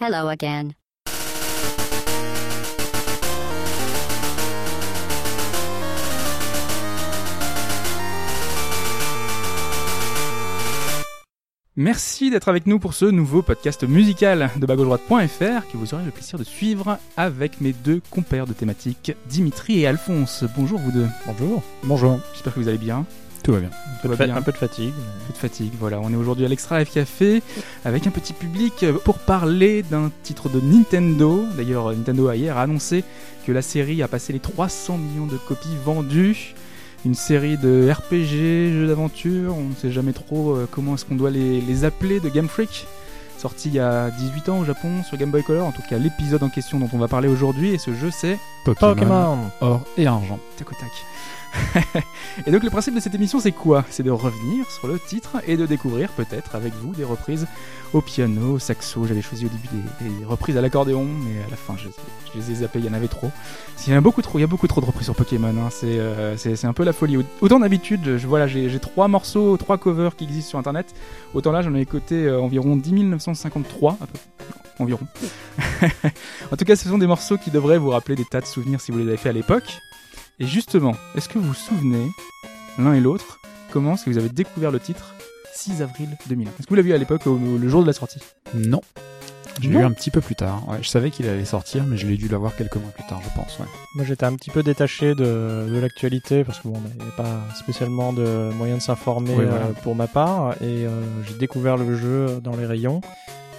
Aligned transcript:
Hello 0.00 0.26
again. 0.26 0.74
Merci 11.76 12.30
d'être 12.30 12.48
avec 12.48 12.66
nous 12.66 12.78
pour 12.80 12.94
ce 12.94 13.04
nouveau 13.04 13.42
podcast 13.42 13.84
musical 13.84 14.50
de 14.56 14.66
bagaujoie.fr 14.66 15.08
que 15.72 15.76
vous 15.76 15.94
aurez 15.94 16.04
le 16.04 16.10
plaisir 16.10 16.38
de 16.38 16.44
suivre 16.44 16.98
avec 17.16 17.60
mes 17.60 17.72
deux 17.72 18.00
compères 18.10 18.46
de 18.46 18.52
thématiques, 18.52 19.12
Dimitri 19.28 19.80
et 19.80 19.86
Alphonse. 19.86 20.44
Bonjour 20.56 20.80
vous 20.80 20.92
deux. 20.92 21.08
Bonjour. 21.26 21.62
Bonjour. 21.84 22.20
J'espère 22.32 22.54
que 22.54 22.60
vous 22.60 22.68
allez 22.68 22.78
bien. 22.78 23.06
Tout 23.44 23.52
va 23.52 23.60
bien. 23.60 23.70
Tout 24.00 24.08
va 24.08 24.16
bien. 24.16 24.34
Un 24.34 24.42
peu 24.42 24.52
de 24.52 24.56
fatigue. 24.56 24.94
Un 24.96 25.26
peu 25.26 25.32
de 25.34 25.38
fatigue, 25.38 25.72
voilà. 25.78 26.00
On 26.00 26.10
est 26.10 26.16
aujourd'hui 26.16 26.46
à 26.46 26.48
l'Extra 26.48 26.78
Life 26.80 26.92
Café 26.92 27.42
avec 27.84 28.06
un 28.06 28.10
petit 28.10 28.32
public 28.32 28.86
pour 29.04 29.18
parler 29.18 29.82
d'un 29.82 30.10
titre 30.22 30.48
de 30.48 30.60
Nintendo. 30.60 31.44
D'ailleurs, 31.54 31.92
Nintendo 31.92 32.28
a 32.28 32.36
hier 32.36 32.56
annoncé 32.56 33.04
que 33.46 33.52
la 33.52 33.60
série 33.60 34.02
a 34.02 34.08
passé 34.08 34.32
les 34.32 34.40
300 34.40 34.96
millions 34.96 35.26
de 35.26 35.36
copies 35.36 35.76
vendues. 35.84 36.54
Une 37.04 37.14
série 37.14 37.58
de 37.58 37.92
RPG, 37.92 38.72
jeux 38.72 38.86
d'aventure, 38.86 39.54
on 39.58 39.68
ne 39.68 39.74
sait 39.74 39.92
jamais 39.92 40.14
trop 40.14 40.52
euh, 40.54 40.66
comment 40.70 40.94
est-ce 40.94 41.04
qu'on 41.04 41.16
doit 41.16 41.30
les, 41.30 41.60
les 41.60 41.84
appeler, 41.84 42.18
de 42.18 42.30
Game 42.30 42.48
Freak. 42.48 42.86
Sorti 43.36 43.68
il 43.68 43.74
y 43.74 43.78
a 43.78 44.10
18 44.10 44.48
ans 44.48 44.60
au 44.60 44.64
Japon 44.64 45.02
sur 45.06 45.18
Game 45.18 45.30
Boy 45.30 45.42
Color, 45.42 45.66
en 45.66 45.72
tout 45.72 45.82
cas 45.90 45.98
l'épisode 45.98 46.42
en 46.42 46.48
question 46.48 46.78
dont 46.78 46.88
on 46.94 46.98
va 46.98 47.08
parler 47.08 47.28
aujourd'hui. 47.28 47.74
Et 47.74 47.78
ce 47.78 47.92
jeu 47.92 48.10
c'est 48.10 48.38
Pokémon. 48.64 49.36
or 49.60 49.82
et 49.98 50.06
argent. 50.06 50.38
Tac 50.56 50.68
tac. 50.70 50.88
et 52.46 52.50
donc 52.50 52.62
le 52.62 52.70
principe 52.70 52.94
de 52.94 53.00
cette 53.00 53.14
émission 53.14 53.40
c'est 53.40 53.52
quoi? 53.52 53.84
C'est 53.90 54.02
de 54.02 54.10
revenir 54.10 54.70
sur 54.70 54.88
le 54.88 54.98
titre 54.98 55.36
et 55.46 55.56
de 55.56 55.66
découvrir 55.66 56.10
peut-être 56.10 56.54
avec 56.54 56.72
vous 56.74 56.92
des 56.94 57.04
reprises 57.04 57.46
au 57.92 58.00
piano, 58.00 58.54
au 58.54 58.58
saxo. 58.58 59.06
J'avais 59.06 59.22
choisi 59.22 59.46
au 59.46 59.48
début 59.48 59.68
des, 60.00 60.24
reprises 60.24 60.56
à 60.56 60.60
l'accordéon, 60.60 61.04
mais 61.04 61.42
à 61.46 61.50
la 61.50 61.56
fin 61.56 61.76
je, 61.76 61.88
les 62.38 62.50
ai 62.50 62.54
zappées, 62.56 62.80
il 62.80 62.86
y 62.86 62.88
en 62.88 62.92
avait 62.92 63.08
trop. 63.08 63.30
Il 63.86 63.92
y 63.92 63.96
a 63.96 64.00
beaucoup 64.00 64.22
trop, 64.22 64.38
il 64.38 64.42
y 64.42 64.44
a 64.44 64.48
beaucoup 64.48 64.66
trop 64.66 64.80
de 64.80 64.86
reprises 64.86 65.06
sur 65.06 65.14
Pokémon. 65.14 65.48
hein. 65.48 65.68
C'est 65.70 65.98
euh, 65.98 66.36
un 66.64 66.72
peu 66.72 66.84
la 66.84 66.92
folie. 66.92 67.18
Autant 67.40 67.60
d'habitude, 67.60 68.16
je 68.16 68.26
voilà, 68.26 68.46
j'ai 68.46 68.78
trois 68.80 69.08
morceaux, 69.08 69.56
trois 69.56 69.78
covers 69.78 70.16
qui 70.16 70.24
existent 70.24 70.50
sur 70.50 70.58
internet. 70.58 70.94
Autant 71.34 71.52
là 71.52 71.62
j'en 71.62 71.74
ai 71.74 71.80
écouté 71.80 72.26
euh, 72.26 72.40
environ 72.40 72.76
10 72.76 72.92
953 73.04 73.98
à 74.00 74.06
peu 74.06 74.18
environ. 74.80 75.06
en 76.52 76.56
tout 76.56 76.64
cas, 76.64 76.76
ce 76.76 76.88
sont 76.88 76.98
des 76.98 77.06
morceaux 77.06 77.38
qui 77.38 77.50
devraient 77.50 77.78
vous 77.78 77.90
rappeler 77.90 78.16
des 78.16 78.24
tas 78.24 78.40
de 78.40 78.46
souvenirs 78.46 78.80
si 78.80 78.90
vous 78.92 78.98
les 78.98 79.06
avez 79.06 79.16
fait 79.16 79.28
à 79.28 79.32
l'époque. 79.32 79.80
Et 80.40 80.46
justement, 80.46 80.94
est-ce 81.14 81.28
que 81.28 81.38
vous 81.38 81.48
vous 81.48 81.54
souvenez, 81.54 82.10
l'un 82.78 82.94
et 82.94 83.00
l'autre, 83.00 83.38
comment 83.70 83.94
est-ce 83.94 84.04
que 84.04 84.10
vous 84.10 84.18
avez 84.18 84.28
découvert 84.28 84.70
le 84.70 84.80
titre 84.80 85.14
6 85.54 85.82
avril 85.82 86.08
2001 86.28 86.48
Est-ce 86.50 86.62
que 86.64 86.68
vous 86.70 86.74
l'avez 86.74 86.88
vu 86.88 86.94
à 86.94 86.98
l'époque, 86.98 87.26
au- 87.26 87.38
le 87.38 87.68
jour 87.68 87.82
de 87.82 87.86
la 87.86 87.92
sortie? 87.92 88.18
Non. 88.54 88.80
J'ai 89.60 89.68
Non 89.70 89.80
eu 89.80 89.84
un 89.84 89.92
petit 89.92 90.10
peu 90.10 90.20
plus 90.20 90.34
tard. 90.34 90.68
Ouais, 90.68 90.78
je 90.82 90.88
savais 90.88 91.12
qu'il 91.12 91.28
allait 91.28 91.44
sortir, 91.44 91.84
mais 91.86 91.96
je 91.96 92.08
l'ai 92.08 92.16
dû 92.16 92.26
l'avoir 92.26 92.56
quelques 92.56 92.74
mois 92.74 92.90
plus 92.90 93.04
tard, 93.06 93.20
je 93.22 93.28
pense. 93.40 93.56
Ouais. 93.60 93.66
Moi, 93.94 94.04
j'étais 94.04 94.24
un 94.26 94.34
petit 94.34 94.50
peu 94.50 94.64
détaché 94.64 95.14
de, 95.14 95.68
de 95.70 95.78
l'actualité 95.80 96.42
parce 96.42 96.58
que 96.58 96.66
bon, 96.66 96.82
il 96.90 96.96
n'y 96.96 97.02
avait 97.02 97.16
pas 97.16 97.38
spécialement 97.54 98.12
de 98.12 98.50
moyens 98.56 98.80
de 98.80 98.84
s'informer 98.84 99.30
Oui, 99.30 99.44
voilà. 99.44 99.66
euh, 99.66 99.72
pour 99.84 99.94
ma 99.94 100.08
part. 100.08 100.54
Et 100.54 100.84
euh, 100.86 101.00
j'ai 101.28 101.34
découvert 101.34 101.76
le 101.76 101.96
jeu 101.96 102.40
dans 102.42 102.56
les 102.56 102.66
rayons. 102.66 103.00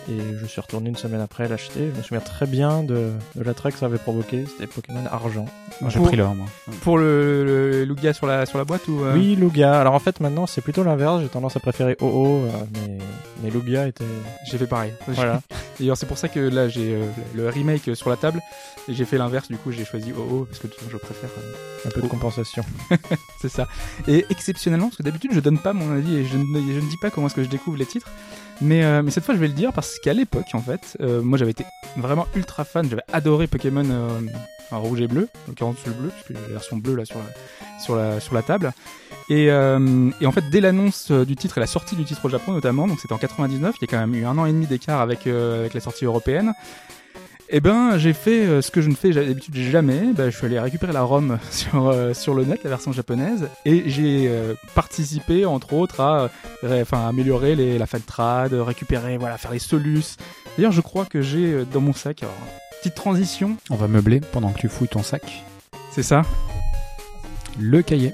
Et 0.08 0.18
je 0.40 0.46
suis 0.46 0.62
retourné 0.62 0.90
une 0.90 0.96
semaine 0.96 1.20
après 1.22 1.48
l'acheter. 1.48 1.90
Je 1.92 1.98
me 1.98 2.04
souviens 2.04 2.20
très 2.20 2.46
bien 2.46 2.84
de, 2.84 3.12
de 3.36 3.44
l'attrait 3.44 3.72
que 3.72 3.80
ça 3.80 3.88
avait 3.88 3.98
provoqué. 3.98 4.46
C'était 4.46 4.68
Pokémon 4.68 5.04
Argent. 5.12 5.46
Moi, 5.82 5.90
J'ai 5.90 5.98
Pour- 5.98 6.08
pris 6.10 6.16
l'or, 6.18 6.36
moi. 6.36 6.46
Pour 6.82 7.00
le, 7.00 7.44
le 7.44 7.86
Lugia 7.86 8.14
sur 8.14 8.28
la, 8.28 8.46
sur 8.46 8.60
la 8.60 8.66
boîte 8.66 8.88
ou 8.88 9.04
euh, 9.04 9.16
Oui, 9.16 9.36
Lugia. 9.36 9.80
Alors 9.80 9.94
en 9.96 10.00
fait, 10.00 10.20
maintenant, 10.20 10.46
c'est 10.46 10.62
plutôt 10.62 10.84
l'inverse. 10.84 11.22
J'ai 11.24 11.28
tendance 11.30 11.56
à 11.58 11.60
préférer 11.60 11.98
OO. 12.02 12.46
euh, 12.46 12.50
mais, 12.74 12.98
mais 13.44 13.50
Lugia 13.50 13.88
était. 13.88 14.04
J'ai 14.52 14.60
fait 14.60 14.68
pareil. 14.68 14.94
Voilà. 15.08 15.42
D'ailleurs, 15.80 15.98
c'est 15.98 16.06
pour 16.06 16.20
ça 16.20 16.28
que 16.30 16.40
là, 16.40 16.70
j'ai 16.70 16.94
euh, 16.96 17.06
le 17.34 17.50
remake 17.50 17.90
sur 17.96 18.10
la 18.12 18.16
table 18.16 18.42
et 18.88 18.94
j'ai 18.94 19.06
fait 19.06 19.18
l'inverse. 19.18 19.48
Du 19.48 19.58
coup, 19.58 19.72
j'ai 19.72 19.86
choisi 19.86 20.14
OO 20.14 20.46
parce 20.46 20.60
que 20.60 20.68
je 20.92 20.98
préfère. 20.98 21.30
euh, 21.40 21.88
un 21.88 21.92
peu 21.92 22.02
de 22.02 22.08
compensation. 22.08 22.64
c'est 23.42 23.50
ça. 23.50 23.68
Et 24.08 24.26
exceptionnellement, 24.30 24.88
parce 24.88 24.98
que 24.98 25.04
d'habitude, 25.04 25.32
je 25.34 25.40
donne 25.40 25.60
pas 25.60 25.74
mon 25.74 25.92
avis 25.96 26.16
et 26.18 26.26
je 26.26 26.38
ne, 26.38 26.44
je 26.44 26.80
ne 26.80 26.90
dis 26.90 26.98
pas 27.02 27.10
comment 27.10 27.28
est-ce 27.28 27.36
que 27.36 27.44
je 27.44 27.50
découvre 27.50 27.78
les 27.78 27.86
titres. 27.86 28.08
Mais, 28.62 28.84
euh, 28.84 29.02
mais 29.04 29.12
cette 29.12 29.24
fois, 29.24 29.36
je 29.36 29.40
vais 29.40 29.48
le 29.48 29.54
dire 29.54 29.74
parce 29.74 30.00
qu'à 30.00 30.14
l'époque, 30.14 30.48
en 30.54 30.62
fait, 30.62 30.98
euh, 31.02 31.22
moi, 31.22 31.38
j'avais 31.38 31.52
été 31.52 31.66
vraiment 31.98 32.28
ultra 32.36 32.64
fan. 32.64 32.90
J'avais 32.90 33.04
adoré 33.12 33.48
Pokémon 33.48 33.86
euh, 33.90 34.20
rouge 34.72 35.02
et 35.02 35.08
bleu, 35.08 35.30
en 35.34 35.50
l'occurrence 35.50 35.78
le 35.86 35.94
bleu, 35.94 36.10
puisque 36.10 36.40
j'ai 36.40 36.48
la 36.48 36.54
version 36.54 36.78
bleue 36.78 36.96
là 36.96 37.06
sur 37.06 37.96
la, 37.96 38.20
sur 38.20 38.34
la, 38.34 38.42
table. 38.42 38.74
Et, 39.30 39.46
et 39.46 40.26
en 40.26 40.32
fait, 40.32 40.50
dès 40.52 40.62
l'annonce 40.62 41.12
du 41.12 41.36
titre 41.36 41.58
et 41.58 41.62
la 41.62 41.68
sortie 41.68 41.96
du 41.96 42.04
titre 42.04 42.26
au 42.26 42.30
Japon 42.30 42.52
notamment, 42.52 42.88
donc 42.88 43.00
c'était 43.00 43.14
en 43.14 43.18
99, 43.18 43.76
il 43.80 43.86
y 43.86 43.86
a 43.86 43.88
quand 43.88 44.00
même 44.00 44.16
eu 44.16 44.26
un 44.26 44.38
an 44.38 44.46
et 44.46 44.52
demi 44.52 44.68
d'écart 44.68 45.02
avec, 45.02 45.28
avec 45.28 45.74
la 45.74 45.80
sortie 45.80 46.06
européenne. 46.06 46.54
Eh 47.50 47.60
ben, 47.60 47.98
j'ai 47.98 48.14
fait 48.14 48.46
euh, 48.46 48.62
ce 48.62 48.72
que 48.72 48.82
je 48.82 48.90
ne 48.90 48.96
fais 48.96 49.12
d'habitude 49.12 49.56
jamais. 49.56 50.14
Ben, 50.14 50.32
je 50.32 50.36
suis 50.36 50.48
allé 50.48 50.60
récupérer 50.60 50.94
la 50.94 51.04
ROM 51.04 51.38
sur 51.52 51.88
euh, 51.90 52.14
sur 52.14 52.34
le 52.34 52.44
net, 52.44 52.64
la 52.64 52.72
version 52.72 52.92
japonaise, 52.92 53.48
et 53.66 53.84
j'ai 53.90 54.28
euh, 54.28 54.56
participé 54.74 55.46
entre 55.46 55.74
autres 55.74 56.02
à, 56.02 56.30
enfin, 56.64 57.08
améliorer 57.08 57.56
les, 57.56 57.78
la 57.78 57.86
fantrad, 57.86 58.54
récupérer, 58.54 59.18
voilà, 59.18 59.38
faire 59.38 59.52
les 59.52 59.60
solus. 59.60 60.18
D'ailleurs, 60.58 60.72
je 60.72 60.82
crois 60.82 61.06
que 61.06 61.22
j'ai 61.22 61.66
dans 61.72 61.82
mon 61.82 61.94
sac, 61.94 62.24
alors, 62.24 62.34
petite 62.82 62.96
transition, 62.96 63.58
On 63.70 63.76
va 63.76 63.88
meubler 63.88 64.22
pendant 64.22 64.50
que 64.50 64.60
tu 64.60 64.68
fouilles 64.68 64.88
ton 64.88 65.04
sac. 65.04 65.44
c'est 65.92 66.04
ça, 66.04 66.24
Le 67.60 67.82
cahier, 67.84 68.14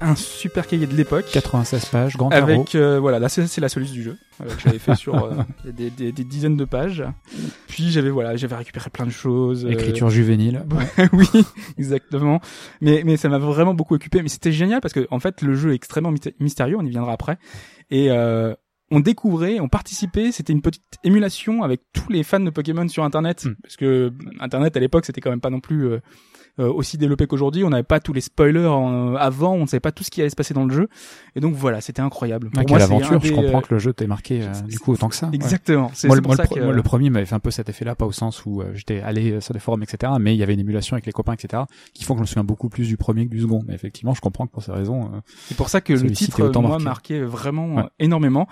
un 0.00 0.14
super 0.14 0.66
cahier 0.66 0.86
de 0.86 0.94
l'époque. 0.94 1.24
96 1.32 1.84
pages, 1.86 2.16
grand 2.16 2.28
carreau. 2.28 2.48
Avec 2.50 2.74
euh, 2.74 2.98
voilà, 3.00 3.18
là 3.18 3.28
c'est 3.28 3.60
la 3.60 3.68
soluce 3.68 3.92
du 3.92 4.02
jeu 4.02 4.16
euh, 4.42 4.44
que 4.54 4.60
j'avais 4.62 4.78
fait 4.78 4.94
sur 4.94 5.14
euh, 5.24 5.32
des, 5.64 5.90
des- 5.90 6.12
des 6.12 6.24
dizaines 6.24 6.56
de 6.56 6.64
pages. 6.64 7.02
Puis 7.68 7.90
j'avais 7.90 8.10
voilà, 8.10 8.36
j'avais 8.36 8.56
récupéré 8.56 8.90
plein 8.90 9.06
de 9.06 9.10
choses. 9.10 9.64
euh, 9.64 9.70
Écriture 9.70 10.10
juvénile. 10.10 10.64
oui, 11.12 11.28
exactement. 11.78 12.40
Mais 12.80 13.02
mais 13.04 13.16
ça 13.16 13.28
m'a 13.28 13.38
vraiment 13.38 13.74
beaucoup 13.74 13.94
occupé. 13.94 14.22
Mais 14.22 14.28
c'était 14.28 14.52
génial 14.52 14.80
parce 14.80 14.94
que 14.94 15.06
en 15.10 15.18
fait 15.20 15.42
le 15.42 15.54
jeu 15.54 15.72
est 15.72 15.76
extrêmement 15.76 16.12
mystérieux. 16.40 16.76
On 16.78 16.84
y 16.84 16.90
viendra 16.90 17.12
après. 17.12 17.38
Et 17.90 18.10
euh, 18.10 18.54
on 18.90 19.00
découvrait, 19.00 19.58
on 19.60 19.68
participait. 19.68 20.30
C'était 20.32 20.52
une 20.52 20.62
petite 20.62 20.82
émulation 21.04 21.62
avec 21.62 21.80
tous 21.92 22.10
les 22.12 22.22
fans 22.22 22.40
de 22.40 22.50
Pokémon 22.50 22.86
sur 22.88 23.02
Internet. 23.04 23.44
Hmm. 23.46 23.54
Parce 23.62 23.76
que 23.76 24.12
Internet 24.40 24.76
à 24.76 24.80
l'époque 24.80 25.06
c'était 25.06 25.20
quand 25.20 25.30
même 25.30 25.40
pas 25.40 25.50
non 25.50 25.60
plus 25.60 25.86
euh, 25.88 26.00
aussi 26.64 26.96
développé 26.98 27.26
qu'aujourd'hui. 27.26 27.64
On 27.64 27.70
n'avait 27.70 27.82
pas 27.82 28.00
tous 28.00 28.12
les 28.12 28.20
spoilers 28.20 28.66
en- 28.66 29.14
avant. 29.14 29.52
On 29.54 29.62
ne 29.62 29.66
savait 29.66 29.80
pas 29.80 29.92
tout 29.92 30.04
ce 30.04 30.10
qui 30.10 30.20
allait 30.20 30.30
se 30.30 30.36
passer 30.36 30.54
dans 30.54 30.64
le 30.64 30.72
jeu. 30.74 30.88
Et 31.34 31.40
donc 31.40 31.54
voilà, 31.54 31.80
c'était 31.80 32.00
incroyable. 32.02 32.48
Ah, 32.52 32.60
Pour 32.64 32.78
quelle 32.78 32.88
moi, 32.88 33.00
je 33.02 33.30
comprends 33.34 33.58
euh, 33.58 33.60
que 33.60 33.74
le 33.74 33.78
jeu 33.78 33.92
t'ait 33.92 34.06
marqué 34.06 34.42
euh, 34.42 34.52
du 34.68 34.78
coup 34.78 34.92
autant 34.92 35.08
que 35.08 35.14
ça. 35.14 35.26
ouais. 35.28 35.34
Exactement. 35.34 35.90
C'est 35.94 36.08
Moi, 36.08 36.18
moi, 36.22 36.36
que 36.36 36.60
moi, 36.60 36.72
le 36.72 36.82
premier 36.82 37.10
m'avait 37.10 37.26
fait 37.26 37.34
un 37.34 37.40
peu 37.40 37.50
cet 37.50 37.68
effet-là, 37.68 37.94
pas 37.94 38.06
au 38.06 38.12
sens 38.12 38.44
où 38.46 38.62
euh, 38.62 38.70
j'étais 38.74 39.00
allé 39.00 39.32
euh, 39.32 39.40
sur 39.40 39.52
des 39.54 39.60
forums, 39.60 39.82
etc. 39.82 40.12
Mais 40.20 40.34
il 40.34 40.38
y 40.38 40.42
avait 40.42 40.54
une 40.54 40.60
émulation 40.60 40.94
avec 40.94 41.06
les 41.06 41.12
copains, 41.12 41.34
etc. 41.34 41.64
qui 41.92 42.04
font 42.04 42.14
que 42.14 42.18
je 42.18 42.22
me 42.22 42.26
souviens 42.26 42.44
beaucoup 42.44 42.68
plus 42.68 42.86
du 42.88 42.96
premier 42.96 43.26
que 43.26 43.30
du 43.30 43.40
second. 43.42 43.62
Mais 43.66 43.74
effectivement, 43.74 44.14
je 44.14 44.20
comprends 44.20 44.46
que 44.46 44.52
pour 44.52 44.62
ces 44.62 44.72
raisons, 44.72 45.04
euh, 45.14 45.20
c'est 45.48 45.56
pour 45.56 45.68
ça 45.68 45.80
que 45.80 45.92
le 45.92 46.10
titre 46.10 46.48
moi 46.60 46.78
marqué. 46.78 47.20
vraiment 47.22 47.74
Ouais. 47.76 47.82
euh, 47.82 47.86
énormément. 47.98 48.46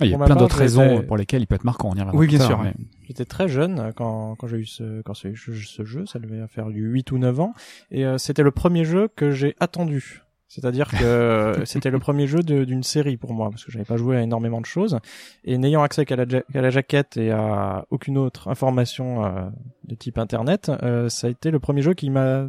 ah, 0.00 0.04
il 0.04 0.10
y 0.10 0.14
a 0.14 0.18
plein 0.18 0.36
d'autres 0.36 0.56
raisons 0.58 1.02
pour 1.02 1.16
lesquelles 1.16 1.42
il 1.42 1.46
peut 1.46 1.54
être 1.54 1.64
marquant. 1.64 1.88
On 1.92 1.94
y 1.94 2.00
reviendra 2.00 2.16
Oui, 2.16 2.26
bien 2.26 2.38
tard, 2.38 2.48
sûr, 2.48 2.58
mais- 2.62 2.74
J'étais 3.12 3.26
très 3.26 3.46
jeune 3.46 3.78
euh, 3.78 3.92
quand, 3.94 4.36
quand 4.36 4.46
j'ai 4.46 4.56
eu 4.56 4.64
ce, 4.64 5.02
quand 5.02 5.12
ce, 5.12 5.34
ce 5.34 5.84
jeu, 5.84 6.06
ça 6.06 6.18
devait 6.18 6.46
faire 6.48 6.68
du 6.68 6.80
8 6.80 7.12
ou 7.12 7.18
9 7.18 7.40
ans, 7.40 7.52
et 7.90 8.06
euh, 8.06 8.16
c'était 8.16 8.42
le 8.42 8.52
premier 8.52 8.86
jeu 8.86 9.08
que 9.14 9.30
j'ai 9.32 9.54
attendu. 9.60 10.22
C'est-à-dire 10.48 10.90
que 10.90 11.04
euh, 11.04 11.64
c'était 11.66 11.90
le 11.90 11.98
premier 11.98 12.26
jeu 12.26 12.42
d'une 12.42 12.82
série 12.82 13.18
pour 13.18 13.34
moi, 13.34 13.50
parce 13.50 13.66
que 13.66 13.70
j'avais 13.70 13.84
pas 13.84 13.98
joué 13.98 14.16
à 14.16 14.22
énormément 14.22 14.62
de 14.62 14.66
choses, 14.66 14.98
et 15.44 15.58
n'ayant 15.58 15.82
accès 15.82 16.06
qu'à 16.06 16.16
la, 16.16 16.24
la 16.54 16.70
jaquette 16.70 17.18
et 17.18 17.30
à 17.30 17.84
aucune 17.90 18.16
autre 18.16 18.48
information 18.48 19.26
euh, 19.26 19.50
de 19.84 19.94
type 19.94 20.16
internet, 20.16 20.72
euh, 20.82 21.10
ça 21.10 21.26
a 21.26 21.30
été 21.30 21.50
le 21.50 21.58
premier 21.58 21.82
jeu 21.82 21.92
qui 21.92 22.08
m'a 22.08 22.48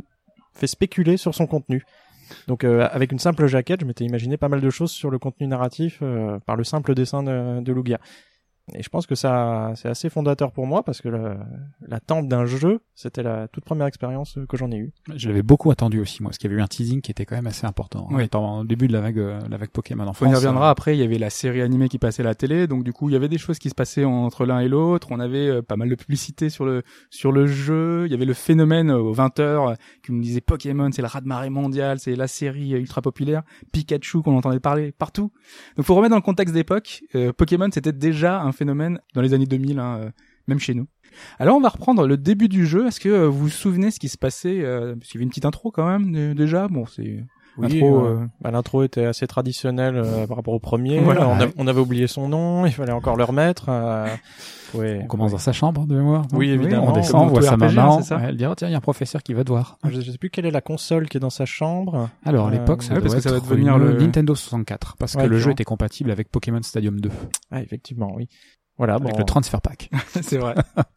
fait 0.53 0.67
spéculer 0.67 1.17
sur 1.17 1.35
son 1.35 1.45
contenu. 1.45 1.83
Donc 2.47 2.63
euh, 2.63 2.87
avec 2.91 3.11
une 3.11 3.19
simple 3.19 3.47
jaquette, 3.47 3.81
je 3.81 3.85
m'étais 3.85 4.05
imaginé 4.05 4.37
pas 4.37 4.49
mal 4.49 4.61
de 4.61 4.69
choses 4.69 4.91
sur 4.91 5.09
le 5.09 5.19
contenu 5.19 5.47
narratif 5.47 5.99
euh, 6.01 6.39
par 6.45 6.55
le 6.55 6.63
simple 6.63 6.95
dessin 6.95 7.23
de, 7.23 7.61
de 7.61 7.73
Lugia. 7.73 7.99
Et 8.73 8.81
je 8.81 8.87
pense 8.87 9.05
que 9.07 9.15
ça, 9.15 9.73
c'est 9.75 9.89
assez 9.89 10.09
fondateur 10.09 10.53
pour 10.53 10.65
moi 10.67 10.83
parce 10.83 11.01
que 11.01 11.09
le- 11.09 11.35
l'attente 11.85 12.29
d'un 12.29 12.45
jeu, 12.45 12.79
c'était 12.95 13.21
la 13.23 13.49
toute 13.49 13.65
première 13.65 13.87
expérience 13.87 14.39
que 14.47 14.55
j'en 14.55 14.71
ai 14.71 14.77
eue. 14.77 14.93
Je 15.13 15.27
l'avais 15.27 15.43
beaucoup 15.43 15.69
attendu 15.69 15.99
aussi, 15.99 16.23
moi, 16.23 16.29
parce 16.29 16.37
qu'il 16.37 16.49
y 16.49 16.53
avait 16.53 16.61
eu 16.61 16.63
un 16.63 16.67
teasing 16.67 17.01
qui 17.01 17.11
était 17.11 17.25
quand 17.25 17.35
même 17.35 17.47
assez 17.47 17.65
important. 17.67 18.07
Oui. 18.11 18.23
hein, 18.33 18.59
au 18.61 18.63
début 18.63 18.87
de 18.87 18.93
la 18.93 19.01
vague, 19.01 19.19
euh, 19.19 19.39
la 19.49 19.57
vague 19.57 19.69
Pokémon 19.69 20.07
en 20.07 20.13
On 20.21 20.29
y 20.31 20.33
reviendra 20.33 20.67
euh, 20.67 20.71
après, 20.71 20.95
il 20.95 21.01
y 21.01 21.03
avait 21.03 21.17
la 21.17 21.29
série 21.29 21.61
animée 21.61 21.89
qui 21.89 21.99
passait 21.99 22.21
à 22.21 22.25
la 22.25 22.35
télé, 22.35 22.67
donc 22.67 22.85
du 22.85 22.93
coup 22.93 23.09
il 23.09 23.13
y 23.13 23.15
avait 23.17 23.27
des 23.27 23.37
choses 23.37 23.59
qui 23.59 23.69
se 23.69 23.75
passaient 23.75 24.05
entre 24.05 24.45
l'un 24.45 24.59
et 24.61 24.69
l'autre, 24.69 25.09
on 25.11 25.19
avait 25.19 25.49
euh, 25.49 25.61
pas 25.61 25.75
mal 25.75 25.89
de 25.89 25.95
publicité 25.95 26.49
sur 26.49 26.63
le 26.63 26.83
sur 27.09 27.33
le 27.33 27.47
jeu, 27.47 28.03
il 28.05 28.11
y 28.11 28.15
avait 28.15 28.23
le 28.25 28.33
phénomène 28.33 28.91
euh, 28.91 28.97
aux 28.99 29.13
20h 29.13 29.75
qui 30.03 30.13
nous 30.13 30.21
disait 30.21 30.39
Pokémon 30.41 30.89
c'est 30.93 31.01
le 31.01 31.07
raz-de-marée 31.09 31.49
mondial, 31.49 31.99
c'est 31.99 32.15
la 32.15 32.27
série 32.27 32.71
ultra 32.71 33.01
populaire, 33.01 33.43
Pikachu 33.73 34.21
qu'on 34.21 34.37
entendait 34.37 34.61
parler 34.61 34.93
partout. 34.93 35.31
Donc 35.75 35.85
faut 35.85 35.95
remettre 35.95 36.11
dans 36.11 36.15
le 36.17 36.21
contexte 36.21 36.53
d'époque, 36.53 37.01
euh, 37.15 37.33
Pokémon 37.33 37.67
c'était 37.73 37.91
déjà 37.91 38.41
un 38.41 38.52
phénomène 38.53 38.99
dans 39.13 39.21
les 39.21 39.33
années 39.33 39.45
2000 39.45 39.79
hein, 39.79 39.97
euh, 39.99 40.09
même 40.47 40.59
chez 40.59 40.73
nous. 40.73 40.87
Alors 41.39 41.57
on 41.57 41.61
va 41.61 41.69
reprendre 41.69 42.07
le 42.07 42.17
début 42.17 42.49
du 42.49 42.65
jeu. 42.65 42.87
Est-ce 42.87 42.99
que 42.99 43.09
euh, 43.09 43.27
vous 43.27 43.43
vous 43.43 43.49
souvenez 43.49 43.91
ce 43.91 43.99
qui 43.99 44.09
se 44.09 44.17
passait 44.17 44.61
euh, 44.63 44.95
Parce 44.95 45.13
y 45.13 45.17
avait 45.17 45.23
une 45.23 45.29
petite 45.29 45.45
intro 45.45 45.71
quand 45.71 45.87
même 45.87 46.15
euh, 46.15 46.33
déjà? 46.33 46.67
Bon, 46.67 46.85
c'est 46.85 47.23
Oui, 47.57 47.67
Intro, 47.77 48.05
euh, 48.05 48.09
euh, 48.21 48.25
bah, 48.41 48.49
l'intro 48.51 48.81
était 48.83 49.05
assez 49.05 49.27
traditionnelle 49.27 49.95
euh, 49.95 50.25
par 50.25 50.37
rapport 50.37 50.53
au 50.55 50.59
premier. 50.59 50.99
Voilà. 50.99 51.27
on, 51.27 51.39
a- 51.39 51.47
on 51.57 51.67
avait 51.67 51.79
oublié 51.81 52.07
son 52.07 52.27
nom, 52.27 52.65
il 52.65 52.71
fallait 52.71 52.91
encore 52.93 53.15
le 53.15 53.23
remettre. 53.23 53.65
euh, 53.69 54.07
ouais. 54.73 55.01
On 55.03 55.07
commence 55.07 55.31
dans 55.33 55.37
sa 55.37 55.53
chambre 55.53 55.85
de 55.85 55.95
mémoire. 55.95 56.23
non 56.31 56.39
Oui, 56.39 56.49
évidemment. 56.49 56.87
On 56.89 56.91
descend, 56.93 57.25
on 57.25 57.27
voit 57.27 57.41
sa 57.43 57.55
maman. 57.57 57.99
hein, 58.09 58.19
Elle 58.27 58.37
dit, 58.37 58.45
oh, 58.47 58.55
tiens, 58.55 58.67
il 58.69 58.71
y 58.71 58.73
a 58.73 58.77
un 58.77 58.81
professeur 58.81 59.21
qui 59.21 59.33
va 59.35 59.43
te 59.43 59.49
voir. 59.49 59.77
Je, 59.83 60.01
je 60.01 60.11
sais 60.11 60.17
plus 60.17 60.29
quelle 60.31 60.45
est 60.47 60.51
la 60.51 60.61
console 60.61 61.07
qui 61.07 61.17
est 61.17 61.19
dans 61.19 61.29
sa 61.29 61.45
chambre. 61.45 62.09
Alors, 62.25 62.47
à 62.47 62.49
Euh, 62.49 62.53
l'époque, 62.53 62.81
ça 62.81 62.89
ouais, 62.89 62.95
doit 62.95 63.03
parce 63.03 63.15
que 63.15 63.21
ça 63.21 63.29
va 63.31 63.37
être 63.37 63.47
devenir 63.47 63.77
le- 63.77 63.97
Nintendo 63.99 64.33
64. 64.33 64.95
Parce 64.97 65.13
Ouais, 65.13 65.23
que 65.23 65.27
le 65.27 65.37
jeu 65.37 65.51
était 65.51 65.63
compatible 65.63 66.09
avec 66.09 66.31
Pokémon 66.31 66.61
Stadium 66.63 66.99
2. 66.99 67.11
Ah, 67.51 67.61
effectivement, 67.61 68.13
oui. 68.15 68.27
Voilà, 68.77 68.95
Avec 68.95 69.11
bon, 69.11 69.17
le 69.19 69.23
transfer 69.23 69.61
pack. 69.61 69.89
c'est 70.21 70.37
vrai. 70.37 70.55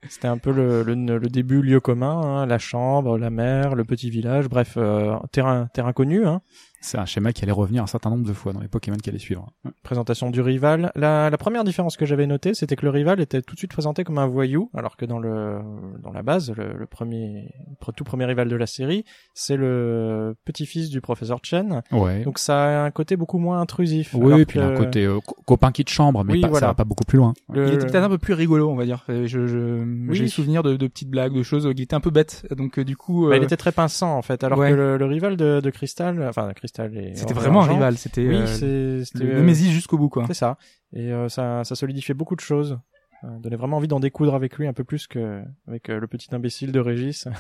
c'était 0.09 0.29
un 0.29 0.39
peu 0.39 0.51
le, 0.51 0.83
le, 0.83 0.95
le 0.95 1.29
début 1.29 1.61
lieu 1.61 1.81
commun, 1.81 2.21
hein, 2.23 2.47
la 2.47 2.59
chambre, 2.59 3.19
la 3.19 3.31
mer, 3.31 3.75
le 3.75 3.85
petit 3.85 4.11
village, 4.11 4.49
bref, 4.49 4.75
euh, 4.77 5.17
terrain, 5.33 5.69
terrain 5.73 5.93
connu. 5.93 6.27
Hein. 6.27 6.41
C'est 6.81 6.99
un 6.99 7.05
schéma 7.07 7.33
qui 7.33 7.43
allait 7.43 7.53
revenir 7.53 7.83
un 7.83 7.87
certain 7.87 8.11
nombre 8.11 8.27
de 8.27 8.33
fois 8.33 8.53
dans 8.53 8.61
les 8.61 8.69
Pokémon 8.69 8.97
qui 8.97 9.09
allaient 9.11 9.19
suivre. 9.19 9.51
présentation 9.83 10.31
du 10.31 10.41
rival. 10.41 10.93
La, 10.95 11.31
la 11.31 11.39
première 11.39 11.65
différence 11.65 11.97
que 11.97 12.07
j'avais 12.07 12.27
notée, 12.27 12.55
c'était 12.55 12.77
que 12.77 12.85
le 12.85 12.91
rival 12.91 13.21
était 13.21 13.43
tout 13.43 13.55
de 13.55 13.59
suite 13.59 13.73
présenté 13.73 14.05
comme 14.05 14.19
un 14.19 14.27
voyou, 14.27 14.71
alors 14.75 14.97
que 14.97 15.05
dans 15.05 15.19
le 15.19 15.61
dans 16.03 16.13
la 16.13 16.23
base, 16.23 16.53
le, 16.57 16.75
le 16.77 16.87
premier, 16.87 17.51
le 17.87 17.93
tout 17.93 18.05
premier 18.05 18.25
rival 18.25 18.49
de 18.49 18.57
la 18.57 18.67
série, 18.67 19.05
c'est 19.35 19.57
le 19.57 20.37
petit-fils 20.45 20.91
du 20.91 21.01
professeur 21.01 21.41
Chen. 21.43 21.83
Ouais. 21.93 22.23
Donc 22.23 22.39
ça 22.39 22.83
a 22.83 22.85
un 22.85 22.91
côté 22.91 23.17
beaucoup 23.17 23.39
moins 23.39 23.61
intrusif. 23.61 24.15
oui, 24.15 24.43
et 24.43 24.47
puis 24.47 24.59
que 24.59 24.65
un 24.65 24.75
côté 24.77 25.05
euh, 25.05 25.19
co- 25.25 25.37
copain 25.45 25.73
qui 25.73 25.83
de 25.85 25.89
chambre, 25.89 26.25
mais 26.25 26.35
Oui, 26.35 26.41
pas, 26.41 26.49
voilà. 26.49 26.61
ça 26.61 26.67
va 26.69 26.75
pas 26.75 26.85
beaucoup 26.85 27.05
plus 27.05 27.19
loin. 27.19 27.35
le- 27.53 27.69
Il 27.69 27.75
était 27.75 27.87
peut-être 27.87 28.05
un 28.05 28.09
peu 28.09 28.19
plus 28.19 28.35
rigolo, 28.35 28.71
on 28.71 28.77
va 28.77 28.85
dire. 28.85 29.05
Euh, 29.09 29.27
Je, 29.27 29.47
je, 29.47 29.83
Oui. 30.09 30.15
j'ai 30.15 30.29
souvenir 30.29 30.63
de, 30.63 30.77
de 30.77 30.87
petites 30.87 31.11
blagues, 31.11 31.33
de 31.35 31.43
choses. 31.43 31.69
Il 31.75 31.81
était 31.81 31.95
un 31.97 32.01
peu 32.01 32.11
bête, 32.11 32.47
donc 32.57 32.79
euh, 32.79 32.85
du 32.85 32.97
coup, 32.97 33.27
bah, 33.29 33.35
euh, 33.35 33.39
il 33.39 33.43
était 33.45 33.57
très 33.57 33.73
pinçant 33.73 34.17
en 34.17 34.23
fait, 34.23 34.45
alors 34.45 34.59
ouais. 34.59 34.71
que 34.71 34.75
le, 34.77 34.97
le 34.99 35.05
rival 35.07 35.37
de, 35.37 35.61
de 35.61 35.71
Crystal, 35.71 36.23
enfin 36.29 36.53
Crystal 36.55 36.66
c'était 36.67 37.35
vraiment 37.35 37.63
un 37.63 37.67
rival. 37.67 37.97
C'était 37.97 38.27
Oui, 38.27 38.37
euh, 38.37 39.05
euh, 39.17 39.37
Nemesis 39.37 39.71
jusqu'au 39.73 39.99
bout, 39.99 40.09
quoi. 40.09 40.25
C'est 40.27 40.35
ça. 40.35 40.59
Et 40.93 41.13
euh, 41.13 41.29
ça, 41.29 41.65
ça 41.65 41.75
solidifiait 41.75 42.15
beaucoup 42.15 42.37
de 42.37 42.41
choses. 42.41 42.79
Euh, 43.25 43.39
donnait 43.39 43.57
vraiment 43.57 43.79
envie 43.79 43.89
d'en 43.89 44.01
découdre 44.01 44.35
avec 44.35 44.57
lui 44.59 44.67
un 44.67 44.73
peu 44.73 44.85
plus 44.85 45.07
que 45.07 45.43
avec 45.67 45.89
le 45.89 46.07
petit 46.07 46.35
imbécile 46.35 46.73
de 46.73 46.81
Régis. 46.81 47.29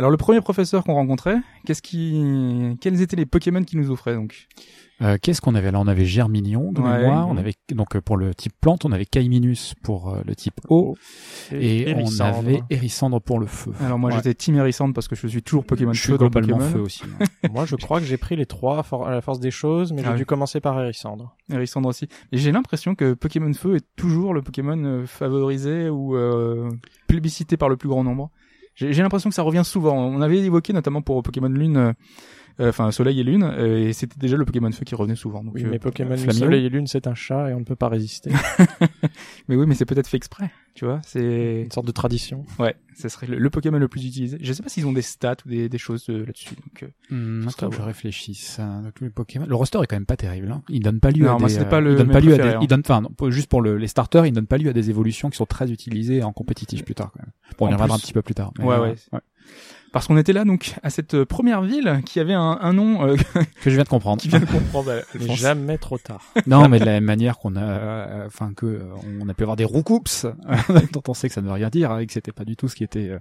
Alors 0.00 0.10
le 0.10 0.16
premier 0.16 0.40
professeur 0.40 0.82
qu'on 0.82 0.94
rencontrait, 0.94 1.36
qu'est-ce 1.66 1.82
qui, 1.82 2.74
quels 2.80 3.02
étaient 3.02 3.16
les 3.16 3.26
Pokémon 3.26 3.62
qu'il 3.62 3.78
nous 3.78 3.90
offrait 3.90 4.14
donc? 4.14 4.48
Euh, 5.02 5.18
Qu'est-ce 5.20 5.42
qu'on 5.42 5.54
avait 5.54 5.70
là? 5.70 5.78
On 5.78 5.86
avait 5.88 6.06
Germinion 6.06 6.72
de 6.72 6.80
Ouais. 6.80 7.00
mémoire. 7.02 7.28
On 7.28 7.36
avait 7.36 7.52
donc 7.74 7.96
euh, 7.96 8.00
pour 8.00 8.16
le 8.16 8.34
type 8.34 8.54
plante, 8.62 8.86
on 8.86 8.92
avait 8.92 9.04
Caiminus 9.04 9.74
pour 9.82 10.08
euh, 10.08 10.22
le 10.26 10.34
type 10.34 10.54
eau, 10.70 10.96
et, 11.52 11.84
on 11.86 11.90
Hérissandre. 11.90 12.38
avait 12.38 12.62
Hérissandre 12.70 13.20
pour 13.20 13.38
le 13.40 13.44
feu. 13.46 13.72
Alors 13.80 13.98
moi 13.98 14.08
Ouais. 14.08 14.16
j'étais 14.16 14.32
Team 14.32 14.56
Hérissante 14.56 14.94
parce 14.94 15.06
que 15.06 15.16
je 15.16 15.26
suis 15.26 15.42
toujours 15.42 15.66
Pokémon 15.66 15.92
je 15.92 16.00
suis 16.00 16.12
feu 16.12 16.16
globalement 16.16 16.56
Pokémon. 16.56 16.70
feu 16.72 16.80
aussi. 16.80 17.02
Moi, 17.52 17.66
je 17.66 17.76
crois 17.76 18.00
que 18.00 18.06
j'ai 18.06 18.16
pris 18.16 18.36
les 18.36 18.46
trois 18.46 18.82
for- 18.82 19.06
à 19.06 19.10
la 19.10 19.20
force 19.20 19.38
des 19.40 19.50
choses, 19.50 19.92
mais 19.92 20.00
Ah 20.02 20.08
j'ai 20.08 20.12
oui. 20.12 20.16
dû 20.18 20.26
commencer 20.26 20.60
par 20.60 20.80
Hérissandre. 20.80 21.36
Hérissandre 21.52 21.90
aussi. 21.90 22.06
Et 22.32 22.38
j'ai 22.38 22.52
l'impression 22.52 22.94
que 22.94 23.12
Pokémon 23.12 23.52
Feu 23.52 23.76
est 23.76 23.86
toujours 23.96 24.32
le 24.32 24.40
Pokémon 24.40 24.82
euh, 24.82 25.06
favorisé 25.06 25.90
ou 25.90 26.16
euh, 26.16 26.70
plébiscité 27.06 27.56
par 27.58 27.68
le 27.68 27.76
plus 27.76 27.88
grand 27.90 28.02
nombre. 28.04 28.30
J'ai 28.80 29.02
l'impression 29.02 29.28
que 29.28 29.34
ça 29.34 29.42
revient 29.42 29.64
souvent. 29.64 29.94
On 29.94 30.22
avait 30.22 30.38
évoqué 30.38 30.72
notamment 30.72 31.02
pour 31.02 31.22
Pokémon 31.22 31.48
Lune, 31.48 31.76
euh, 31.76 31.92
enfin 32.58 32.90
Soleil 32.90 33.20
et 33.20 33.22
Lune, 33.24 33.42
euh, 33.44 33.88
et 33.88 33.92
c'était 33.92 34.18
déjà 34.18 34.36
le 34.36 34.44
Pokémon 34.44 34.70
Feu 34.72 34.84
qui 34.84 34.94
revenait 34.94 35.14
souvent. 35.16 35.42
Donc, 35.44 35.54
Oui, 35.54 35.64
euh, 35.64 35.68
mais 35.70 35.78
Pokémon 35.78 36.16
Flaminio. 36.16 36.32
Soleil 36.46 36.66
et 36.66 36.68
Lune, 36.68 36.86
c'est 36.86 37.06
un 37.06 37.14
chat 37.14 37.50
et 37.50 37.54
on 37.54 37.60
ne 37.60 37.64
peut 37.64 37.76
pas 37.76 37.88
résister. 37.88 38.30
mais 39.48 39.56
oui, 39.56 39.66
mais 39.66 39.74
c'est 39.74 39.84
peut-être 39.86 40.08
fait 40.08 40.16
exprès. 40.16 40.50
Tu 40.74 40.84
vois, 40.84 41.00
c'est 41.04 41.62
Une 41.64 41.70
sorte 41.72 41.86
de 41.86 41.92
tradition. 41.92 42.44
ouais, 42.58 42.76
ce 42.96 43.08
serait 43.08 43.26
le, 43.26 43.38
le 43.38 43.50
Pokémon 43.50 43.78
le 43.78 43.88
plus 43.88 44.06
utilisé. 44.06 44.38
Je 44.40 44.52
sais 44.52 44.62
pas 44.62 44.68
s'ils 44.68 44.86
ont 44.86 44.92
des 44.92 45.02
stats 45.02 45.36
ou 45.44 45.48
des, 45.48 45.68
des 45.68 45.78
choses 45.78 46.08
euh, 46.10 46.24
là-dessus. 46.24 46.54
Donc, 46.54 46.82
euh, 46.84 47.44
que 47.44 47.50
ça, 47.50 47.68
je 47.70 47.82
réfléchisse. 47.82 48.58
hein, 48.60 48.84
les 49.00 49.10
Pokémon. 49.10 49.46
Le 49.46 49.54
roster 49.56 49.78
est 49.82 49.86
quand 49.86 49.96
même 49.96 50.06
pas 50.06 50.16
terrible. 50.16 50.50
Hein. 50.52 50.62
Il 50.68 50.80
donne 50.82 51.00
pas 51.00 51.10
lieu 51.10 51.24
Non, 51.26 51.36
à 51.36 51.38
moi, 51.38 51.48
des. 51.48 51.54
c'était 51.54 51.68
pas 51.68 51.78
euh, 51.78 51.80
le- 51.80 51.90
il 51.92 51.96
donne 51.96 52.10
pas 52.10 52.20
lieu 52.20 52.34
à 52.34 52.38
des. 52.38 52.42
hein. 52.54 52.58
Il 52.62 52.68
donne, 52.68 52.80
enfin, 52.80 53.00
non, 53.00 53.10
pas- 53.10 53.30
juste 53.30 53.48
pour 53.48 53.60
le, 53.62 53.76
les 53.76 53.88
starters, 53.88 54.26
il 54.26 54.32
donne 54.32 54.46
pas 54.46 54.58
lieu 54.58 54.70
à 54.70 54.72
des 54.72 54.90
évolutions 54.90 55.28
qui 55.28 55.36
sont 55.36 55.46
très 55.46 55.70
utilisées 55.72 56.22
en 56.22 56.32
compétitif 56.32 56.84
plus 56.84 56.94
tard 56.94 57.10
quand 57.12 57.20
même. 57.22 57.32
Bon, 57.58 57.66
on 57.66 57.70
y 57.70 57.72
reviendra 57.72 57.96
un 57.96 57.98
petit 57.98 58.12
peu 58.12 58.22
plus 58.22 58.34
tard. 58.34 58.52
mais, 58.58 58.64
Ouais, 58.64 58.74
euh, 58.76 58.94
ouais. 59.12 59.20
Parce 59.92 60.06
qu'on 60.06 60.16
était 60.16 60.32
là 60.32 60.44
donc 60.44 60.74
à 60.82 60.90
cette 60.90 61.14
euh, 61.14 61.24
première 61.26 61.62
ville 61.62 62.00
qui 62.06 62.20
avait 62.20 62.34
un, 62.34 62.58
un 62.60 62.72
nom 62.72 63.06
euh, 63.06 63.16
Que 63.62 63.70
je 63.70 63.74
viens 63.74 63.84
de 63.84 63.88
comprendre. 63.88 64.20
qui 64.22 64.28
vient 64.28 64.40
de 64.40 64.44
comprendre. 64.44 64.90
euh, 64.90 65.02
Mais 65.20 65.34
jamais 65.34 65.78
trop 65.78 65.98
tard. 65.98 66.22
Non, 66.46 66.68
mais 66.68 66.78
de 66.78 66.84
la 66.84 66.92
même 66.92 67.04
manière 67.04 67.38
qu'on 67.38 67.56
a, 67.56 67.62
euh, 67.62 68.26
enfin 68.26 68.52
que 68.54 68.66
euh, 68.66 68.82
on 69.20 69.28
a 69.28 69.34
pu 69.34 69.42
avoir 69.42 69.56
des 69.56 69.64
roucoups 69.64 70.26
dont 70.92 71.02
on 71.08 71.14
sait 71.14 71.28
que 71.28 71.34
ça 71.34 71.40
ne 71.40 71.46
veut 71.46 71.52
rien 71.52 71.68
dire 71.70 71.90
hein, 71.90 71.98
et 71.98 72.06
que 72.06 72.12
c'était 72.12 72.32
pas 72.32 72.44
du 72.44 72.56
tout 72.56 72.68
ce 72.68 72.76
qui 72.76 72.84
était, 72.84 73.08
euh, 73.08 73.18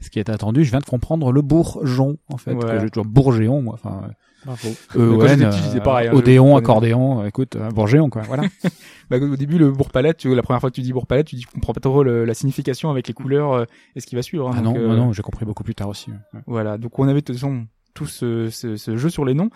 ce 0.00 0.10
qui 0.10 0.20
était 0.20 0.32
attendu. 0.32 0.64
Je 0.64 0.70
viens 0.70 0.80
de 0.80 0.84
comprendre 0.84 1.32
le 1.32 1.42
bourgeon 1.42 2.16
en 2.28 2.36
fait. 2.36 2.52
Voilà. 2.54 2.74
Que 2.76 2.80
j'ai 2.82 2.90
toujours 2.90 3.06
bourgéon 3.06 3.62
moi. 3.62 3.74
Enfin, 3.74 4.08
Bravo. 4.44 4.74
euh, 4.96 5.18
je 5.54 5.62
disais 5.62 5.78
euh, 5.78 5.82
pareil, 5.82 6.08
hein, 6.08 6.12
Odéon, 6.14 6.56
accordéon. 6.56 7.20
euh, 7.22 7.26
Écoute, 7.26 7.56
euh, 7.56 7.70
bourgéon 7.70 8.10
quoi. 8.10 8.22
Voilà. 8.22 8.42
Bah, 9.10 9.18
au 9.20 9.36
début, 9.36 9.58
le 9.58 9.70
bourg-palette, 9.70 10.16
tu 10.16 10.28
vois, 10.28 10.36
la 10.36 10.42
première 10.42 10.60
fois 10.60 10.70
que 10.70 10.74
tu 10.76 10.80
dis 10.80 10.92
bourg-palette, 10.92 11.26
tu 11.26 11.36
dis, 11.36 11.44
comprends 11.44 11.74
pas 11.74 11.80
trop 11.80 12.02
le- 12.02 12.24
la 12.24 12.32
signification 12.32 12.90
avec 12.90 13.06
les 13.08 13.12
couleurs 13.14 13.52
euh, 13.52 13.64
et 13.94 14.00
ce 14.00 14.06
qui 14.06 14.14
va 14.14 14.22
suivre. 14.22 14.48
hein. 14.48 14.54
ah 14.56 14.62
Donc, 14.62 14.76
non, 14.76 14.80
euh, 14.82 14.88
non, 14.88 14.96
non, 14.96 15.12
j'ai 15.12 15.20
compris 15.22 15.44
beaucoup 15.44 15.64
plus 15.64 15.74
tard 15.74 15.88
aussi. 15.90 16.10
ouais. 16.10 16.40
Voilà, 16.46 16.78
donc 16.78 16.98
on 16.98 17.04
avait 17.08 17.20
de 17.20 17.24
toute 17.26 17.34
façon 17.36 17.66
tout 17.94 18.06
ce, 18.06 18.48
ce, 18.50 18.76
ce 18.76 18.96
jeu 18.96 19.10
sur 19.10 19.24
les 19.24 19.34
noms. 19.34 19.50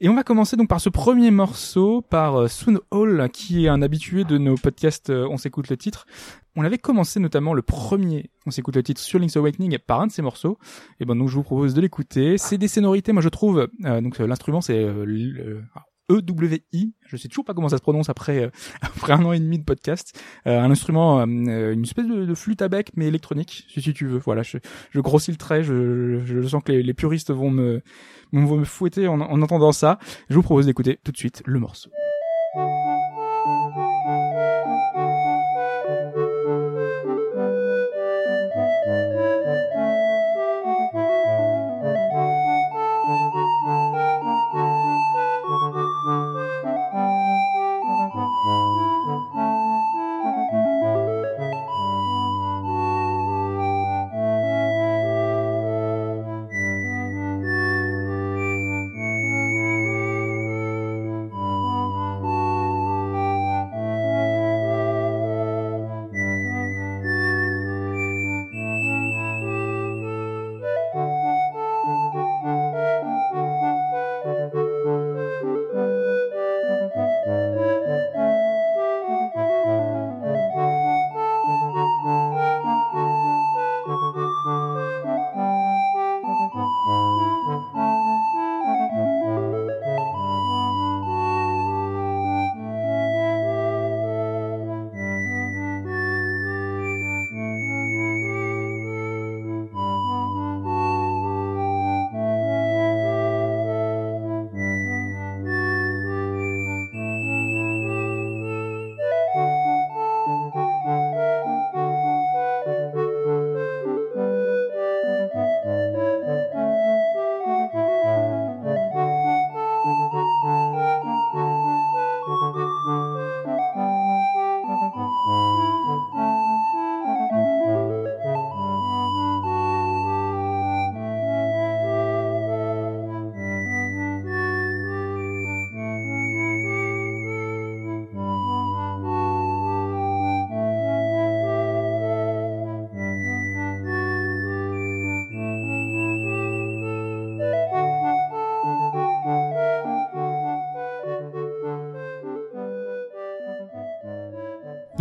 Et 0.00 0.08
on 0.08 0.14
va 0.14 0.22
commencer 0.22 0.56
donc 0.56 0.68
par 0.68 0.80
ce 0.80 0.88
premier 0.88 1.30
morceau, 1.30 2.02
par 2.02 2.36
euh, 2.36 2.48
Soon 2.48 2.80
Hall, 2.90 3.28
qui 3.32 3.64
est 3.64 3.68
un 3.68 3.82
habitué 3.82 4.24
de 4.24 4.38
nos 4.38 4.56
podcasts 4.56 5.10
euh, 5.10 5.26
On 5.30 5.36
s'écoute 5.36 5.68
le 5.68 5.76
titre. 5.76 6.06
On 6.54 6.64
avait 6.64 6.78
commencé 6.78 7.18
notamment 7.18 7.54
le 7.54 7.62
premier 7.62 8.30
On 8.46 8.50
s'écoute 8.50 8.76
le 8.76 8.82
titre 8.82 9.00
sur 9.00 9.18
Link's 9.18 9.36
Awakening 9.36 9.78
par 9.78 10.00
un 10.00 10.06
de 10.06 10.12
ces 10.12 10.22
morceaux. 10.22 10.58
Et 11.00 11.04
ben 11.04 11.16
donc 11.16 11.28
je 11.28 11.34
vous 11.34 11.42
propose 11.42 11.74
de 11.74 11.80
l'écouter. 11.80 12.36
C'est 12.38 12.58
des 12.58 12.68
sonorités, 12.68 13.12
moi 13.12 13.22
je 13.22 13.28
trouve, 13.28 13.68
euh, 13.84 14.00
donc 14.00 14.20
euh, 14.20 14.26
l'instrument 14.26 14.60
c'est 14.60 14.76
euh, 14.76 15.06
euh, 15.06 15.62
EWI, 16.12 16.92
je 17.06 17.16
sais 17.16 17.28
toujours 17.28 17.44
pas 17.44 17.54
comment 17.54 17.68
ça 17.68 17.76
se 17.78 17.82
prononce 17.82 18.08
après 18.08 18.44
euh, 18.44 18.50
après 18.80 19.12
un 19.12 19.24
an 19.24 19.32
et 19.32 19.40
demi 19.40 19.58
de 19.58 19.64
podcast, 19.64 20.20
Euh, 20.46 20.60
un 20.60 20.70
instrument, 20.70 21.20
euh, 21.20 21.72
une 21.72 21.82
espèce 21.82 22.06
de, 22.06 22.24
de 22.26 22.34
flûte 22.34 22.62
à 22.62 22.68
bec 22.68 22.90
mais 22.96 23.06
électronique, 23.06 23.64
si, 23.68 23.80
si 23.82 23.92
tu 23.94 24.06
veux. 24.06 24.18
Voilà, 24.18 24.42
je, 24.42 24.58
je 24.90 25.00
grossis 25.00 25.30
le 25.30 25.36
trait, 25.36 25.62
je, 25.62 26.20
je, 26.24 26.40
je 26.42 26.48
sens 26.48 26.62
que 26.64 26.72
les, 26.72 26.82
les 26.82 26.94
puristes 26.94 27.30
vont 27.30 27.50
me 27.50 27.82
vont 28.32 28.56
me 28.58 28.64
fouetter 28.64 29.08
en, 29.08 29.20
en 29.20 29.42
entendant 29.42 29.72
ça. 29.72 29.98
Je 30.28 30.34
vous 30.34 30.42
propose 30.42 30.66
d'écouter 30.66 30.98
tout 31.04 31.12
de 31.12 31.16
suite 31.18 31.42
le 31.46 31.58
morceau. 31.58 31.90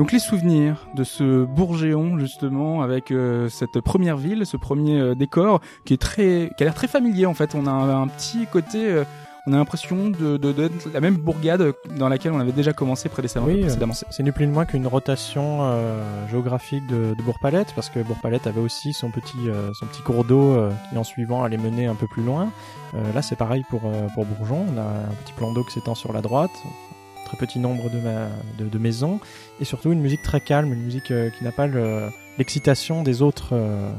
Donc 0.01 0.11
les 0.11 0.17
souvenirs 0.17 0.87
de 0.95 1.03
ce 1.03 1.45
Bourgéon 1.45 2.17
justement 2.17 2.81
avec 2.81 3.11
euh, 3.11 3.49
cette 3.49 3.79
première 3.81 4.17
ville, 4.17 4.47
ce 4.47 4.57
premier 4.57 4.99
euh, 4.99 5.13
décor 5.13 5.61
qui 5.85 5.93
est 5.93 6.01
très, 6.01 6.49
qui 6.57 6.63
a 6.63 6.65
l'air 6.65 6.73
très 6.73 6.87
familier 6.87 7.27
en 7.27 7.35
fait. 7.35 7.53
On 7.53 7.67
a 7.67 7.69
un, 7.69 8.01
un 8.01 8.07
petit 8.07 8.47
côté, 8.51 8.83
euh, 8.91 9.03
on 9.45 9.53
a 9.53 9.57
l'impression 9.57 10.09
de, 10.09 10.37
de, 10.37 10.53
d'être 10.53 10.89
la 10.91 11.01
même 11.01 11.17
bourgade 11.17 11.75
dans 11.99 12.09
laquelle 12.09 12.31
on 12.31 12.39
avait 12.39 12.51
déjà 12.51 12.73
commencé 12.73 13.09
précédemment. 13.09 13.45
Oui, 13.45 13.61
précédemment. 13.61 13.93
c'est 13.93 14.23
ni 14.23 14.31
plus 14.31 14.47
ni 14.47 14.51
moins 14.51 14.65
qu'une 14.65 14.87
rotation 14.87 15.59
euh, 15.61 16.27
géographique 16.31 16.87
de, 16.87 17.13
de 17.13 17.21
Bourg-Palette, 17.21 17.73
parce 17.75 17.91
que 17.91 17.99
Bourg-Palette 17.99 18.47
avait 18.47 18.59
aussi 18.59 18.93
son 18.93 19.11
petit, 19.11 19.49
euh, 19.49 19.71
son 19.75 19.85
petit 19.85 20.01
cours 20.01 20.23
d'eau 20.23 20.55
euh, 20.55 20.71
qui, 20.89 20.97
en 20.97 21.03
suivant, 21.03 21.43
allait 21.43 21.57
mener 21.57 21.85
un 21.85 21.95
peu 21.95 22.07
plus 22.07 22.23
loin. 22.23 22.49
Euh, 22.95 23.13
là, 23.13 23.21
c'est 23.21 23.35
pareil 23.35 23.63
pour, 23.69 23.81
euh, 23.85 24.07
pour 24.15 24.25
Bourgeon. 24.25 24.65
On 24.73 24.79
a 24.79 24.81
un 24.81 25.13
petit 25.23 25.33
plan 25.33 25.53
d'eau 25.53 25.63
qui 25.63 25.73
s'étend 25.73 25.93
sur 25.93 26.11
la 26.11 26.21
droite, 26.21 26.63
petit 27.37 27.59
nombre 27.59 27.89
de, 27.89 27.99
ma- 27.99 28.29
de, 28.59 28.69
de 28.69 28.77
maisons, 28.77 29.19
et 29.59 29.65
surtout 29.65 29.91
une 29.91 30.01
musique 30.01 30.21
très 30.21 30.41
calme, 30.41 30.71
une 30.73 30.81
musique 30.83 31.11
euh, 31.11 31.29
qui 31.29 31.43
n'a 31.43 31.51
pas 31.51 31.67
le- 31.67 32.09
l'excitation 32.37 33.03
des 33.03 33.21
autres, 33.21 33.49
euh, 33.53 33.91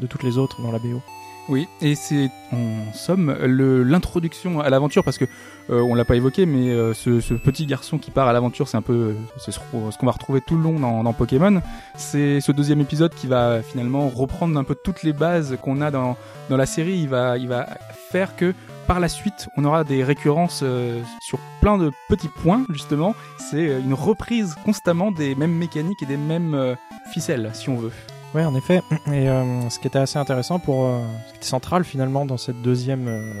de 0.00 0.06
toutes 0.06 0.22
les 0.22 0.38
autres 0.38 0.60
dans 0.62 0.72
la 0.72 0.78
BO. 0.78 1.00
Oui, 1.48 1.68
et 1.80 1.94
c'est 1.94 2.30
en 2.52 2.92
somme 2.92 3.36
l'introduction 3.42 4.60
à 4.60 4.70
l'aventure 4.70 5.02
parce 5.02 5.18
que 5.18 5.24
euh, 5.70 5.80
on 5.80 5.94
l'a 5.94 6.04
pas 6.04 6.16
évoqué, 6.16 6.46
mais 6.46 6.70
euh, 6.70 6.94
ce, 6.94 7.20
ce 7.20 7.34
petit 7.34 7.66
garçon 7.66 7.98
qui 7.98 8.10
part 8.10 8.28
à 8.28 8.32
l'aventure, 8.32 8.68
c'est 8.68 8.76
un 8.76 8.82
peu 8.82 9.14
ce, 9.38 9.50
ce 9.50 9.58
qu'on 9.70 10.06
va 10.06 10.12
retrouver 10.12 10.40
tout 10.40 10.56
le 10.56 10.62
long 10.62 10.78
dans, 10.78 11.02
dans 11.02 11.12
Pokémon. 11.12 11.60
C'est 11.96 12.40
ce 12.40 12.52
deuxième 12.52 12.80
épisode 12.80 13.14
qui 13.14 13.26
va 13.26 13.60
finalement 13.62 14.08
reprendre 14.08 14.58
un 14.58 14.64
peu 14.64 14.76
toutes 14.76 15.02
les 15.02 15.12
bases 15.12 15.58
qu'on 15.62 15.80
a 15.80 15.90
dans, 15.90 16.16
dans 16.48 16.56
la 16.56 16.66
série. 16.66 16.98
Il 16.98 17.08
va 17.08 17.36
il 17.38 17.48
va 17.48 17.66
faire 18.10 18.36
que 18.36 18.54
par 18.86 19.00
la 19.00 19.08
suite, 19.08 19.48
on 19.56 19.64
aura 19.64 19.84
des 19.84 20.02
récurrences 20.04 20.60
euh, 20.62 21.00
sur 21.20 21.38
plein 21.60 21.78
de 21.78 21.90
petits 22.08 22.28
points 22.28 22.64
justement. 22.70 23.14
C'est 23.38 23.68
euh, 23.68 23.80
une 23.80 23.94
reprise 23.94 24.54
constamment 24.64 25.12
des 25.12 25.34
mêmes 25.34 25.56
mécaniques 25.56 26.02
et 26.02 26.06
des 26.06 26.16
mêmes 26.16 26.54
euh, 26.54 26.74
ficelles, 27.12 27.50
si 27.54 27.68
on 27.68 27.76
veut. 27.76 27.92
Oui, 28.34 28.44
en 28.44 28.54
effet. 28.54 28.82
Et 29.08 29.28
euh, 29.28 29.68
ce 29.68 29.78
qui 29.78 29.86
était 29.86 29.98
assez 29.98 30.18
intéressant 30.18 30.58
pour, 30.58 30.84
euh, 30.86 30.98
ce 31.26 31.32
qui 31.32 31.36
était 31.38 31.46
central 31.46 31.84
finalement 31.84 32.24
dans 32.24 32.38
cette 32.38 32.62
deuxième 32.62 33.06
euh, 33.08 33.32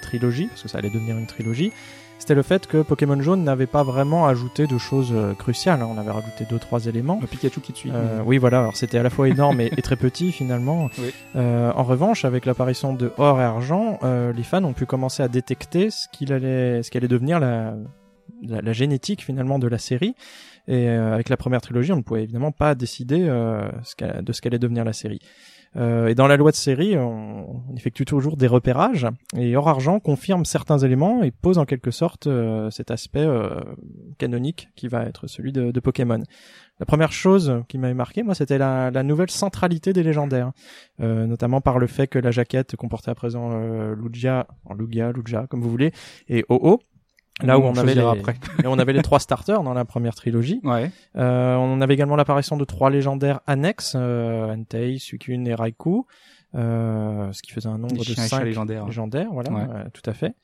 trilogie, 0.00 0.46
parce 0.46 0.62
que 0.62 0.68
ça 0.68 0.78
allait 0.78 0.90
devenir 0.90 1.18
une 1.18 1.26
trilogie, 1.26 1.70
c'était 2.18 2.34
le 2.34 2.42
fait 2.42 2.66
que 2.68 2.82
Pokémon 2.82 3.20
Jaune 3.20 3.42
n'avait 3.42 3.66
pas 3.66 3.82
vraiment 3.82 4.26
ajouté 4.28 4.66
de 4.68 4.78
choses 4.78 5.10
euh, 5.12 5.34
cruciales. 5.34 5.82
hein. 5.82 5.88
On 5.90 5.98
avait 5.98 6.12
rajouté 6.12 6.46
deux, 6.48 6.58
trois 6.58 6.86
éléments. 6.86 7.18
Le 7.20 7.26
Pikachu 7.26 7.60
qui 7.60 7.72
te 7.72 7.78
suit. 7.78 7.90
Euh, 7.92 8.22
oui, 8.24 8.38
voilà. 8.38 8.60
Alors 8.60 8.76
c'était 8.76 8.96
à 8.96 9.02
la 9.02 9.10
fois 9.10 9.28
énorme 9.28 9.60
et, 9.60 9.70
et 9.76 9.82
très 9.82 9.96
petit 9.96 10.30
finalement. 10.32 10.88
Oui. 10.98 11.12
Euh, 11.36 11.72
en 11.74 11.82
revanche, 11.82 12.24
avec 12.24 12.46
l'apparition 12.46 12.92
de 12.94 13.12
Or 13.18 13.40
et 13.40 13.44
Argent, 13.44 13.98
euh, 14.04 14.32
les 14.32 14.44
fans 14.44 14.62
ont 14.64 14.72
pu 14.72 14.86
commencer 14.86 15.22
à 15.22 15.28
détecter 15.28 15.90
ce 15.90 16.06
qu'il 16.12 16.32
allait, 16.32 16.82
ce 16.84 16.90
qui 16.92 16.96
allait 16.96 17.08
devenir 17.08 17.40
la, 17.40 17.74
la, 18.46 18.60
la 18.62 18.72
génétique 18.72 19.24
finalement 19.24 19.58
de 19.58 19.66
la 19.66 19.78
série. 19.78 20.14
Et 20.68 20.88
euh, 20.88 21.14
avec 21.14 21.28
la 21.28 21.36
première 21.36 21.60
trilogie, 21.60 21.92
on 21.92 21.96
ne 21.96 22.02
pouvait 22.02 22.22
évidemment 22.22 22.52
pas 22.52 22.74
décider 22.74 23.24
euh, 23.28 23.68
de 24.20 24.32
ce 24.32 24.40
qu'allait 24.40 24.58
devenir 24.58 24.84
la 24.84 24.92
série. 24.92 25.20
Euh, 25.76 26.08
et 26.08 26.14
dans 26.14 26.26
la 26.26 26.36
loi 26.36 26.50
de 26.50 26.56
série, 26.56 26.98
on, 26.98 27.64
on 27.70 27.76
effectue 27.76 28.04
toujours 28.04 28.36
des 28.36 28.46
repérages. 28.46 29.06
Et 29.36 29.56
Or 29.56 29.68
Argent 29.68 30.00
confirme 30.00 30.44
certains 30.44 30.78
éléments 30.78 31.22
et 31.22 31.30
pose 31.30 31.58
en 31.58 31.64
quelque 31.64 31.90
sorte 31.90 32.26
euh, 32.26 32.70
cet 32.70 32.90
aspect 32.90 33.24
euh, 33.24 33.60
canonique 34.18 34.68
qui 34.76 34.88
va 34.88 35.04
être 35.04 35.26
celui 35.26 35.52
de, 35.52 35.70
de 35.70 35.80
Pokémon. 35.80 36.20
La 36.78 36.86
première 36.86 37.12
chose 37.12 37.62
qui 37.68 37.78
m'avait 37.78 37.94
marqué, 37.94 38.22
moi, 38.22 38.34
c'était 38.34 38.58
la, 38.58 38.90
la 38.90 39.02
nouvelle 39.02 39.30
centralité 39.30 39.92
des 39.92 40.02
légendaires, 40.02 40.52
euh, 41.00 41.26
notamment 41.26 41.60
par 41.60 41.78
le 41.78 41.86
fait 41.86 42.06
que 42.06 42.18
la 42.18 42.30
jaquette 42.30 42.76
comportait 42.76 43.10
à 43.10 43.14
présent 43.14 43.50
euh, 43.52 43.94
Lugia, 43.94 44.46
Lugia, 44.76 45.12
Lugia, 45.12 45.46
comme 45.48 45.60
vous 45.60 45.70
voulez, 45.70 45.92
et 46.28 46.44
OO. 46.48 46.80
Là 47.42 47.58
où 47.58 47.62
on 47.62 47.74
avait, 47.76 47.94
les, 47.94 48.00
choisira 48.02 48.12
après. 48.12 48.34
et 48.62 48.66
on 48.66 48.78
avait 48.78 48.92
les 48.92 49.02
trois 49.02 49.18
starters 49.18 49.62
dans 49.62 49.72
la 49.74 49.84
première 49.84 50.14
trilogie. 50.14 50.60
Ouais. 50.64 50.90
Euh, 51.16 51.54
on 51.56 51.80
avait 51.80 51.94
également 51.94 52.14
l'apparition 52.16 52.56
de 52.56 52.64
trois 52.64 52.90
légendaires 52.90 53.40
annexes, 53.46 53.94
euh, 53.96 54.52
Entei, 54.52 54.98
Suicune 54.98 55.46
et 55.48 55.54
Raikou, 55.54 56.06
euh, 56.54 57.32
ce 57.32 57.42
qui 57.42 57.52
faisait 57.52 57.68
un 57.70 57.78
nombre 57.78 57.94
Les 57.94 58.14
de 58.14 58.20
cinq 58.20 58.44
légendaires. 58.44 58.84
légendaires, 58.86 59.28
voilà, 59.32 59.50
Ouais. 59.50 59.62
euh, 59.62 59.84
tout 59.92 60.08
à 60.08 60.12
fait. 60.12 60.34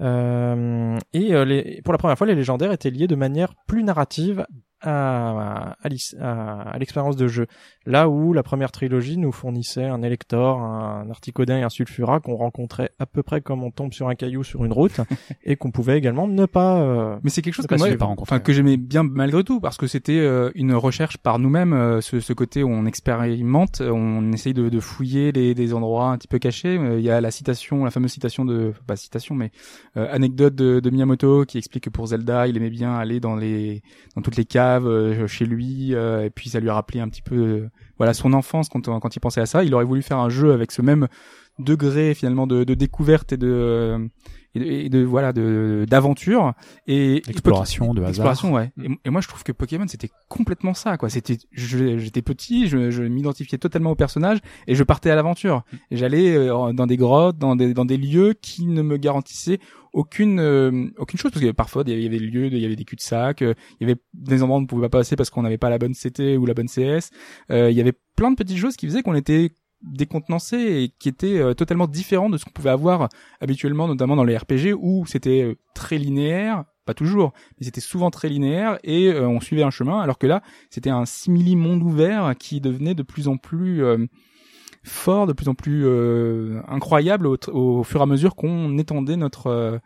Euh, 0.00 0.96
et 1.12 1.34
euh, 1.34 1.44
les, 1.44 1.82
pour 1.82 1.92
la 1.92 1.98
première 1.98 2.16
fois, 2.16 2.26
les 2.26 2.34
légendaires 2.36 2.70
étaient 2.72 2.90
liés 2.90 3.08
de 3.08 3.16
manière 3.16 3.54
plus 3.66 3.82
narrative 3.82 4.46
à, 4.80 5.76
à, 5.82 6.78
l'expérience 6.78 7.16
de 7.16 7.28
jeu. 7.28 7.46
Là 7.86 8.08
où 8.08 8.32
la 8.32 8.42
première 8.42 8.70
trilogie 8.70 9.16
nous 9.16 9.32
fournissait 9.32 9.86
un 9.86 10.02
Elector, 10.02 10.60
un 10.60 11.08
Articodin 11.10 11.58
et 11.58 11.62
un 11.62 11.68
Sulfura 11.68 12.20
qu'on 12.20 12.36
rencontrait 12.36 12.90
à 12.98 13.06
peu 13.06 13.22
près 13.22 13.40
comme 13.40 13.64
on 13.64 13.70
tombe 13.70 13.92
sur 13.92 14.08
un 14.08 14.14
caillou 14.14 14.44
sur 14.44 14.64
une 14.64 14.72
route 14.72 15.00
et 15.44 15.56
qu'on 15.56 15.70
pouvait 15.70 15.98
également 15.98 16.28
ne 16.28 16.46
pas 16.46 16.80
euh, 16.80 17.16
Mais 17.22 17.30
c'est 17.30 17.42
quelque 17.42 17.54
chose 17.54 17.66
que 17.66 17.74
pas 17.74 17.78
moi, 17.78 17.88
suivant, 17.88 18.14
enfin 18.18 18.40
que 18.40 18.52
j'aimais 18.52 18.76
bien 18.76 19.02
malgré 19.02 19.42
tout 19.44 19.60
parce 19.60 19.76
que 19.76 19.86
c'était 19.86 20.18
euh, 20.18 20.50
une 20.54 20.74
recherche 20.74 21.16
par 21.16 21.38
nous-mêmes, 21.38 21.72
euh, 21.72 22.00
ce, 22.00 22.20
ce 22.20 22.32
côté 22.32 22.62
où 22.62 22.68
on 22.68 22.86
expérimente, 22.86 23.80
on 23.80 24.32
essaye 24.32 24.54
de, 24.54 24.68
de 24.68 24.80
fouiller 24.80 25.32
les, 25.32 25.54
des 25.54 25.74
endroits 25.74 26.10
un 26.10 26.18
petit 26.18 26.28
peu 26.28 26.38
cachés. 26.38 26.78
Euh, 26.78 26.98
Il 26.98 27.04
y 27.04 27.10
a 27.10 27.20
la 27.20 27.30
citation, 27.30 27.84
la 27.84 27.90
fameuse 27.90 28.12
citation 28.12 28.44
de, 28.44 28.72
pas 28.86 28.96
citation, 28.96 29.34
mais 29.34 29.50
euh, 29.96 30.06
anecdote 30.10 30.54
de, 30.54 30.80
de 30.80 30.90
Miyamoto 30.90 31.44
qui 31.44 31.58
explique 31.58 31.84
que 31.84 31.90
pour 31.90 32.06
Zelda, 32.06 32.46
il 32.46 32.56
aimait 32.56 32.70
bien 32.70 32.94
aller 32.94 33.20
dans 33.20 33.36
les, 33.36 33.82
dans 34.16 34.22
toutes 34.22 34.36
les 34.36 34.44
caves 34.44 34.67
euh, 34.76 35.26
chez 35.26 35.46
lui, 35.46 35.94
euh, 35.94 36.24
et 36.24 36.30
puis 36.30 36.50
ça 36.50 36.60
lui 36.60 36.68
a 36.68 36.74
rappelé 36.74 37.00
un 37.00 37.08
petit 37.08 37.22
peu, 37.22 37.36
euh, 37.36 37.70
voilà, 37.96 38.14
son 38.14 38.32
enfance 38.32 38.68
quand 38.68 38.82
quand 39.00 39.16
il 39.16 39.20
pensait 39.20 39.40
à 39.40 39.46
ça. 39.46 39.64
Il 39.64 39.74
aurait 39.74 39.84
voulu 39.84 40.02
faire 40.02 40.18
un 40.18 40.28
jeu 40.28 40.52
avec 40.52 40.72
ce 40.72 40.82
même 40.82 41.08
degré 41.58 42.14
finalement 42.14 42.46
de, 42.46 42.62
découverte 42.64 43.32
et 43.32 43.36
de 43.36 44.08
et 44.58 44.64
de, 44.64 44.64
et 44.86 44.88
de- 44.88 45.04
voilà 45.04 45.32
de 45.32 45.86
d'aventure 45.88 46.54
et 46.86 47.22
Exploration, 47.28 47.94
de 47.94 48.00
hasard. 48.00 48.10
Exploration, 48.10 48.52
ouais. 48.52 48.70
Et, 48.82 48.88
et 49.06 49.10
moi, 49.10 49.20
je 49.20 49.28
trouve 49.28 49.42
que 49.42 49.52
Pokémon, 49.52 49.86
c'était 49.88 50.10
complètement 50.28 50.74
ça, 50.74 50.96
quoi. 50.96 51.08
C'était, 51.08 51.38
j'étais 51.52 52.22
petit, 52.22 52.68
je, 52.68 52.90
je 52.90 53.02
m'identifiais 53.02 53.58
totalement 53.58 53.90
au 53.92 53.94
personnage 53.94 54.38
et 54.66 54.74
je 54.74 54.82
partais 54.84 55.10
à 55.10 55.14
l'aventure. 55.16 55.62
Et 55.90 55.96
j'allais 55.96 56.36
euh, 56.36 56.72
dans 56.72 56.86
des 56.86 56.96
grottes, 56.96 57.38
dans 57.38 57.56
des, 57.56 57.74
dans 57.74 57.84
des 57.84 57.96
lieux 57.96 58.34
qui 58.40 58.66
ne 58.66 58.82
me 58.82 58.96
garantissaient 58.96 59.58
aucune, 59.92 60.38
euh, 60.38 60.86
aucune 60.98 61.18
chose, 61.18 61.30
parce 61.30 61.44
que 61.44 61.50
parfois, 61.50 61.82
il 61.86 61.98
y 61.98 62.06
avait 62.06 62.18
des 62.18 62.24
lieux, 62.24 62.46
il 62.46 62.58
y 62.58 62.64
avait 62.66 62.76
des 62.76 62.84
cul-de-sac, 62.84 63.42
euh, 63.42 63.54
il 63.80 63.88
y 63.88 63.90
avait 63.90 64.00
des 64.14 64.42
endroits 64.42 64.56
où 64.56 64.60
on 64.60 64.62
ne 64.62 64.66
pouvait 64.66 64.88
pas 64.88 64.98
passer 64.98 65.16
parce 65.16 65.30
qu'on 65.30 65.42
n'avait 65.42 65.58
pas 65.58 65.70
la 65.70 65.78
bonne 65.78 65.94
CT 65.94 66.36
ou 66.36 66.44
la 66.46 66.54
bonne 66.54 66.68
CS. 66.68 67.10
Euh, 67.50 67.70
il 67.70 67.76
y 67.76 67.80
avait 67.80 67.94
plein 68.16 68.30
de 68.30 68.36
petites 68.36 68.58
choses 68.58 68.76
qui 68.76 68.86
faisaient 68.86 69.02
qu'on 69.02 69.14
était 69.14 69.50
décontenancé 69.82 70.56
et 70.56 70.88
qui 70.98 71.08
étaient 71.08 71.38
euh, 71.38 71.54
totalement 71.54 71.86
différents 71.86 72.30
de 72.30 72.36
ce 72.36 72.44
qu'on 72.44 72.50
pouvait 72.50 72.70
avoir 72.70 73.08
habituellement, 73.40 73.88
notamment 73.88 74.16
dans 74.16 74.24
les 74.24 74.36
RPG 74.36 74.74
où 74.78 75.06
c'était 75.06 75.42
euh, 75.42 75.54
très 75.74 75.98
linéaire, 75.98 76.64
pas 76.84 76.94
toujours, 76.94 77.32
mais 77.58 77.66
c'était 77.66 77.80
souvent 77.80 78.10
très 78.10 78.28
linéaire 78.28 78.78
et 78.82 79.08
euh, 79.08 79.28
on 79.28 79.40
suivait 79.40 79.62
un 79.62 79.70
chemin, 79.70 80.00
alors 80.00 80.18
que 80.18 80.26
là, 80.26 80.42
c'était 80.70 80.90
un 80.90 81.04
simili 81.04 81.54
monde 81.54 81.82
ouvert 81.82 82.34
qui 82.38 82.60
devenait 82.60 82.94
de 82.94 83.02
plus 83.02 83.28
en 83.28 83.36
plus 83.36 83.82
fort, 84.82 85.26
de 85.26 85.32
plus 85.32 85.48
en 85.48 85.54
plus 85.54 85.84
euh, 85.84 86.60
incroyable 86.68 87.26
au, 87.26 87.36
au 87.52 87.82
fur 87.82 88.00
et 88.00 88.02
à 88.02 88.06
mesure 88.06 88.34
qu'on 88.34 88.76
étendait 88.78 89.16
notre 89.16 89.48
euh, 89.48 89.78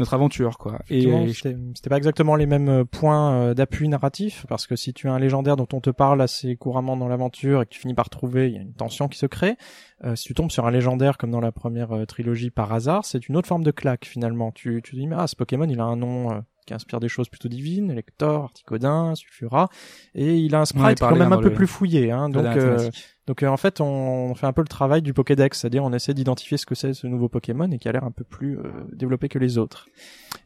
notre 0.00 0.14
aventure, 0.14 0.58
quoi. 0.58 0.80
Et 0.88 1.06
c'était 1.32 1.90
pas 1.90 1.98
exactement 1.98 2.34
les 2.34 2.46
mêmes 2.46 2.68
euh, 2.68 2.84
points 2.84 3.34
euh, 3.34 3.54
d'appui 3.54 3.88
narratif, 3.88 4.46
parce 4.48 4.66
que 4.66 4.74
si 4.74 4.92
tu 4.92 5.08
as 5.08 5.12
un 5.12 5.18
légendaire 5.18 5.56
dont 5.56 5.68
on 5.72 5.80
te 5.80 5.90
parle 5.90 6.20
assez 6.20 6.56
couramment 6.56 6.96
dans 6.96 7.06
l'aventure 7.06 7.62
et 7.62 7.66
que 7.66 7.70
tu 7.70 7.80
finis 7.80 7.94
par 7.94 8.10
trouver, 8.10 8.48
il 8.48 8.54
y 8.54 8.58
a 8.58 8.62
une 8.62 8.72
tension 8.72 9.08
qui 9.08 9.18
se 9.18 9.26
crée. 9.26 9.56
Euh, 10.04 10.16
si 10.16 10.24
tu 10.24 10.34
tombes 10.34 10.50
sur 10.50 10.66
un 10.66 10.70
légendaire 10.70 11.18
comme 11.18 11.30
dans 11.30 11.40
la 11.40 11.52
première 11.52 11.92
euh, 11.92 12.06
trilogie 12.06 12.50
par 12.50 12.72
hasard, 12.72 13.04
c'est 13.04 13.28
une 13.28 13.36
autre 13.36 13.48
forme 13.48 13.62
de 13.62 13.70
claque 13.70 14.06
finalement. 14.06 14.50
Tu 14.50 14.80
tu 14.82 14.92
te 14.92 14.96
dis 14.96 15.06
mais 15.06 15.16
ah 15.18 15.26
ce 15.26 15.36
Pokémon 15.36 15.68
il 15.68 15.78
a 15.78 15.84
un 15.84 15.96
nom 15.96 16.32
euh, 16.32 16.40
qui 16.70 16.74
inspire 16.74 17.00
des 17.00 17.08
choses 17.08 17.28
plutôt 17.28 17.48
divines, 17.48 17.90
Elector, 17.90 18.44
Articodin, 18.44 19.16
Sulfura, 19.16 19.68
et 20.14 20.36
il 20.36 20.54
a 20.54 20.60
un 20.60 20.64
sprite 20.64 21.00
quand 21.00 21.16
même 21.16 21.32
un 21.32 21.38
peu 21.38 21.48
le- 21.48 21.54
plus 21.54 21.66
fouillé. 21.66 22.12
Hein, 22.12 22.28
donc 22.28 22.44
euh, 22.56 22.90
donc 23.26 23.42
euh, 23.42 23.48
en 23.48 23.56
fait, 23.56 23.80
on, 23.80 23.84
on 24.30 24.34
fait 24.36 24.46
un 24.46 24.52
peu 24.52 24.62
le 24.62 24.68
travail 24.68 25.02
du 25.02 25.12
Pokédex, 25.12 25.58
c'est-à-dire 25.58 25.82
on 25.82 25.92
essaie 25.92 26.14
d'identifier 26.14 26.58
ce 26.58 26.66
que 26.66 26.76
c'est 26.76 26.94
ce 26.94 27.08
nouveau 27.08 27.28
Pokémon 27.28 27.68
et 27.72 27.78
qui 27.78 27.88
a 27.88 27.92
l'air 27.92 28.04
un 28.04 28.12
peu 28.12 28.22
plus 28.22 28.56
euh, 28.58 28.62
développé 28.92 29.28
que 29.28 29.40
les 29.40 29.58
autres. 29.58 29.88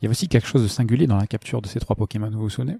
Il 0.01 0.05
y 0.05 0.07
avait 0.07 0.13
aussi 0.13 0.29
quelque 0.29 0.47
chose 0.49 0.63
de 0.63 0.69
singulier 0.69 1.07
dans 1.07 1.19
la 1.19 1.27
capture 1.27 1.61
de 1.61 1.67
ces 1.69 1.79
trois 1.79 1.95
Pokémon, 1.95 2.31
vous 2.31 2.41
vous 2.41 2.49
souvenez? 2.49 2.79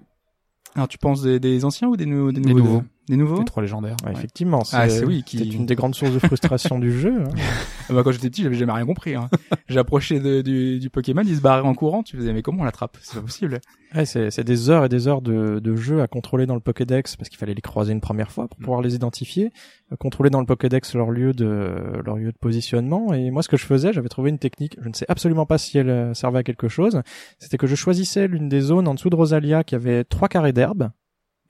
Alors 0.73 0.87
tu 0.87 0.97
penses 0.97 1.21
des, 1.21 1.39
des 1.39 1.65
anciens 1.65 1.87
ou 1.87 1.95
des, 1.97 2.07
nou- 2.07 2.31
des 2.31 2.41
Des 2.41 2.49
nouveaux 2.53 2.63
nouveaux. 2.63 2.83
Des 3.07 3.17
nouveaux 3.17 3.37
Les 3.39 3.45
trois 3.45 3.61
légendaires. 3.61 3.95
Ouais, 4.03 4.09
ouais. 4.11 4.17
Effectivement, 4.17 4.63
Ah, 4.73 4.89
c'est 4.89 5.05
oui, 5.05 5.21
qui- 5.23 5.37
c'est 5.37 5.45
une 5.45 5.65
des 5.67 5.75
grandes 5.75 5.93
sources 5.93 6.11
de 6.13 6.19
frustration 6.19 6.79
du 6.79 6.91
jeu. 6.91 7.21
hein. 7.21 7.29
Ah 7.87 7.93
bah, 7.93 8.01
quand 8.03 8.11
j'étais 8.11 8.31
petit, 8.31 8.41
j'avais 8.41 8.55
jamais 8.55 8.71
rien 8.73 8.85
compris. 8.87 9.13
Hein. 9.13 9.29
J'approchais 9.67 10.19
de- 10.19 10.41
du, 10.41 10.79
du 10.79 10.89
Pokémon, 10.89 11.21
il 11.23 11.35
se 11.35 11.41
barrait 11.41 11.61
en 11.61 11.75
courant. 11.75 12.01
Tu 12.01 12.17
faisais 12.17 12.33
mais 12.33 12.41
comment 12.41 12.61
on 12.63 12.65
l'attrape? 12.65 12.97
C'est 13.01 13.13
pas 13.15 13.21
possible. 13.21 13.59
Ouais, 13.93 14.05
c'est 14.05 14.31
c'est 14.31 14.43
des 14.43 14.71
heures 14.71 14.83
et 14.85 14.89
des 14.89 15.07
heures 15.07 15.21
de, 15.21 15.59
de 15.59 15.75
jeu 15.75 16.01
à 16.01 16.07
contrôler 16.07 16.47
dans 16.47 16.55
le 16.55 16.61
Pokédex 16.61 17.15
parce 17.15 17.29
qu'il 17.29 17.37
fallait 17.37 17.53
les 17.53 17.61
croiser 17.61 17.93
une 17.93 18.01
première 18.01 18.31
fois 18.31 18.47
pour 18.47 18.57
pouvoir 18.57 18.81
les 18.81 18.95
identifier, 18.95 19.51
euh, 19.91 19.95
contrôler 19.97 20.31
dans 20.31 20.39
le 20.39 20.47
Pokédex 20.47 20.95
leur 20.95 21.11
lieu 21.11 21.33
de 21.33 22.01
leur 22.03 22.15
lieu 22.17 22.31
de 22.31 22.37
positionnement. 22.39 23.13
Et 23.13 23.29
moi, 23.29 23.43
ce 23.43 23.49
que 23.49 23.57
je 23.57 23.65
faisais, 23.65 23.93
j'avais 23.93 24.09
trouvé 24.09 24.31
une 24.31 24.39
technique. 24.39 24.77
Je 24.81 24.89
ne 24.89 24.93
sais 24.95 25.05
absolument 25.07 25.45
pas 25.45 25.59
si 25.59 25.77
elle 25.77 25.89
euh, 25.91 26.13
servait 26.15 26.39
à 26.39 26.43
quelque 26.43 26.67
chose. 26.67 27.03
C'était 27.37 27.57
que 27.57 27.67
je 27.67 27.75
choisissais 27.75 28.27
l'une 28.27 28.49
des 28.49 28.61
zones 28.61 28.87
en 28.87 28.95
dessous 28.95 29.11
de 29.11 29.15
Rosalia 29.15 29.63
qui 29.63 29.75
avait 29.75 30.03
trois 30.05 30.27
carrés 30.27 30.53
d'herbe 30.53 30.89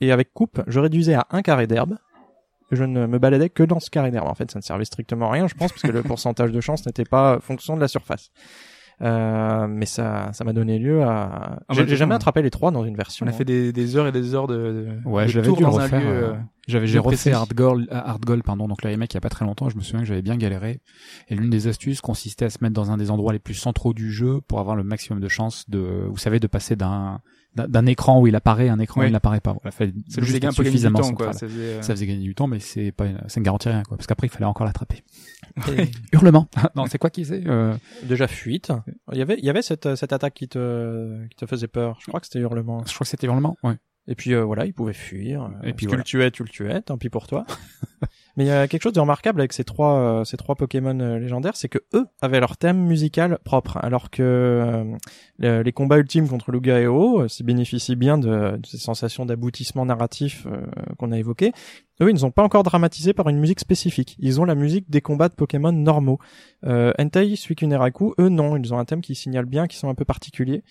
et 0.01 0.11
avec 0.11 0.33
coupe, 0.33 0.61
je 0.67 0.79
réduisais 0.79 1.13
à 1.15 1.27
un 1.31 1.41
carré 1.41 1.67
d'herbe. 1.67 1.97
Je 2.71 2.83
ne 2.83 3.05
me 3.05 3.19
baladais 3.19 3.49
que 3.49 3.63
dans 3.63 3.79
ce 3.79 3.89
carré 3.89 4.09
d'herbe. 4.11 4.27
En 4.27 4.33
fait, 4.35 4.49
ça 4.49 4.59
ne 4.59 4.63
servait 4.63 4.85
strictement 4.85 5.29
à 5.29 5.33
rien, 5.33 5.47
je 5.47 5.53
pense, 5.53 5.71
parce 5.71 5.83
que 5.83 5.91
le 5.91 6.01
pourcentage 6.03 6.51
de 6.51 6.61
chance 6.61 6.85
n'était 6.85 7.05
pas 7.05 7.39
fonction 7.39 7.75
de 7.75 7.81
la 7.81 7.87
surface. 7.87 8.31
Euh, 9.01 9.67
mais 9.67 9.85
ça, 9.85 10.29
ça 10.31 10.45
m'a 10.45 10.53
donné 10.53 10.79
lieu 10.79 11.03
à. 11.03 11.59
Ah, 11.67 11.73
J'ai 11.73 11.95
jamais 11.97 12.15
attrapé 12.15 12.41
les 12.41 12.49
trois 12.49 12.71
dans 12.71 12.85
une 12.85 12.95
version. 12.95 13.25
On 13.25 13.29
a 13.29 13.33
fait 13.33 13.43
des, 13.43 13.73
des 13.73 13.97
heures 13.97 14.07
et 14.07 14.13
des 14.13 14.33
heures 14.33 14.47
de, 14.47 14.55
de 14.55 15.07
Ouais, 15.09 15.25
de 15.25 15.31
j'avais 15.31 15.51
dû 15.51 15.65
refaire. 15.65 15.99
euh, 16.01 16.31
euh, 16.31 16.35
J'avais 16.67 16.87
j'ai 16.87 16.99
refait 16.99 17.09
précis. 17.15 17.31
Hard 17.31 17.53
Goal, 17.53 17.87
euh, 17.91 18.41
pardon, 18.45 18.69
donc 18.69 18.83
le 18.83 18.89
remake 18.89 19.13
il 19.13 19.15
y 19.15 19.17
a 19.17 19.21
pas 19.21 19.29
très 19.29 19.43
longtemps. 19.43 19.69
Je 19.69 19.75
me 19.75 19.81
souviens 19.81 19.99
que 19.99 20.05
j'avais 20.05 20.21
bien 20.21 20.37
galéré. 20.37 20.79
Et 21.27 21.35
l'une 21.35 21.49
des 21.49 21.67
astuces 21.67 21.99
consistait 21.99 22.45
à 22.45 22.49
se 22.49 22.59
mettre 22.61 22.73
dans 22.73 22.89
un 22.89 22.95
des 22.95 23.11
endroits 23.11 23.33
les 23.33 23.39
plus 23.39 23.53
centraux 23.53 23.93
du 23.93 24.11
jeu 24.13 24.39
pour 24.47 24.59
avoir 24.61 24.77
le 24.77 24.83
maximum 24.83 25.19
de 25.19 25.27
chances 25.27 25.69
de, 25.69 26.05
vous 26.09 26.17
savez, 26.17 26.39
de 26.39 26.47
passer 26.47 26.77
d'un 26.77 27.19
d'un- 27.55 27.85
écran 27.85 28.19
où 28.21 28.27
il 28.27 28.35
apparaît 28.35 28.69
un 28.69 28.79
écran 28.79 29.01
où 29.01 29.03
il 29.05 29.11
n'apparaît 29.11 29.39
pas. 29.41 29.53
Voilà, 29.53 29.71
fallait 29.71 29.91
ça 30.09 30.21
juste 30.21 30.33
faisait 30.33 30.45
un 30.45 30.49
être 30.49 30.55
peu 30.57 30.63
gagner 30.63 30.71
du 30.71 30.77
suffisamment 30.77 30.99
temps, 30.99 31.13
quoi. 31.13 31.33
central. 31.33 31.33
Ça 31.33 31.47
faisait, 31.47 31.61
euh, 31.73 31.81
Ça 31.81 31.93
faisait 31.93 32.05
gagner 32.07 32.23
du 32.23 32.35
temps, 32.35 32.47
mais 32.47 32.59
c'est 32.59 32.91
pas, 32.91 33.05
une- 33.05 33.21
ça 33.27 33.39
ne 33.39 33.45
garantit 33.45 33.69
rien, 33.69 33.83
quoi. 33.83 33.97
Parce 33.97 34.07
qu'après, 34.07 34.27
il 34.27 34.29
fallait 34.29 34.45
encore 34.45 34.65
l'attraper. 34.65 35.03
Et 35.77 35.89
Hurlement. 36.13 36.47
non, 36.75 36.85
c'est 36.87 36.97
quoi 36.97 37.09
qui 37.09 37.25
c'est 37.25 37.43
euh... 37.47 37.73
déjà 38.03 38.27
fuite. 38.27 38.71
Il 39.11 39.17
y 39.17 39.21
avait, 39.21 39.37
il 39.37 39.45
y 39.45 39.49
avait 39.49 39.61
cette, 39.61 39.95
cette 39.95 40.13
attaque 40.13 40.33
qui 40.33 40.47
te, 40.47 41.25
qui 41.29 41.35
te 41.35 41.45
faisait 41.45 41.67
peur. 41.67 41.97
Je 42.01 42.07
crois 42.07 42.19
que 42.19 42.25
c'était 42.27 42.39
hurlement. 42.39 42.83
Je 42.85 42.93
crois 42.93 43.05
que 43.05 43.09
c'était 43.09 43.27
hurlement. 43.27 43.57
Ouais. 43.63 43.75
Et 44.07 44.13
puis 44.15 44.33
euh, 44.35 44.43
voilà, 44.43 44.65
il 44.67 44.73
pouvait 44.73 44.93
fuir. 44.93 45.49
Et 45.63 45.67
puis 45.67 45.73
puis 45.73 45.85
tu 45.85 45.87
voilà. 45.87 45.97
le 45.99 46.03
tuais, 46.03 46.31
tu 46.31 46.43
le 46.43 46.49
tuais, 46.49 46.81
tant 46.81 46.97
pis 46.97 47.09
pour 47.09 47.25
toi. 47.25 47.45
Mais 48.37 48.43
il 48.43 48.47
y 48.47 48.51
a 48.51 48.67
quelque 48.67 48.83
chose 48.83 48.93
de 48.93 48.99
remarquable 48.99 49.39
avec 49.39 49.53
ces 49.53 49.63
trois, 49.63 49.93
euh, 49.97 50.23
ces 50.25 50.35
trois 50.35 50.55
Pokémon 50.55 50.99
euh, 50.99 51.19
légendaires, 51.19 51.55
c'est 51.55 51.69
que 51.69 51.79
eux 51.93 52.05
avaient 52.21 52.39
leur 52.41 52.57
thème 52.57 52.77
musical 52.85 53.39
propre, 53.45 53.77
alors 53.81 54.09
que 54.09 54.21
euh, 54.23 54.83
le- 55.39 55.61
les 55.61 55.71
combats 55.71 55.97
ultimes 55.97 56.27
contre 56.27 56.51
Lugia 56.51 56.79
et 56.81 56.87
O, 56.87 57.21
euh, 57.21 57.27
s'y 57.29 57.43
bénéficient 57.43 57.95
bien 57.95 58.17
de, 58.17 58.57
de 58.57 58.65
ces 58.65 58.77
sensations 58.77 59.25
d'aboutissement 59.25 59.85
narratif 59.85 60.47
euh, 60.47 60.65
qu'on 60.97 61.11
a 61.13 61.17
évoquées. 61.17 61.53
Eux, 62.01 62.09
ils 62.09 62.13
ne 62.13 62.19
sont 62.19 62.31
pas 62.31 62.43
encore 62.43 62.63
dramatisés 62.63 63.13
par 63.13 63.29
une 63.29 63.39
musique 63.39 63.61
spécifique. 63.61 64.17
Ils 64.19 64.41
ont 64.41 64.45
la 64.45 64.55
musique 64.55 64.89
des 64.89 64.99
combats 64.99 65.29
de 65.29 65.35
Pokémon 65.35 65.71
normaux. 65.71 66.19
Euh, 66.65 66.91
Entei, 66.99 67.37
Suikuneraku, 67.37 68.15
eux 68.19 68.27
non, 68.29 68.57
ils 68.57 68.73
ont 68.73 68.77
un 68.79 68.85
thème 68.85 68.99
qui 69.01 69.15
signale 69.15 69.45
bien, 69.45 69.67
qui 69.67 69.77
sont 69.77 69.87
un 69.87 69.95
peu 69.95 70.03
particuliers. 70.03 70.63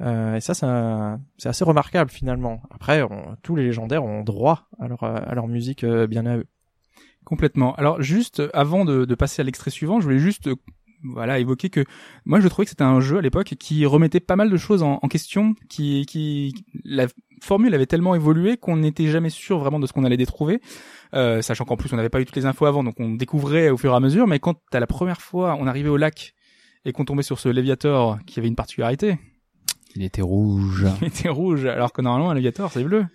Euh, 0.00 0.34
et 0.34 0.40
ça, 0.40 0.54
c'est 1.38 1.48
assez 1.48 1.62
remarquable 1.64 2.10
finalement. 2.10 2.60
Après, 2.72 3.02
on- 3.02 3.36
tous 3.42 3.54
les 3.54 3.62
légendaires 3.62 4.02
ont 4.04 4.24
droit 4.24 4.66
à 4.80 4.88
leur, 4.88 5.04
à 5.04 5.32
leur 5.36 5.46
musique 5.46 5.84
euh, 5.84 6.08
bien 6.08 6.26
à 6.26 6.38
eux. 6.38 6.46
Complètement. 7.24 7.74
Alors 7.76 8.02
juste 8.02 8.40
euh, 8.40 8.50
avant 8.52 8.84
de, 8.84 9.04
de 9.04 9.14
passer 9.14 9.40
à 9.42 9.44
l'extrait 9.44 9.70
suivant, 9.70 10.00
je 10.00 10.04
voulais 10.04 10.18
juste 10.18 10.48
euh, 10.48 10.56
voilà 11.04 11.38
évoquer 11.38 11.70
que 11.70 11.84
moi 12.24 12.40
je 12.40 12.48
trouvais 12.48 12.64
que 12.64 12.70
c'était 12.70 12.82
un 12.84 13.00
jeu 13.00 13.18
à 13.18 13.20
l'époque 13.20 13.54
qui 13.58 13.86
remettait 13.86 14.20
pas 14.20 14.36
mal 14.36 14.50
de 14.50 14.56
choses 14.56 14.82
en, 14.82 14.98
en 15.02 15.08
question, 15.08 15.54
qui 15.68 16.06
qui 16.06 16.54
la 16.84 17.06
formule 17.42 17.74
avait 17.74 17.86
tellement 17.86 18.14
évolué 18.14 18.56
qu'on 18.56 18.76
n'était 18.76 19.06
jamais 19.06 19.30
sûr 19.30 19.58
vraiment 19.58 19.78
de 19.78 19.86
ce 19.86 19.92
qu'on 19.92 20.04
allait 20.04 20.16
détrouver, 20.16 20.60
euh, 21.14 21.42
sachant 21.42 21.64
qu'en 21.64 21.76
plus 21.76 21.92
on 21.92 21.96
n'avait 21.96 22.08
pas 22.08 22.20
eu 22.20 22.24
toutes 22.24 22.36
les 22.36 22.46
infos 22.46 22.66
avant, 22.66 22.82
donc 22.82 22.98
on 22.98 23.10
découvrait 23.10 23.70
au 23.70 23.76
fur 23.76 23.92
et 23.92 23.96
à 23.96 24.00
mesure. 24.00 24.26
Mais 24.26 24.38
quand 24.38 24.56
à 24.72 24.80
la 24.80 24.86
première 24.86 25.20
fois 25.20 25.56
on 25.58 25.66
arrivait 25.66 25.90
au 25.90 25.96
lac 25.96 26.34
et 26.84 26.92
qu'on 26.92 27.04
tombait 27.04 27.22
sur 27.22 27.38
ce 27.38 27.48
Léviator 27.48 28.18
qui 28.26 28.38
avait 28.38 28.48
une 28.48 28.56
particularité, 28.56 29.18
Il 29.94 30.02
était 30.02 30.22
rouge. 30.22 30.86
il 31.02 31.08
était 31.08 31.28
rouge, 31.28 31.66
alors 31.66 31.92
que 31.92 32.02
normalement 32.02 32.30
un 32.30 32.34
Léviator 32.34 32.70
c'est 32.72 32.84
bleu. 32.84 33.06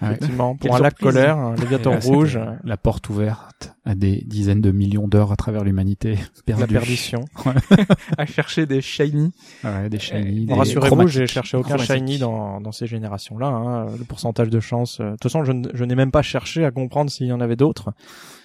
Ah 0.00 0.06
ouais. 0.08 0.12
Effectivement, 0.12 0.56
Quelle 0.56 0.68
pour 0.68 0.76
un 0.76 0.80
lac 0.82 0.98
colère, 0.98 1.38
un 1.38 1.54
léviator 1.56 1.92
Et 1.92 1.96
là, 1.96 2.00
c'était 2.02 2.14
rouge, 2.14 2.40
La 2.64 2.76
porte 2.76 3.08
ouverte 3.08 3.74
à 3.84 3.94
des 3.94 4.22
dizaines 4.26 4.60
de 4.60 4.70
millions 4.70 5.08
d'heures 5.08 5.32
à 5.32 5.36
travers 5.36 5.64
l'humanité. 5.64 6.18
la 6.48 6.66
perdition. 6.66 7.24
à 8.18 8.26
chercher 8.26 8.66
des 8.66 8.80
shiny. 8.82 9.32
Ouais, 9.64 9.88
des 9.88 9.98
shiny, 9.98 10.42
Et 10.42 10.46
des 10.46 10.54
Rassurez-vous, 10.54 11.08
j'ai 11.08 11.26
cherché 11.26 11.56
aucun 11.56 11.78
shiny 11.78 12.18
dans, 12.18 12.60
dans 12.60 12.72
ces 12.72 12.86
générations-là. 12.86 13.46
Hein. 13.46 13.86
Le 13.98 14.04
pourcentage 14.04 14.50
de 14.50 14.60
chance. 14.60 14.98
euh, 15.00 15.06
De 15.06 15.10
toute 15.12 15.24
façon, 15.30 15.44
je, 15.44 15.84
n'ai 15.84 15.94
même 15.94 16.10
pas 16.10 16.22
cherché 16.22 16.64
à 16.64 16.70
comprendre 16.70 17.10
s'il 17.10 17.26
y 17.28 17.32
en 17.32 17.40
avait 17.40 17.56
d'autres. 17.56 17.92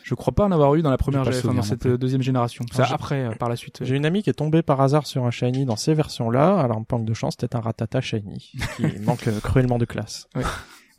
Je 0.03 0.15
crois 0.15 0.33
pas 0.33 0.45
en 0.45 0.51
avoir 0.51 0.73
eu 0.75 0.81
dans 0.81 0.89
la 0.89 0.97
première, 0.97 1.21
enfin, 1.27 1.53
dans 1.53 1.61
cette 1.61 1.79
plus. 1.81 1.97
deuxième 1.97 2.21
génération. 2.21 2.65
Ça 2.71 2.77
Alors, 2.83 2.87
j'ai- 2.87 2.93
après, 2.95 3.23
euh, 3.25 3.31
par 3.31 3.49
la 3.49 3.55
suite. 3.55 3.79
J'ai 3.81 3.95
une 3.95 4.05
amie 4.05 4.23
qui 4.23 4.29
est 4.29 4.33
tombée 4.33 4.61
par 4.61 4.81
hasard 4.81 5.05
sur 5.05 5.25
un 5.25 5.31
shiny 5.31 5.65
dans 5.65 5.75
ces 5.75 5.93
versions-là. 5.93 6.59
Alors, 6.59 6.77
en 6.77 6.85
manque 6.89 7.05
de 7.05 7.13
chance, 7.13 7.35
c'était 7.39 7.55
un 7.55 7.61
ratata 7.61 8.01
shiny 8.01 8.51
qui 8.77 8.83
manque 9.05 9.27
cruellement 9.41 9.77
de 9.77 9.85
classe. 9.85 10.27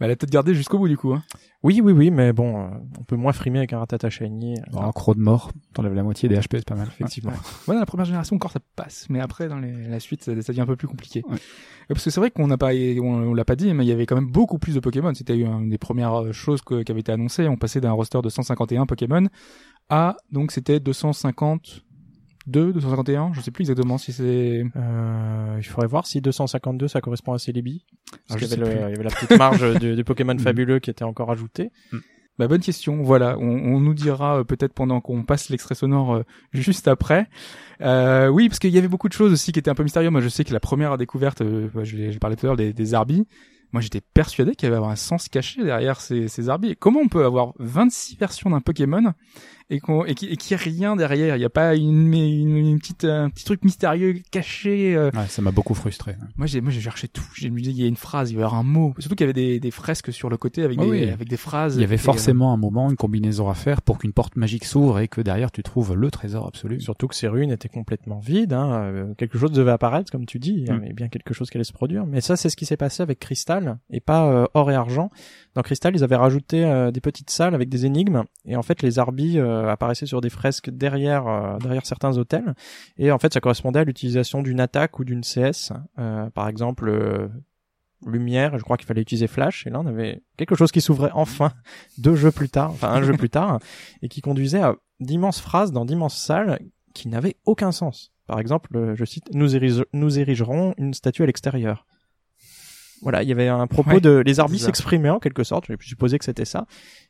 Bah, 0.00 0.06
elle 0.06 0.12
a 0.12 0.16
peut-être 0.16 0.30
gardé 0.32 0.54
jusqu'au 0.54 0.78
bout 0.78 0.88
du 0.88 0.96
coup. 0.96 1.12
Hein. 1.12 1.22
Oui, 1.62 1.80
oui, 1.84 1.92
oui, 1.92 2.10
mais 2.10 2.32
bon, 2.32 2.60
euh, 2.60 2.68
on 2.98 3.04
peut 3.04 3.14
moins 3.14 3.32
frimer 3.32 3.58
avec 3.58 3.72
un 3.72 3.78
ratata 3.78 4.10
shiny. 4.10 4.54
euh, 4.58 4.62
Bon, 4.72 4.80
un 4.82 4.90
croc 4.90 5.16
de 5.16 5.20
mort, 5.22 5.52
t'enlèves 5.74 5.94
la 5.94 6.02
moitié 6.02 6.28
des 6.28 6.36
HP, 6.36 6.56
c'est 6.58 6.64
pas 6.64 6.74
mal. 6.74 6.88
Effectivement. 6.88 7.30
Ouais, 7.68 7.74
dans 7.74 7.80
la 7.80 7.86
première 7.86 8.04
génération 8.06 8.34
encore 8.36 8.50
ça 8.50 8.58
passe, 8.74 9.06
mais 9.10 9.20
après 9.20 9.48
dans 9.48 9.58
les, 9.58 9.86
la 9.88 10.00
suite 10.00 10.24
ça, 10.24 10.32
ça 10.42 10.52
devient 10.52 10.62
un 10.62 10.66
peu 10.66 10.76
plus 10.76 10.88
compliqué. 10.88 11.22
Ouais. 11.28 11.36
Et 11.36 11.94
Parce 11.94 12.04
que 12.04 12.10
c'est 12.10 12.20
vrai 12.20 12.30
qu'on 12.32 12.48
n'a 12.48 12.58
pas, 12.58 12.72
on, 12.74 13.00
on 13.28 13.34
l'a 13.34 13.44
pas 13.44 13.54
dit, 13.56 13.72
mais 13.74 13.84
il 13.84 13.88
y 13.88 13.92
avait 13.92 14.06
quand 14.06 14.16
même 14.16 14.30
beaucoup 14.30 14.58
plus 14.58 14.74
de 14.74 14.80
Pokémon. 14.80 15.12
C'était 15.14 15.38
une 15.38 15.68
des 15.68 15.78
premières 15.78 16.14
euh, 16.22 16.32
choses 16.32 16.62
que- 16.62 16.82
qui 16.82 16.90
avait 16.90 17.00
été 17.00 17.12
annoncées. 17.12 17.46
On 17.48 17.56
passait 17.56 17.80
d'un 17.80 17.92
roster 17.92 18.20
de 18.22 18.28
151 18.28 18.86
Pokémon 18.86 19.26
à 19.88 20.16
donc 20.30 20.52
c'était 20.52 20.80
252, 20.80 21.82
251. 22.46 23.32
Je 23.34 23.40
sais 23.40 23.50
plus 23.50 23.62
exactement 23.62 23.98
si 23.98 24.12
c'est. 24.12 24.64
Euh, 24.76 25.56
il 25.58 25.64
faudrait 25.64 25.86
voir 25.86 26.06
si 26.06 26.20
252 26.20 26.88
ça 26.88 27.00
correspond 27.00 27.32
à 27.32 27.38
Celebi. 27.38 27.84
Ah, 28.12 28.16
Parce 28.28 28.42
y, 28.52 28.56
le- 28.56 28.64
plus. 28.64 28.74
il 28.74 28.80
y 28.80 28.82
avait 28.82 29.02
la 29.02 29.10
petite 29.10 29.38
marge 29.38 29.74
du, 29.80 29.94
du 29.96 30.04
Pokémon 30.04 30.34
Mm. 30.34 30.38
fabuleux 30.38 30.78
qui 30.78 30.90
était 30.90 31.04
encore 31.04 31.30
ajoutée. 31.30 31.70
Bah, 32.38 32.48
bonne 32.48 32.60
question. 32.62 33.02
Voilà, 33.02 33.36
on, 33.38 33.44
on 33.44 33.78
nous 33.80 33.92
dira 33.94 34.38
euh, 34.38 34.44
peut-être 34.44 34.72
pendant 34.72 35.00
qu'on 35.02 35.22
passe 35.22 35.50
l'extrait 35.50 35.74
sonore 35.74 36.14
euh, 36.14 36.22
juste 36.52 36.88
après. 36.88 37.28
Euh, 37.82 38.28
oui, 38.28 38.48
parce 38.48 38.58
qu'il 38.58 38.70
y 38.70 38.78
avait 38.78 38.88
beaucoup 38.88 39.08
de 39.08 39.12
choses 39.12 39.32
aussi 39.32 39.52
qui 39.52 39.58
étaient 39.58 39.70
un 39.70 39.74
peu 39.74 39.82
mystérieuses. 39.82 40.10
Moi, 40.10 40.20
je 40.22 40.28
sais 40.28 40.44
que 40.44 40.52
la 40.52 40.60
première 40.60 40.96
découverte, 40.98 41.42
euh, 41.42 41.68
bah, 41.74 41.84
je 41.84 42.18
parlé 42.18 42.36
tout 42.36 42.46
à 42.46 42.48
l'heure 42.48 42.56
des, 42.56 42.72
des 42.72 42.94
Arbis. 42.94 43.26
Moi, 43.72 43.80
j'étais 43.80 44.02
persuadé 44.02 44.54
qu'il 44.54 44.68
y 44.68 44.72
avait 44.72 44.84
un 44.84 44.96
sens 44.96 45.28
caché 45.30 45.64
derrière 45.64 45.98
ces, 46.00 46.28
ces 46.28 46.48
Arbis. 46.50 46.76
Comment 46.78 47.00
on 47.00 47.08
peut 47.08 47.24
avoir 47.24 47.54
26 47.58 48.16
versions 48.18 48.50
d'un 48.50 48.60
Pokémon 48.60 49.14
et 49.70 49.80
qu'on 49.80 50.04
et 50.04 50.14
qu'il 50.14 50.32
et 50.32 50.36
qu'il 50.36 50.50
y 50.52 50.54
ait 50.54 50.62
rien 50.62 50.96
derrière 50.96 51.36
Il 51.36 51.38
n'y 51.38 51.44
a 51.44 51.50
pas 51.50 51.74
une, 51.76 52.12
une, 52.14 52.56
une 52.56 52.78
petite 52.78 53.04
un 53.04 53.30
petit 53.30 53.44
truc 53.44 53.64
mystérieux 53.64 54.16
caché. 54.30 54.94
euh. 54.96 55.10
Ouais, 55.14 55.26
ça 55.28 55.42
m'a 55.42 55.50
beaucoup 55.50 55.74
frustré. 55.74 56.16
Moi, 56.36 56.46
j'ai 56.46 56.60
moi 56.60 56.70
j'ai 56.70 56.80
cherché 56.80 57.08
tout. 57.08 57.24
J'ai 57.36 57.50
me 57.50 57.60
dit 57.60 57.70
il 57.70 57.80
y 57.80 57.84
a 57.84 57.88
une 57.88 57.96
phrase, 57.96 58.30
il 58.30 58.34
va 58.36 58.42
y 58.42 58.44
avoir 58.44 58.58
un 58.58 58.62
mot. 58.64 58.94
Surtout 58.98 59.14
qu'il 59.16 59.24
y 59.26 59.30
avait 59.30 59.32
des, 59.32 59.60
des 59.60 59.70
fresques 59.70 60.12
sur 60.12 60.28
le 60.28 60.36
côté 60.36 60.62
avec 60.62 60.78
des 60.78 60.84
oui. 60.86 61.08
avec 61.10 61.28
des 61.28 61.36
phrases. 61.36 61.76
Il 61.76 61.80
y 61.80 61.84
avait 61.84 61.96
Et, 61.96 61.98
euh, 61.98 62.02
forcément 62.02 62.52
un 62.52 62.56
moment, 62.56 62.90
une 62.90 62.96
combinaison 62.96 63.48
à 63.48 63.54
faire 63.54 63.82
pour 63.82 63.98
qu'une 63.98 64.12
porte 64.12 64.36
magique 64.36 64.64
s'ouvre 64.64 64.98
et 65.00 65.08
que 65.08 65.20
derrière 65.20 65.50
tu 65.50 65.62
trouves 65.62 65.94
le 65.94 66.10
trésor 66.10 66.46
absolu. 66.46 66.80
Surtout 66.80 67.08
que 67.08 67.14
ces 67.14 67.28
runes 67.28 67.50
étaient 67.50 67.68
complètement 67.68 68.18
vides. 68.18 68.52
Hein. 68.52 68.72
euh, 68.72 69.14
quelque 69.14 69.38
chose 69.38 69.52
devait 69.52 69.70
apparaître, 69.72 70.10
comme 70.10 70.26
tu 70.26 70.38
dis. 70.38 70.52
Il 70.58 70.66
y 70.68 70.70
Mm. 70.70 70.74
avait 70.82 70.92
bien 70.92 71.08
quelque 71.08 71.34
chose 71.34 71.50
qui 71.50 71.56
allait 71.56 71.64
se 71.64 71.72
produire. 71.72 72.06
Mais 72.06 72.20
ça, 72.20 72.36
c'est 72.36 72.48
ce 72.48 72.56
qui 72.56 72.66
s'est 72.66 72.76
passé 72.76 73.02
avec 73.02 73.18
Crystal 73.18 73.78
et 73.90 74.00
pas 74.00 74.26
euh, 74.30 74.46
or 74.54 74.70
et 74.70 74.74
argent. 74.74 75.10
Dans 75.54 75.62
Crystal, 75.62 75.94
ils 75.94 76.02
avaient 76.04 76.16
rajouté 76.16 76.64
euh, 76.64 76.90
des 76.90 77.00
petites 77.00 77.30
salles 77.30 77.54
avec 77.54 77.68
des 77.68 77.84
énigmes. 77.86 78.22
Et 78.46 78.56
en 78.56 78.62
fait, 78.62 78.82
les 78.82 78.98
arbis 78.98 79.38
euh, 79.52 79.68
apparaissaient 79.68 80.06
sur 80.06 80.20
des 80.20 80.30
fresques 80.30 80.70
derrière 80.70 81.26
euh, 81.26 81.58
derrière 81.58 81.86
certains 81.86 82.16
hôtels. 82.16 82.54
Et 82.96 83.12
en 83.12 83.18
fait, 83.18 83.32
ça 83.32 83.40
correspondait 83.40 83.80
à 83.80 83.84
l'utilisation 83.84 84.42
d'une 84.42 84.60
attaque 84.60 84.98
ou 84.98 85.04
d'une 85.04 85.22
CS. 85.22 85.72
Euh, 85.98 86.30
par 86.30 86.48
exemple, 86.48 87.30
lumière. 88.06 88.58
Je 88.58 88.64
crois 88.64 88.76
qu'il 88.76 88.86
fallait 88.86 89.02
utiliser 89.02 89.26
flash. 89.26 89.66
Et 89.66 89.70
là, 89.70 89.80
on 89.80 89.86
avait 89.86 90.22
quelque 90.36 90.54
chose 90.54 90.72
qui 90.72 90.80
s'ouvrait 90.80 91.10
enfin 91.12 91.52
deux 91.98 92.16
jeux 92.16 92.32
plus 92.32 92.48
tard, 92.48 92.70
enfin 92.70 92.88
un 92.88 93.02
jeu 93.02 93.12
plus 93.12 93.30
tard, 93.30 93.58
et 94.02 94.08
qui 94.08 94.20
conduisait 94.20 94.62
à 94.62 94.76
d'immenses 95.00 95.40
phrases 95.40 95.72
dans 95.72 95.84
d'immenses 95.84 96.18
salles 96.18 96.58
qui 96.94 97.08
n'avaient 97.08 97.36
aucun 97.44 97.72
sens. 97.72 98.12
Par 98.26 98.38
exemple, 98.38 98.94
je 98.94 99.04
cite, 99.04 99.34
nous, 99.34 99.48
nous 99.92 100.18
érigerons 100.18 100.74
une 100.78 100.94
statue 100.94 101.22
à 101.22 101.26
l'extérieur. 101.26 101.86
Voilà, 103.02 103.22
il 103.22 103.28
y 103.28 103.32
avait 103.32 103.48
un 103.48 103.66
propos 103.66 103.90
Ouais, 103.90 104.00
de 104.00 104.22
les 104.24 104.34
ça. 104.34 104.46
s'exprimaient 104.48 105.10
en 105.10 105.18
quelque 105.18 105.44
sorte. 105.44 105.66
J'ai 105.66 105.76
pu 105.76 105.86
supposer 105.88 106.18
que 106.18 106.24
c'était 106.24 106.44
ça, 106.44 106.66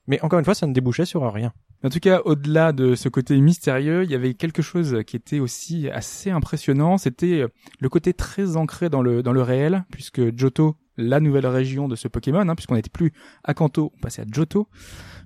mais 0.06 0.20
encore 0.22 0.38
une 0.38 0.44
fois, 0.44 0.54
ça 0.54 0.66
ne 0.66 0.72
débouchait 0.72 1.04
sur 1.04 1.30
rien. 1.32 1.52
En 1.84 1.90
tout 1.90 2.00
cas, 2.00 2.20
au-delà 2.24 2.72
de 2.72 2.94
ce 2.94 3.08
côté 3.08 3.38
mystérieux, 3.40 4.04
il 4.04 4.10
y 4.10 4.14
avait 4.14 4.34
quelque 4.34 4.62
chose 4.62 4.98
qui 5.06 5.16
était 5.16 5.40
aussi 5.40 5.88
assez 5.90 6.30
impressionnant. 6.30 6.96
C'était 6.96 7.44
le 7.80 7.88
côté 7.88 8.14
très 8.14 8.56
ancré 8.56 8.88
dans 8.88 9.02
le 9.02 9.22
dans 9.22 9.32
le 9.32 9.42
réel, 9.42 9.84
puisque 9.90 10.36
Johto, 10.36 10.76
la 10.96 11.20
nouvelle 11.20 11.46
région 11.46 11.88
de 11.88 11.96
ce 11.96 12.08
Pokémon, 12.08 12.48
hein, 12.48 12.54
puisqu'on 12.54 12.74
n'était 12.74 12.90
plus 12.90 13.12
à 13.44 13.54
Kanto, 13.54 13.92
on 13.96 14.00
passait 14.00 14.22
à 14.22 14.24
Johto, 14.30 14.68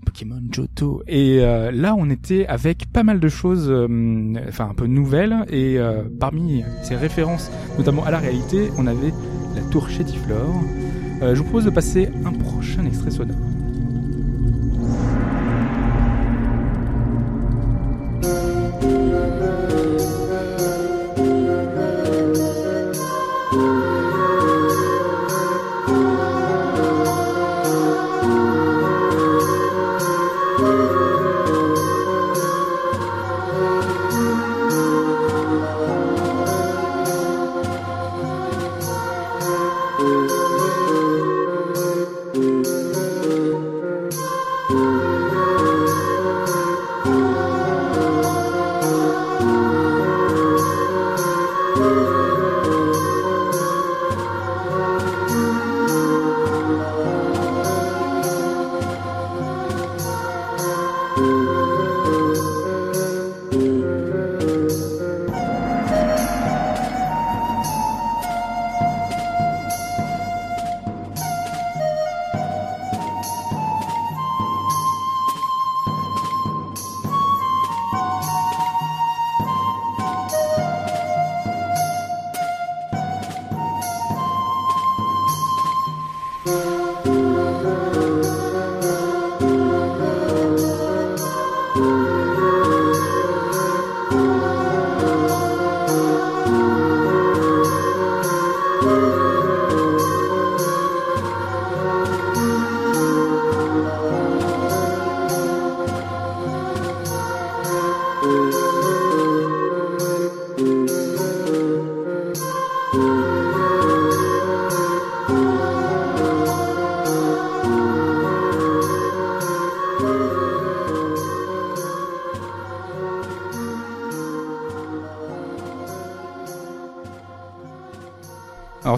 Pokémon 0.05 0.41
Johto. 0.51 1.03
Et 1.07 1.41
euh, 1.41 1.71
là, 1.71 1.95
on 1.97 2.09
était 2.11 2.47
avec 2.47 2.91
pas 2.93 3.03
mal 3.03 3.21
de 3.21 3.29
choses, 3.29 3.69
euh, 3.71 4.35
enfin 4.49 4.69
un 4.71 4.75
peu 4.75 4.87
nouvelles. 4.87 5.45
Et 5.51 5.79
euh, 5.79 6.05
parmi 6.21 6.65
ces 6.83 6.97
références, 6.97 7.51
notamment 7.79 8.05
à 8.05 8.11
la 8.11 8.19
réalité, 8.19 8.71
on 8.79 8.87
avait 8.87 9.13
la 9.57 9.63
tour 9.63 9.89
Chétiflore. 9.89 10.63
Euh, 11.23 11.35
je 11.35 11.39
vous 11.39 11.45
propose 11.45 11.65
de 11.65 11.71
passer 11.71 12.11
un 12.25 12.33
prochain 12.33 12.85
extrait 12.85 13.11
sonore. 13.11 13.37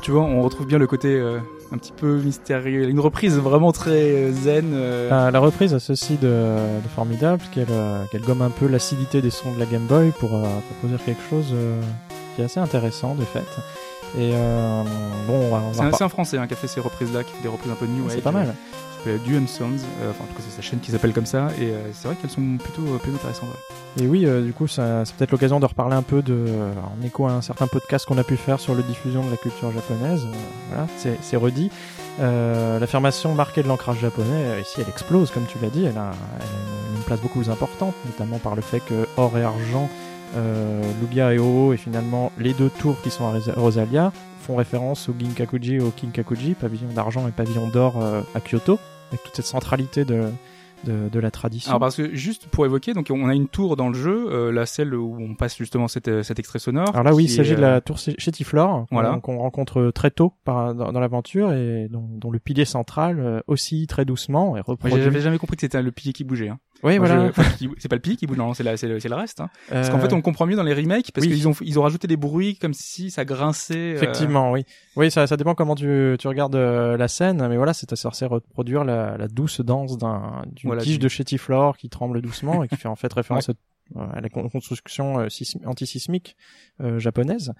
Tu 0.08 0.12
vois, 0.12 0.22
on 0.22 0.40
retrouve 0.40 0.66
bien 0.66 0.78
le 0.78 0.86
côté 0.86 1.16
euh, 1.16 1.38
un 1.70 1.76
petit 1.76 1.92
peu 1.92 2.16
mystérieux, 2.22 2.88
une 2.88 2.98
reprise 2.98 3.36
vraiment 3.36 3.72
très 3.72 3.90
euh, 4.10 4.32
zen. 4.32 4.72
euh, 4.72 5.10
La, 5.10 5.30
la 5.30 5.38
reprise 5.38 5.74
a 5.74 5.80
ceci 5.80 6.16
de, 6.16 6.56
de 6.82 6.88
formidable 6.94 7.42
qu'elle 7.52 8.22
gomme 8.22 8.40
un 8.40 8.48
peu 8.48 8.68
l'acidité 8.68 9.20
des 9.20 9.28
sons 9.28 9.52
de 9.52 9.58
la 9.58 9.66
Game 9.66 9.84
Boy 9.84 10.12
pour, 10.18 10.30
produire 10.78 11.04
quelque 11.04 11.20
chose 11.28 11.54
qui 12.34 12.40
est 12.40 12.44
assez 12.46 12.58
intéressant 12.58 13.16
de 13.16 13.24
fait. 13.26 13.44
Et 14.18 14.32
bon, 15.26 15.50
C'est 15.74 16.02
un, 16.02 16.08
français 16.08 16.38
hein, 16.38 16.46
qui 16.46 16.54
a 16.54 16.56
fait 16.56 16.68
ces 16.68 16.80
reprises-là, 16.80 17.22
qui 17.22 17.34
fait 17.34 17.42
des 17.42 17.48
reprises 17.50 17.70
un 17.70 17.74
peu 17.74 17.84
new 17.84 18.08
c'est 18.08 18.22
pas 18.22 18.32
mal. 18.32 18.54
Du 19.26 19.34
Sounds, 19.46 19.84
enfin 20.08 20.24
en 20.24 20.26
tout 20.26 20.34
cas 20.36 20.42
c'est 20.48 20.56
sa 20.56 20.62
chaîne 20.62 20.80
qui 20.80 20.90
s'appelle 20.90 21.12
comme 21.12 21.26
ça, 21.26 21.48
et 21.60 21.70
c'est 21.92 22.08
vrai 22.08 22.16
qu'elles 22.16 22.30
sont 22.30 22.56
plutôt, 22.56 22.96
plutôt 22.96 23.16
intéressantes. 23.16 23.50
ouais. 23.50 23.77
Et 23.96 24.06
oui, 24.06 24.26
euh, 24.26 24.42
du 24.42 24.52
coup, 24.52 24.68
c'est 24.68 24.82
peut-être 25.16 25.32
l'occasion 25.32 25.60
de 25.60 25.66
reparler 25.66 25.96
un 25.96 26.02
peu 26.02 26.22
de, 26.22 26.34
euh, 26.34 26.72
en 26.74 27.04
écho 27.04 27.26
à 27.26 27.32
un 27.32 27.40
certain 27.40 27.66
podcast 27.66 28.06
qu'on 28.06 28.18
a 28.18 28.24
pu 28.24 28.36
faire 28.36 28.60
sur 28.60 28.74
la 28.74 28.82
diffusion 28.82 29.24
de 29.24 29.30
la 29.30 29.36
culture 29.36 29.72
japonaise. 29.72 30.24
Euh, 30.24 30.36
voilà, 30.68 30.86
c'est, 30.96 31.36
redit. 31.36 31.70
L'affirmation 32.20 33.34
marquée 33.34 33.62
de 33.62 33.68
l'ancrage 33.68 33.98
japonais, 33.98 34.60
ici, 34.60 34.80
elle 34.80 34.88
explose, 34.88 35.30
comme 35.30 35.46
tu 35.46 35.58
l'as 35.60 35.70
dit. 35.70 35.84
Elle 35.84 35.98
a, 35.98 36.12
elle 36.36 36.42
a 36.42 36.96
une, 36.96 37.02
place 37.04 37.20
beaucoup 37.20 37.38
plus 37.38 37.50
importante, 37.50 37.94
notamment 38.04 38.38
par 38.38 38.54
le 38.54 38.60
fait 38.60 38.80
que 38.80 39.06
or 39.16 39.38
et 39.38 39.42
argent, 39.42 39.88
Lugia 41.00 41.32
et 41.32 41.38
Oo, 41.38 41.72
et 41.72 41.78
finalement 41.78 42.32
les 42.36 42.52
deux 42.52 42.68
tours 42.68 43.00
qui 43.00 43.08
sont 43.08 43.24
à 43.24 43.32
Rosalia, 43.56 44.12
font 44.42 44.56
référence 44.56 45.08
au 45.08 45.14
Ginkakuji 45.18 45.76
et 45.76 45.80
au 45.80 45.90
Kinkakuji, 45.90 46.54
pavillon 46.54 46.88
d'argent 46.94 47.26
et 47.26 47.30
pavillon 47.30 47.68
d'or 47.68 47.94
à 48.34 48.40
Kyoto, 48.40 48.78
avec 49.10 49.22
toute 49.22 49.36
cette 49.36 49.46
centralité 49.46 50.04
de, 50.04 50.24
de, 50.84 51.08
de 51.08 51.20
la 51.20 51.30
tradition. 51.30 51.70
Alors 51.70 51.80
parce 51.80 51.96
que 51.96 52.14
juste 52.14 52.46
pour 52.48 52.64
évoquer, 52.66 52.94
donc 52.94 53.08
on 53.10 53.28
a 53.28 53.34
une 53.34 53.48
tour 53.48 53.76
dans 53.76 53.88
le 53.88 53.94
jeu, 53.94 54.26
euh, 54.30 54.52
la 54.52 54.66
celle 54.66 54.94
où 54.94 55.16
on 55.20 55.34
passe 55.34 55.56
justement 55.56 55.88
cet, 55.88 56.08
euh, 56.08 56.22
cet 56.22 56.38
extrait 56.38 56.58
sonore. 56.58 56.88
Alors 56.90 57.02
là, 57.02 57.14
oui, 57.14 57.24
il 57.24 57.28
s'agit 57.28 57.52
est, 57.52 57.56
de 57.56 57.62
euh, 57.62 57.70
la 57.74 57.80
tour 57.80 57.98
Chétiflore, 57.98 58.86
Voilà. 58.90 59.18
qu'on 59.22 59.38
rencontre 59.38 59.90
très 59.94 60.10
tôt 60.10 60.32
par, 60.44 60.74
dans, 60.74 60.92
dans 60.92 61.00
l'aventure 61.00 61.52
et 61.52 61.88
dont, 61.90 62.06
dont 62.16 62.30
le 62.30 62.38
pilier 62.38 62.64
central 62.64 63.18
euh, 63.20 63.40
oscille 63.46 63.86
très 63.86 64.04
doucement 64.04 64.50
Moi, 64.50 64.60
reproduit. 64.64 65.02
j'avais 65.02 65.20
jamais 65.20 65.38
compris 65.38 65.56
que 65.56 65.62
c'était 65.62 65.82
le 65.82 65.90
pilier 65.92 66.12
qui 66.12 66.24
bougeait. 66.24 66.48
Hein. 66.48 66.58
Oui, 66.84 66.98
Moi, 66.98 67.08
voilà. 67.08 67.32
je- 67.60 67.66
c'est 67.78 67.88
pas 67.88 67.96
le 67.96 68.00
pilier 68.00 68.16
qui 68.16 68.26
bouge, 68.26 68.36
non, 68.36 68.54
c'est 68.54 68.62
le, 68.62 69.14
reste. 69.16 69.40
Hein. 69.40 69.50
Parce 69.68 69.90
qu'en 69.90 69.98
Euh, 69.98 70.00
fait, 70.00 70.12
on 70.12 70.16
le 70.16 70.22
comprend 70.22 70.46
mieux 70.46 70.54
dans 70.56 70.62
les 70.62 70.74
remakes 70.74 71.10
parce 71.12 71.26
oui. 71.26 71.32
qu'ils 71.34 71.48
ont 71.48 71.54
ils 71.60 71.78
ont 71.78 71.82
rajouté 71.82 72.06
des 72.06 72.16
bruits 72.16 72.56
comme 72.56 72.72
si 72.74 73.10
ça 73.10 73.24
grinçait. 73.24 73.74
euh, 73.76 73.96
Effectivement, 73.96 74.52
oui. 74.52 74.64
Oui, 74.96 75.10
ça, 75.10 75.26
ça 75.26 75.36
dépend 75.36 75.54
comment 75.56 75.74
tu, 75.74 76.16
tu 76.20 76.28
regardes 76.28 76.54
euh, 76.54 76.96
la 76.96 77.08
scène, 77.08 77.46
mais 77.48 77.56
voilà, 77.56 77.72
c'est 77.74 77.92
censé 77.96 78.26
reproduire 78.26 78.84
la, 78.84 79.16
la 79.16 79.26
douce 79.28 79.60
danse 79.60 79.98
d'un, 79.98 80.42
d'une 80.52 80.68
Voilà, 80.68 80.82
tige 80.82 80.98
du- 80.98 81.04
de 81.04 81.08
chétiflore 81.08 81.76
qui 81.76 81.88
tremble 81.88 82.22
doucement 82.22 82.62
et 82.62 82.68
qui 82.68 82.76
fait 82.76 82.88
en 82.88 82.96
fait 82.96 83.12
référence 83.12 83.48
à, 83.48 83.52
à 84.12 84.20
la 84.20 84.28
con- 84.28 84.48
construction 84.48 85.18
euh, 85.18 85.26
sismi- 85.26 85.66
antisismique 85.66 86.36
euh, 86.80 86.98
japonaise. 87.00 87.52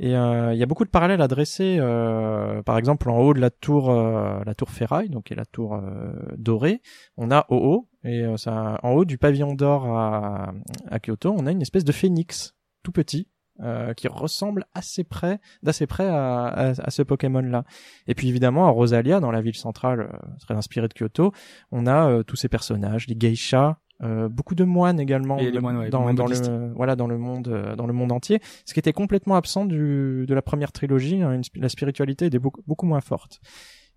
Et 0.00 0.16
euh, 0.16 0.52
il 0.54 0.58
y 0.58 0.62
a 0.62 0.66
beaucoup 0.66 0.84
de 0.84 0.90
parallèles 0.90 1.20
à 1.20 1.28
dresser. 1.28 1.76
euh, 1.78 2.62
par 2.62 2.78
exemple, 2.78 3.10
en 3.10 3.18
haut 3.18 3.34
de 3.34 3.40
la 3.40 3.50
tour, 3.50 3.90
euh, 3.90 4.40
la 4.46 4.54
tour 4.54 4.70
ferraille, 4.70 5.08
donc 5.10 5.24
qui 5.24 5.32
est 5.32 5.36
la 5.36 5.44
tour 5.44 5.74
euh, 5.74 6.12
dorée, 6.38 6.80
on 7.16 7.30
a 7.30 7.44
OO 7.50 7.88
et 8.04 8.22
euh, 8.24 8.36
ça, 8.36 8.78
en 8.82 8.90
haut 8.90 9.04
du 9.04 9.18
pavillon 9.18 9.54
d'or 9.54 9.86
à, 9.86 10.52
à 10.90 10.98
Kyoto, 10.98 11.34
on 11.38 11.46
a 11.46 11.50
une 11.52 11.62
espèce 11.62 11.84
de 11.84 11.92
phénix 11.92 12.54
tout 12.82 12.92
petit 12.92 13.28
euh, 13.60 13.92
qui 13.94 14.08
ressemble 14.08 14.64
assez 14.74 15.04
près, 15.04 15.38
d'assez 15.62 15.86
près 15.86 16.08
à, 16.08 16.46
à, 16.46 16.68
à 16.70 16.90
ce 16.90 17.02
Pokémon-là. 17.02 17.64
Et 18.08 18.14
puis 18.14 18.28
évidemment 18.28 18.66
à 18.66 18.70
Rosalia, 18.70 19.20
dans 19.20 19.30
la 19.30 19.40
ville 19.40 19.54
centrale, 19.56 20.00
euh, 20.12 20.16
très 20.40 20.54
inspirée 20.54 20.88
de 20.88 20.94
Kyoto, 20.94 21.32
on 21.70 21.86
a 21.86 22.08
euh, 22.10 22.22
tous 22.22 22.36
ces 22.36 22.48
personnages, 22.48 23.06
les 23.08 23.14
geishas. 23.18 23.76
euh, 24.02 24.28
beaucoup 24.28 24.56
de 24.56 24.64
moines 24.64 24.98
également 24.98 25.38
Et 25.38 25.44
les 25.44 25.52
de- 25.52 25.60
moines, 25.60 25.76
ouais, 25.76 25.90
dans, 25.90 26.12
dans 26.14 26.26
le 26.26 26.72
voilà 26.74 26.96
dans 26.96 27.06
le 27.06 27.18
monde 27.18 27.46
euh, 27.48 27.76
dans 27.76 27.86
le 27.86 27.92
monde 27.92 28.10
entier 28.10 28.40
ce 28.64 28.72
qui 28.74 28.80
était 28.80 28.92
complètement 28.94 29.36
absent 29.36 29.64
du 29.64 30.24
de 30.26 30.34
la 30.34 30.42
première 30.42 30.72
trilogie 30.72 31.22
hein, 31.22 31.32
une 31.34 31.42
la 31.54 31.68
spiritualité 31.68 32.26
était 32.26 32.40
beaucoup 32.40 32.62
beaucoup 32.66 32.86
moins 32.86 33.00
forte 33.02 33.38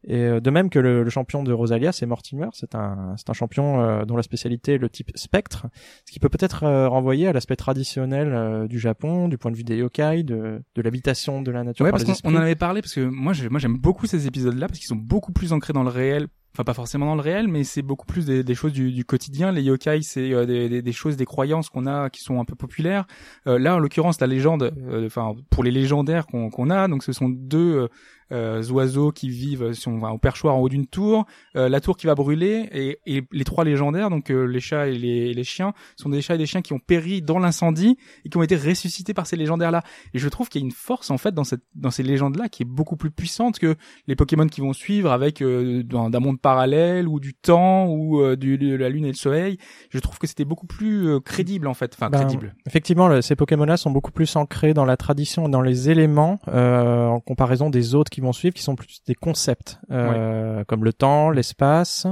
et 0.08 0.18
euh, 0.24 0.40
de 0.40 0.50
même 0.50 0.70
que 0.70 0.80
le, 0.80 1.04
le 1.04 1.10
champion 1.10 1.44
de 1.44 1.52
Rosalia, 1.52 1.92
c'est 1.92 2.06
Mortimer, 2.06 2.48
c'est 2.54 2.76
un, 2.76 3.14
c'est 3.18 3.30
un 3.30 3.34
champion 3.34 3.82
euh, 3.82 4.06
dont 4.06 4.16
la 4.16 4.24
spécialité 4.24 4.74
est 4.74 4.78
le 4.78 4.90
type 4.90 5.12
spectre, 5.16 5.68
ce 6.06 6.12
qui 6.12 6.20
peut 6.20 6.30
peut-être 6.30 6.64
euh, 6.64 6.88
renvoyer 6.88 7.28
à 7.28 7.34
l'aspect 7.34 7.56
traditionnel 7.56 8.32
euh, 8.34 8.68
du 8.68 8.80
Japon, 8.80 9.28
du 9.28 9.38
point 9.38 9.52
de 9.52 9.58
vue 9.58 9.64
des 9.64 9.78
yokai, 9.78 10.24
de, 10.24 10.62
de 10.76 10.82
l'habitation 10.82 11.42
de 11.42 11.52
la 11.52 11.64
nature 11.64 11.84
Ouais, 11.86 11.92
par 11.92 12.04
parce 12.04 12.22
qu'on 12.22 12.34
en 12.36 12.38
avait 12.38 12.56
parlé 12.56 12.82
parce 12.82 12.94
que 12.94 13.02
moi, 13.02 13.34
j'ai- 13.34 13.50
moi 13.50 13.60
j'aime 13.60 13.78
beaucoup 13.78 14.06
ces 14.06 14.28
épisodes-là 14.28 14.68
parce 14.68 14.80
qu'ils 14.80 14.88
sont 14.88 14.96
beaucoup 14.96 15.32
plus 15.32 15.54
ancrés 15.54 15.74
dans 15.74 15.84
le 15.84 15.90
réel. 15.90 16.28
Enfin, 16.54 16.64
pas 16.64 16.74
forcément 16.74 17.06
dans 17.08 17.16
le 17.16 17.22
réel, 17.22 17.50
mais 17.50 17.66
c'est 17.66 17.82
beaucoup 17.82 18.06
plus 18.06 18.26
des, 18.26 18.42
des 18.42 18.56
choses 18.56 18.72
du, 18.72 18.94
du 18.94 19.04
quotidien. 19.04 19.52
Les 19.52 19.62
yokai, 19.62 20.02
c'est 20.04 20.32
euh, 20.32 20.46
des, 20.46 20.70
des, 20.70 20.82
des 20.82 20.92
choses, 20.94 21.18
des 21.18 21.26
croyances 21.26 21.68
qu'on 21.70 21.86
a 21.86 22.10
qui 22.10 22.22
sont 22.22 22.40
un 22.40 22.46
peu 22.46 22.56
populaires. 22.56 23.06
Euh, 23.46 23.60
là, 23.60 23.76
en 23.76 23.80
l'occurrence, 23.80 24.22
la 24.22 24.28
légende, 24.28 24.72
euh, 24.88 25.06
enfin 25.06 25.34
pour 25.50 25.66
les 25.66 25.72
légendaires 25.72 26.26
qu'on 26.28 26.50
qu'on 26.50 26.70
a, 26.70 26.88
donc 26.88 27.04
ce 27.04 27.12
sont 27.12 27.28
deux 27.28 27.76
euh, 27.76 27.88
oiseaux 28.32 29.12
qui 29.12 29.30
vivent 29.30 29.74
sur, 29.74 29.92
enfin, 29.92 30.12
au 30.12 30.18
perchoir 30.18 30.56
en 30.56 30.60
haut 30.60 30.70
d'une 30.70 30.88
tour, 30.88 31.26
euh, 31.56 31.70
la 31.70 31.80
tour 31.80 31.98
qui 31.98 32.08
va 32.08 32.16
brûler 32.16 32.70
et, 32.72 33.00
et 33.06 33.24
les 33.32 33.44
trois 33.44 33.64
légendaires, 33.64 34.10
donc 34.10 34.32
euh, 34.32 34.46
les 34.46 34.60
chats 34.60 34.88
et 34.88 34.98
les, 34.98 35.34
les 35.34 35.44
chiens, 35.44 35.74
sont 35.96 36.10
des 36.10 36.22
chats 36.22 36.36
et 36.36 36.38
des 36.38 36.46
chiens 36.46 36.62
qui 36.62 36.74
ont 36.74 36.80
péri 36.80 37.22
dans 37.22 37.40
l'incendie 37.40 37.98
et 38.24 38.30
qui 38.30 38.38
ont 38.38 38.44
été 38.44 38.56
ressuscités 38.56 39.14
par 39.14 39.28
ces 39.28 39.36
légendaires-là. 39.36 39.84
Et 40.14 40.20
je 40.20 40.30
trouve 40.30 40.50
qu'il 40.50 40.62
y 40.62 40.64
a 40.64 40.66
une 40.66 40.72
force 40.72 41.12
en 41.12 41.18
fait 41.18 41.34
dans 41.34 41.44
cette 41.44 41.62
dans 41.76 41.92
ces 41.92 42.04
légendes-là 42.04 42.50
qui 42.50 42.64
est 42.64 42.66
beaucoup 42.66 42.98
plus 42.98 43.12
puissante 43.12 43.60
que 43.60 43.76
les 44.08 44.16
Pokémon 44.16 44.48
qui 44.48 44.62
vont 44.62 44.74
suivre 44.74 45.12
avec 45.12 45.42
euh, 45.42 45.84
d'un 45.84 46.20
monde 46.20 46.40
parallèle 46.40 47.08
ou 47.08 47.20
du 47.20 47.34
temps 47.34 47.88
ou 47.88 48.22
euh, 48.22 48.36
du, 48.36 48.58
de 48.58 48.76
la 48.76 48.90
lune 48.90 49.06
et 49.06 49.10
le 49.10 49.14
soleil. 49.14 49.58
Je 49.90 50.00
trouve 50.00 50.18
que 50.18 50.28
c'était 50.28 50.46
beaucoup 50.46 50.68
plus 50.68 51.08
euh, 51.08 51.20
crédible 51.20 51.68
en 51.68 51.74
fait, 51.74 51.94
enfin 51.96 52.10
Ben, 52.10 52.20
crédible. 52.20 52.56
Effectivement, 52.66 53.22
ces 53.22 53.36
Pokémon-là 53.36 53.78
sont 53.78 53.92
beaucoup 53.92 54.12
plus 54.12 54.36
ancrés 54.36 54.74
dans 54.74 54.86
la 54.86 54.98
tradition, 54.98 55.48
et 55.48 55.52
dans 55.52 55.62
les 55.62 55.90
éléments, 55.90 56.40
euh, 56.48 57.08
en 57.08 57.20
comparaison 57.20 57.70
des 57.70 57.96
autres 57.96 58.10
qui 58.16 58.22
vont 58.22 58.32
suivre, 58.34 58.54
qui 58.54 58.64
sont 58.64 58.76
plus 58.76 59.02
des 59.06 59.14
concepts, 59.16 59.80
euh, 59.92 60.64
comme 60.66 60.84
le 60.86 60.94
temps, 60.94 61.30
l'espace. 61.30 62.08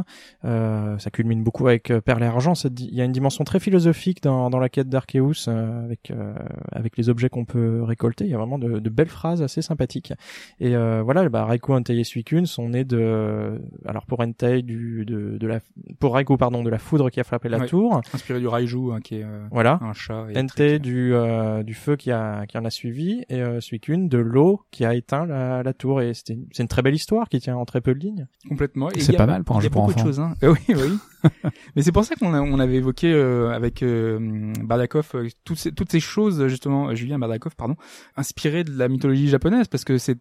Euh, 0.46 0.98
ça 0.98 1.10
culmine 1.12 1.44
beaucoup 1.44 1.68
avec 1.68 1.92
euh, 1.92 2.02
Perle 2.02 2.24
et 2.24 2.26
Argent. 2.26 2.54
Il 2.66 2.94
y 2.94 3.02
a 3.02 3.06
une 3.06 3.12
dimension 3.13 3.44
très 3.46 3.60
philosophique 3.60 4.22
dans, 4.22 4.50
dans 4.50 4.60
la 4.60 4.68
quête 4.70 4.89
d'Arceus, 4.89 5.48
euh, 5.48 5.86
avec 5.86 6.12
euh, 6.12 6.34
avec 6.72 6.98
les 6.98 7.10
objets 7.10 7.30
qu'on 7.30 7.46
peut 7.46 7.82
récolter. 7.84 8.26
Il 8.26 8.32
y 8.32 8.34
a 8.34 8.38
vraiment 8.38 8.60
de, 8.60 8.80
de 8.80 8.89
belles 8.89 9.08
phrases 9.08 9.42
assez 9.42 9.62
sympathiques. 9.62 10.12
Et 10.60 10.76
euh, 10.76 11.02
voilà, 11.04 11.28
bah, 11.30 11.46
Raikou, 11.46 11.74
Entei 11.74 11.98
et 12.00 12.04
Suicune 12.04 12.46
sont 12.46 12.70
nés 12.70 12.84
de, 12.84 13.62
alors 13.86 14.06
pour 14.06 14.20
Entei 14.20 14.62
du 14.62 15.06
de, 15.06 15.38
de 15.38 15.48
la, 15.48 15.60
pour 16.00 16.16
Raikou 16.16 16.36
pardon, 16.38 16.63
de 16.63 16.70
la 16.70 16.80
foudre 16.80 17.10
qui 17.10 17.20
a 17.20 17.24
frappé 17.24 17.48
la 17.50 17.60
Ouais. 17.60 17.68
tour. 17.68 18.02
Inspiré 18.13 18.39
du 18.42 18.48
Raiju 18.48 18.92
hein, 18.92 19.00
qui 19.02 19.16
est 19.20 19.24
euh, 19.24 19.46
Voilà. 19.52 19.80
un 19.82 19.94
chat. 19.94 20.26
NT 20.26 20.36
électrique. 20.60 20.82
du 20.82 21.13
euh, 21.13 21.63
du 21.63 21.74
feu 21.74 21.96
qui 21.96 22.12
a 22.12 22.46
qui 22.46 22.58
en 22.58 22.66
a 22.66 22.70
suivi 22.70 23.24
et 23.30 23.42
euh, 23.42 23.62
Suicune 23.62 24.10
de 24.10 24.18
l'eau 24.18 24.62
qui 24.72 24.84
a 24.84 24.96
éteint 24.96 25.26
la, 25.26 25.63
la 25.63 25.74
tour 25.74 25.92
et 26.01 26.13
c'était 26.13 26.34
une- 26.34 26.47
c'est 26.51 26.63
une 26.63 26.69
très 26.69 26.82
belle 26.82 26.95
histoire 26.95 27.29
qui 27.29 27.39
tient 27.39 27.56
en 27.56 27.65
très 27.65 27.82
peu 27.82 27.93
de 27.93 27.99
lignes. 27.99 28.27
complètement. 28.47 28.89
Et 28.91 28.99
C'est 28.99 29.08
il 29.08 29.13
y 29.13 29.15
a- 29.15 29.17
pas 29.17 29.25
mal 29.25 29.43
pour 29.43 29.56
un 29.58 29.60
Il 29.60 29.63
y 29.63 29.65
a 29.65 29.69
jeu 29.69 29.69
pour 29.71 29.82
beaucoup 29.84 29.93
de 29.95 29.99
enfants. 29.99 30.08
choses. 30.08 30.19
Hein. 30.19 30.34
Euh, 30.43 30.53
oui, 30.67 30.75
oui. 30.75 31.29
Mais 31.75 31.82
c'est 31.84 31.91
pour 31.93 32.03
ça 32.03 32.15
qu'on 32.15 32.34
a- 32.34 32.41
on 32.41 32.60
avait 32.60 32.75
évoqué 32.75 33.12
euh, 33.13 33.51
avec 33.51 33.82
euh, 33.84 34.51
Bardakov 34.62 35.10
euh, 35.15 35.29
toutes 35.45 35.58
ces, 35.58 35.71
toutes 35.71 35.91
ces 35.91 35.99
choses 36.01 36.45
justement, 36.47 36.89
euh, 36.89 36.95
Julien 36.95 37.17
Bardakov, 37.19 37.56
pardon, 37.56 37.75
inspirées 38.17 38.63
de 38.63 38.71
la 38.77 38.89
mythologie 38.89 39.27
japonaise 39.29 39.67
parce 39.67 39.86
que 39.86 39.97
c'est 39.97 40.17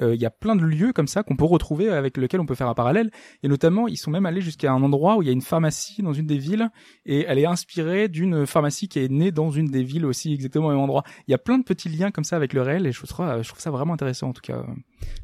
il 0.00 0.20
y 0.20 0.26
a 0.26 0.30
plein 0.30 0.56
de 0.56 0.62
lieux 0.64 0.92
comme 0.92 1.08
ça 1.08 1.22
qu'on 1.22 1.36
peut 1.36 1.44
retrouver 1.44 1.88
avec 1.90 2.16
lesquels 2.16 2.40
on 2.40 2.46
peut 2.46 2.54
faire 2.54 2.68
un 2.68 2.74
parallèle 2.74 3.10
et 3.42 3.48
notamment 3.48 3.88
ils 3.88 3.96
sont 3.96 4.10
même 4.10 4.26
allés 4.26 4.40
jusqu'à 4.40 4.72
un 4.72 4.82
endroit 4.82 5.16
où 5.16 5.22
il 5.22 5.26
y 5.26 5.28
a 5.28 5.32
une 5.32 5.40
pharmacie 5.42 6.02
dans 6.02 6.12
une 6.12 6.26
des 6.26 6.38
villes 6.38 6.68
et 7.06 7.24
elle 7.28 7.38
est 7.38 7.46
inspirée 7.46 8.08
d'une 8.08 8.46
pharmacie 8.46 8.88
qui 8.88 8.98
est 9.00 9.08
née 9.10 9.32
dans 9.32 9.50
une 9.50 9.66
des 9.70 9.82
villes 9.82 10.06
aussi 10.06 10.32
exactement 10.34 10.66
au 10.66 10.70
même 10.70 10.78
endroit. 10.80 11.02
Il 11.26 11.32
y 11.32 11.34
a 11.34 11.38
plein 11.38 11.58
de 11.58 11.64
petits 11.64 11.88
liens 11.88 12.10
comme 12.10 12.24
ça 12.24 12.36
avec 12.36 12.52
le 12.52 12.62
réel 12.62 12.86
et 12.86 12.92
je 12.92 12.98
trouve, 13.04 13.16
ça- 13.58 13.70
vraiment 13.70 13.94
intéressant 13.94 14.28
en 14.28 14.32
tout 14.32 14.42
cas 14.42 14.56
euh, 14.58 14.62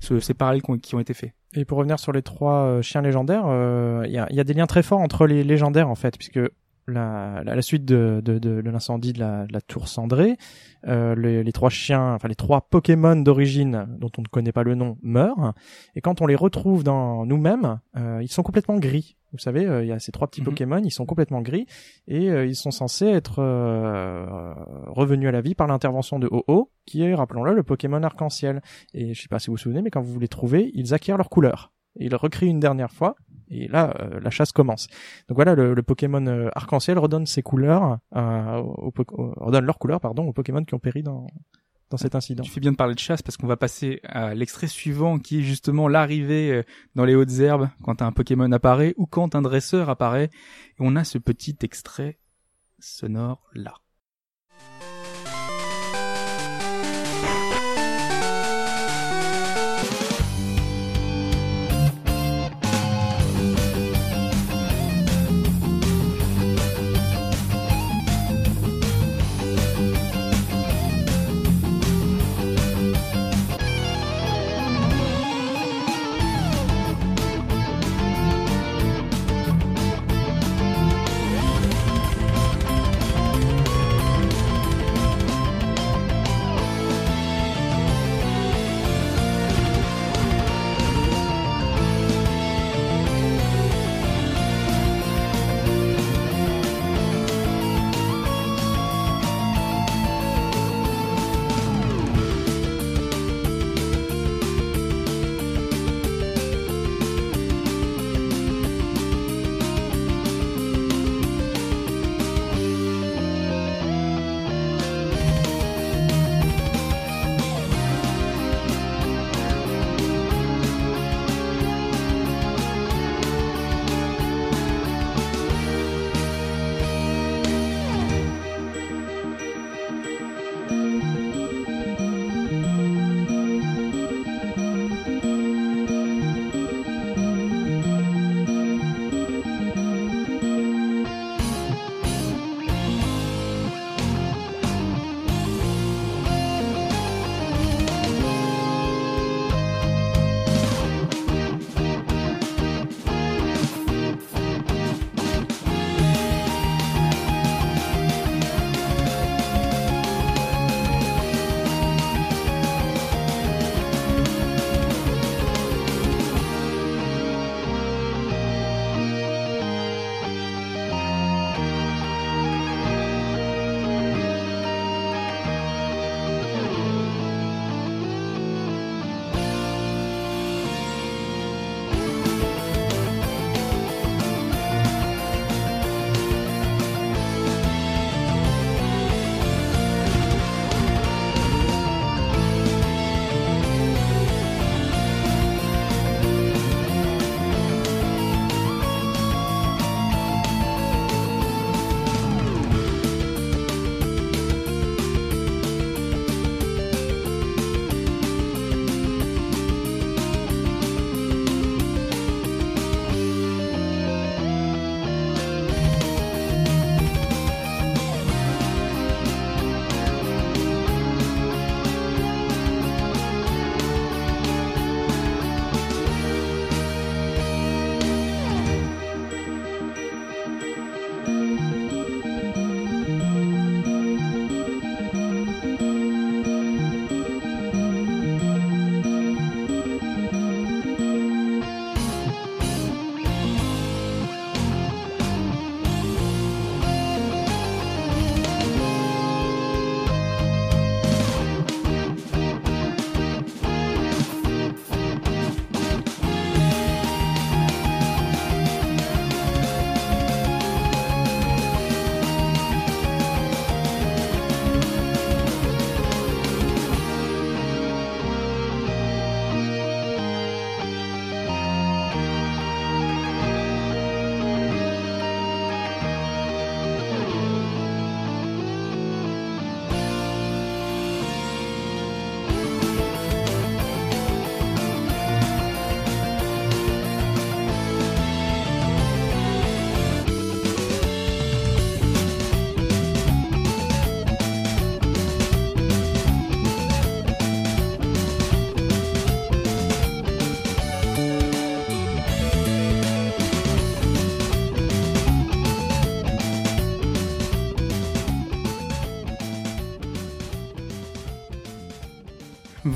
ce- 0.01 0.21
ces 0.21 0.35
parallèles 0.35 0.63
qui 0.63 0.95
ont- 0.95 1.01
été 1.01 1.15
faits. 1.15 1.33
Et 1.57 1.65
pour 1.65 1.79
revenir 1.79 1.99
sur 1.99 2.13
les 2.13 2.23
trois 2.23 2.65
euh, 2.65 2.83
chiens 2.83 3.03
légendaires, 3.03 3.45
euh, 3.47 4.03
il 4.07 4.13
y, 4.13 4.19
a, 4.19 4.27
y 4.33 4.41
a 4.41 4.45
des 4.45 4.55
liens 4.55 4.67
très 4.67 4.83
forts 4.83 5.01
entre 5.01 5.27
les 5.27 5.45
légendaires 5.45 5.89
en 5.89 5.95
fait, 5.95 6.17
puisque 6.19 6.41
la, 6.87 7.43
la, 7.45 7.55
la 7.55 7.63
suite 7.63 7.85
de, 7.85 8.21
de, 8.25 8.39
de, 8.39 8.61
de 8.61 8.71
l'incendie 8.71 9.13
de 9.13 9.21
la, 9.21 9.47
de 9.47 9.53
la 9.53 9.61
tour 9.61 9.89
cendrée, 9.89 10.37
euh, 10.87 11.15
les, 11.15 11.43
les 11.43 11.53
trois 11.53 11.71
chiens, 11.71 12.15
enfin 12.15 12.29
les 12.29 12.35
trois 12.35 12.63
Pokémon 12.69 13.17
d'origine 13.17 13.87
dont 13.99 14.11
on 14.19 14.23
ne 14.23 14.27
connaît 14.27 14.53
pas 14.53 14.63
le 14.63 14.75
nom 14.75 14.99
meurent, 15.03 15.55
et 15.95 16.01
quand 16.01 16.21
on 16.21 16.27
les 16.27 16.35
retrouve 16.37 16.85
dans 16.85 17.25
nous-mêmes, 17.27 17.81
euh, 17.97 18.21
ils 18.23 18.29
sont 18.31 18.43
complètement 18.43 18.79
gris. 18.79 19.17
Vous 19.33 19.39
savez, 19.39 19.67
euh, 19.67 19.83
il 19.83 19.89
y 19.89 19.93
a 19.93 19.99
ces 19.99 20.13
trois 20.13 20.29
petits 20.29 20.43
Mhm. 20.43 20.47
Pokémon, 20.47 20.81
ils 20.85 20.93
sont 20.93 21.07
complètement 21.07 21.41
gris 21.43 21.67
et 22.07 22.31
euh, 22.31 22.47
ils 22.47 22.55
sont 22.55 22.71
censés 22.71 23.07
être 23.07 23.41
euh, 23.41 24.55
revenus 24.87 25.29
à 25.29 25.33
la 25.33 25.41
vie 25.41 25.57
par 25.57 25.67
l'intervention 25.67 26.21
de 26.21 26.29
Ho-Oh, 26.31 26.71
qui 26.87 27.03
est, 27.03 27.15
rappelons-le, 27.15 27.53
le 27.53 27.63
Pokémon 27.65 28.03
arc-en-ciel. 28.03 28.63
Et 28.93 29.13
je 29.13 29.21
sais 29.21 29.29
pas 29.29 29.41
si 29.41 29.49
vous 29.49 29.55
vous 29.55 29.59
souvenez, 29.59 29.83
mais 29.83 29.91
quand 29.91 30.03
vous 30.03 30.21
les 30.21 30.29
trouvez, 30.29 30.71
ils 30.75 30.95
acquièrent 30.95 31.17
leur 31.17 31.31
couleur. 31.31 31.73
Ils 31.97 32.15
recrient 32.15 32.49
une 32.49 32.61
dernière 32.61 32.91
fois, 32.93 33.17
et 33.51 33.69
là, 33.69 33.95
euh, 34.01 34.21
la 34.21 34.31
chasse 34.31 34.53
commence. 34.53 34.89
Donc 35.29 35.37
voilà, 35.37 35.55
le, 35.55 35.75
le 35.75 35.83
Pokémon 35.83 36.27
euh, 36.27 36.49
arc-en-ciel 36.55 36.99
redonne 36.99 37.27
ses 37.27 37.43
couleurs, 37.43 37.99
euh, 38.17 38.57
au, 38.59 38.93
au- 38.97 39.23
au- 39.23 39.35
redonne 39.37 39.65
leurs 39.65 39.79
couleurs, 39.79 40.01
pardon, 40.01 40.27
aux 40.27 40.33
Pokémon 40.33 40.65
qui 40.65 40.75
ont 40.75 40.79
péri 40.79 41.03
dans, 41.03 41.27
dans 41.91 41.97
cet 41.97 42.15
incident. 42.15 42.43
Tu 42.43 42.51
fais 42.51 42.61
bien 42.61 42.73
de 42.73 42.77
parler 42.77 42.95
de 42.95 42.99
chasse 43.01 43.23
parce 43.23 43.37
qu'on 43.37 43.47
va 43.47 43.57
passer 43.57 44.01
à 44.05 44.35
l'extrait 44.35 44.67
suivant 44.67 45.19
qui 45.19 45.41
est 45.41 45.43
justement 45.43 45.87
l'arrivée 45.89 46.51
euh, 46.53 46.63
dans 46.95 47.05
les 47.05 47.15
hautes 47.15 47.39
herbes 47.39 47.69
quand 47.83 48.03
un 48.03 48.13
Pokémon 48.13 48.51
apparaît 48.53 48.95
ou 48.97 49.07
quand 49.07 49.35
un 49.35 49.43
dresseur 49.43 49.91
apparaît. 49.91 50.31
Et 50.79 50.81
on 50.81 50.97
a 50.97 51.05
ce 51.05 51.19
petit 51.19 51.57
extrait 51.63 52.19
sonore 52.79 53.47
là. 53.55 53.75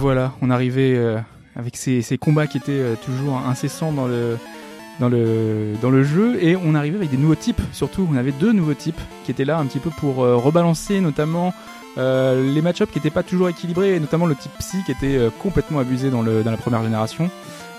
Voilà, 0.09 0.33
on 0.41 0.49
arrivait 0.49 0.95
euh, 0.97 1.19
avec 1.55 1.77
ces, 1.77 2.01
ces 2.01 2.17
combats 2.17 2.47
qui 2.47 2.57
étaient 2.57 2.73
euh, 2.73 2.95
toujours 3.05 3.37
incessants 3.47 3.93
dans 3.93 4.07
le, 4.07 4.39
dans, 5.01 5.11
le, 5.11 5.75
dans 5.83 5.91
le 5.91 6.03
jeu 6.03 6.43
et 6.43 6.57
on 6.57 6.75
arrivait 6.75 6.97
avec 6.97 7.11
des 7.11 7.19
nouveaux 7.19 7.35
types 7.35 7.61
surtout. 7.73 8.09
On 8.11 8.17
avait 8.17 8.33
deux 8.33 8.53
nouveaux 8.53 8.73
types 8.73 9.01
qui 9.27 9.31
étaient 9.33 9.45
là 9.45 9.59
un 9.59 9.67
petit 9.67 9.81
peu 9.81 9.91
pour 9.91 10.25
euh, 10.25 10.35
rebalancer 10.37 11.03
notamment 11.03 11.53
euh, 11.99 12.43
les 12.55 12.63
match-ups 12.63 12.91
qui 12.91 12.99
n'étaient 13.01 13.11
pas 13.11 13.23
toujours 13.23 13.51
équilibrés 13.51 13.97
et 13.97 14.01
notamment 14.01 14.25
le 14.25 14.35
type 14.35 14.53
psy 14.61 14.79
qui 14.87 14.93
était 14.93 15.19
euh, 15.19 15.29
complètement 15.43 15.79
abusé 15.81 16.09
dans, 16.09 16.23
le, 16.23 16.43
dans 16.43 16.53
la 16.53 16.57
première 16.57 16.83
génération. 16.83 17.29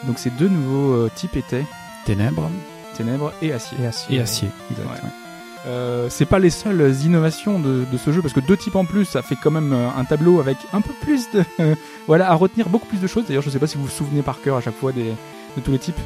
Donc 0.05 0.19
ces 0.19 0.29
deux 0.29 0.49
nouveaux 0.49 0.93
euh, 0.93 1.09
types 1.15 1.35
étaient 1.35 1.65
Ténèbres 2.05 2.51
Ténèbres 2.95 3.33
et 3.41 3.53
Acier. 3.53 3.75
Et 3.81 3.87
acier. 3.87 4.17
et 4.17 4.21
acier. 4.21 4.49
Exact, 4.69 4.85
Ouais. 4.85 5.01
ouais. 5.03 5.28
Euh, 5.67 6.07
c'est 6.09 6.25
pas 6.25 6.39
les 6.39 6.49
seules 6.49 6.95
innovations 7.03 7.59
de, 7.59 7.85
ce 7.97 8.11
jeu 8.11 8.21
parce 8.21 8.33
que 8.33 8.39
deux 8.39 8.55
types 8.55 8.75
en 8.75 8.85
plus 8.85 9.05
ça 9.05 9.21
fait 9.21 9.35
quand 9.35 9.51
même 9.51 9.73
euh, 9.73 9.89
un 9.89 10.05
tableau 10.05 10.39
avec 10.39 10.57
un 10.71 10.79
peu 10.79 10.93
plus 11.01 11.29
de 11.31 11.43
voilà 12.07 12.31
à 12.31 12.33
retenir 12.33 12.69
beaucoup 12.69 12.87
plus 12.87 13.01
de 13.01 13.07
choses. 13.07 13.25
D'ailleurs 13.27 13.43
je 13.43 13.49
sais 13.49 13.59
pas 13.59 13.67
si 13.67 13.77
vous 13.77 13.83
vous 13.83 13.89
souvenez 13.89 14.21
par 14.21 14.41
cœur 14.41 14.57
à 14.57 14.61
chaque 14.61 14.75
fois 14.75 14.91
des, 14.91 15.13
de 15.57 15.61
tous 15.63 15.71
les 15.71 15.79
types. 15.79 15.99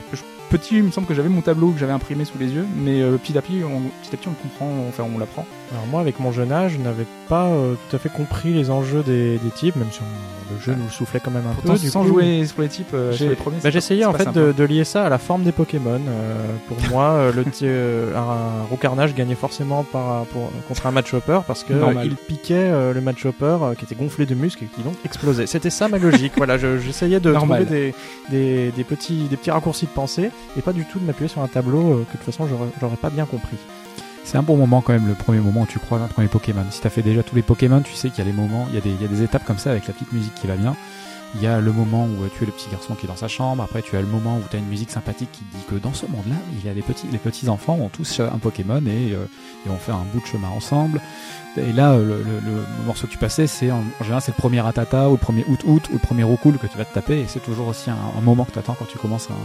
Petit 0.50 0.78
il 0.78 0.84
me 0.84 0.92
semble 0.92 1.08
que 1.08 1.14
j'avais 1.14 1.30
mon 1.30 1.42
tableau 1.42 1.72
que 1.72 1.80
j'avais 1.80 1.94
imprimé 1.94 2.26
sous 2.26 2.38
les 2.38 2.48
yeux 2.48 2.66
mais 2.76 3.02
euh, 3.02 3.18
petit 3.18 3.38
à 3.38 3.42
petit 3.42 3.64
on, 3.64 3.82
petit 4.02 4.14
à 4.14 4.18
petit 4.18 4.28
on 4.28 4.34
comprend 4.34 4.86
enfin 4.88 5.04
on 5.04 5.18
l'apprend 5.18 5.46
Alors 5.72 5.88
moi, 5.88 6.02
avec 6.02 6.20
mon 6.20 6.32
jeune 6.32 6.52
âge, 6.52 6.74
je 6.74 6.78
n'avais 6.78 7.06
pas 7.30 7.46
euh, 7.48 7.74
tout 7.90 7.96
à 7.96 8.00
fait 8.00 8.10
compris 8.10 8.54
les 8.54 8.70
enjeux 8.70 9.02
des, 9.02 9.38
des 9.40 9.50
types, 9.50 9.76
même 9.76 9.88
si 9.92 10.02
on- 10.02 10.54
le 10.54 10.60
jeu 10.62 10.76
nous 10.78 10.84
le 10.84 10.90
soufflait 10.92 11.20
quand 11.24 11.32
même 11.32 11.48
un 11.50 11.54
pourtant 11.54 11.74
peu. 11.74 11.80
Du 11.80 11.90
sans 11.90 12.02
coup, 12.02 12.10
jouer 12.10 12.46
sur 12.46 12.62
les 12.62 12.68
types 12.68 12.94
euh, 12.94 13.12
sur 13.14 13.28
les 13.28 13.36
premiers 13.36 13.58
bah, 13.64 13.72
j'essayais 13.72 14.06
en 14.06 14.14
fait 14.14 14.30
de, 14.32 14.52
de 14.52 14.64
lier 14.66 14.84
ça 14.84 15.06
à 15.06 15.10
la 15.10 15.18
forme 15.18 15.42
des 15.44 15.52
Pokémon. 15.52 16.00
Euh, 16.08 16.36
pour 16.68 16.78
moi, 16.92 17.06
euh, 17.14 17.32
le 17.34 17.44
euh, 17.64 18.16
un 18.16 18.66
Roucarnage 18.70 19.16
gagnait 19.16 19.34
forcément 19.36 19.84
par, 19.84 20.26
pour, 20.26 20.52
contre 20.68 20.86
un 20.86 20.92
Match-Hopper 20.92 21.40
parce 21.48 21.64
que 21.64 21.74
euh, 21.74 21.94
il 22.04 22.16
piquait 22.18 22.54
euh, 22.56 22.94
le 22.94 23.02
Match-Hopper 23.02 23.58
euh, 23.64 23.74
qui 23.74 23.86
était 23.86 23.96
gonflé 23.96 24.28
de 24.28 24.36
muscles 24.36 24.66
et 24.66 24.68
qui 24.68 24.84
donc 24.84 24.94
explosait. 25.06 25.48
C'était 25.48 25.72
ça 25.72 25.88
ma 25.88 25.98
logique. 25.98 26.34
voilà, 26.38 26.60
je- 26.60 26.78
j'essayais 26.78 27.20
de 27.20 27.32
Normal. 27.32 27.64
trouver 27.66 27.80
des, 27.80 27.96
des, 28.30 28.72
des 28.74 28.84
petits 28.84 29.24
des 29.30 29.38
petits 29.38 29.50
raccourcis 29.52 29.86
de 29.88 29.92
pensée 29.92 30.30
et 30.56 30.62
pas 30.62 30.74
du 30.74 30.86
tout 30.86 31.00
de 31.00 31.06
m'appuyer 31.06 31.30
sur 31.30 31.42
un 31.42 31.48
tableau 31.48 31.80
euh, 31.94 32.06
que 32.08 32.14
de 32.18 32.24
toute 32.24 32.32
façon 32.34 32.48
j'aurais 32.80 32.98
pas 32.98 33.10
bien 33.10 33.26
compris. 33.26 33.58
C'est 34.26 34.38
un 34.38 34.44
bon 34.44 34.58
moment 34.58 34.82
quand 34.82 34.94
même, 34.94 35.08
le 35.08 35.14
premier 35.16 35.40
moment 35.40 35.62
où 35.62 35.66
tu 35.68 35.80
croises 35.80 36.02
un 36.02 36.08
premier 36.08 36.28
Pokémon. 36.28 36.64
Si 36.72 36.82
t'as 36.82 36.90
fait 36.90 37.02
déjà 37.04 37.24
tous 37.24 37.36
les 37.36 37.42
Pokémon, 37.44 37.82
tu 37.82 37.94
sais 37.94 38.10
qu'il 38.10 38.20
y 38.20 38.28
a 38.28 38.32
des 38.32 38.36
moments, 38.36 38.66
il 38.70 38.76
y 38.76 38.78
a 38.78 38.82
des, 38.82 38.90
il 38.90 39.02
y 39.02 39.06
a 39.06 39.08
des 39.08 39.22
étapes 39.22 39.46
comme 39.46 39.58
ça 39.60 39.72
avec 39.72 39.86
la 39.88 39.94
petite 39.94 40.12
musique 40.14 40.34
qui 40.36 40.48
va 40.48 40.56
bien. 40.56 40.76
Il 41.36 41.42
y 41.42 41.48
a 41.48 41.60
le 41.60 41.72
moment 41.72 42.06
où 42.06 42.24
euh, 42.24 42.30
tu 42.36 42.44
es 42.44 42.46
le 42.46 42.52
petit 42.52 42.70
garçon 42.72 42.94
qui 42.94 43.06
est 43.06 43.10
dans 43.10 43.16
sa 43.16 43.28
chambre. 43.28 43.64
Après, 43.64 43.82
tu 43.82 43.98
as 43.98 44.02
le 44.02 44.08
moment 44.08 44.38
où 44.38 44.42
tu 44.50 44.56
as 44.56 44.60
une 44.60 44.68
musique 44.68 44.92
sympathique 44.92 45.30
qui 45.32 45.44
dit 45.52 45.64
que 45.68 45.76
dans 45.76 45.94
ce 45.94 46.06
monde-là, 46.06 46.36
il 46.60 46.66
y 46.66 46.70
a 46.70 46.74
les 46.74 46.84
petits, 46.84 47.08
les 47.12 47.18
petits 47.18 47.50
enfants 47.50 47.74
ont 47.82 47.90
tous 47.90 48.20
un 48.20 48.38
Pokémon 48.38 48.82
et, 48.86 49.14
euh, 49.14 49.26
et 49.66 49.70
vont 49.70 49.78
faire 49.78 49.96
un 49.96 50.06
bout 50.14 50.22
de 50.22 50.26
chemin 50.28 50.50
ensemble. 50.50 51.02
Et 51.58 51.74
là, 51.74 51.92
euh, 51.94 52.04
le, 52.06 52.18
le- 52.24 52.40
le 52.58 52.86
morceau 52.86 53.08
que 53.08 53.12
tu 53.12 53.18
passais, 53.18 53.48
c'est 53.48 53.72
en, 53.72 53.80
en 54.00 54.04
général 54.04 54.22
c'est 54.22 54.32
le 54.36 54.40
premier 54.40 54.66
Atata 54.66 55.10
ou 55.10 55.14
le 55.14 55.18
premier 55.18 55.44
Out 55.48 55.64
Out 55.66 55.90
ou 55.90 55.94
le 55.94 56.00
premier 56.00 56.24
Roucoule 56.24 56.58
que 56.60 56.68
tu 56.68 56.78
vas 56.78 56.86
te 56.86 56.94
taper. 56.94 57.20
Et 57.22 57.26
c'est 57.28 57.44
toujours 57.44 57.68
aussi 57.68 57.90
un, 57.90 57.98
un 58.18 58.22
moment 58.22 58.46
que 58.46 58.52
tu 58.52 58.60
attends 58.60 58.76
quand 58.78 58.86
tu 58.88 58.98
commences 59.00 59.28
un, 59.32 59.34
euh, 59.34 59.38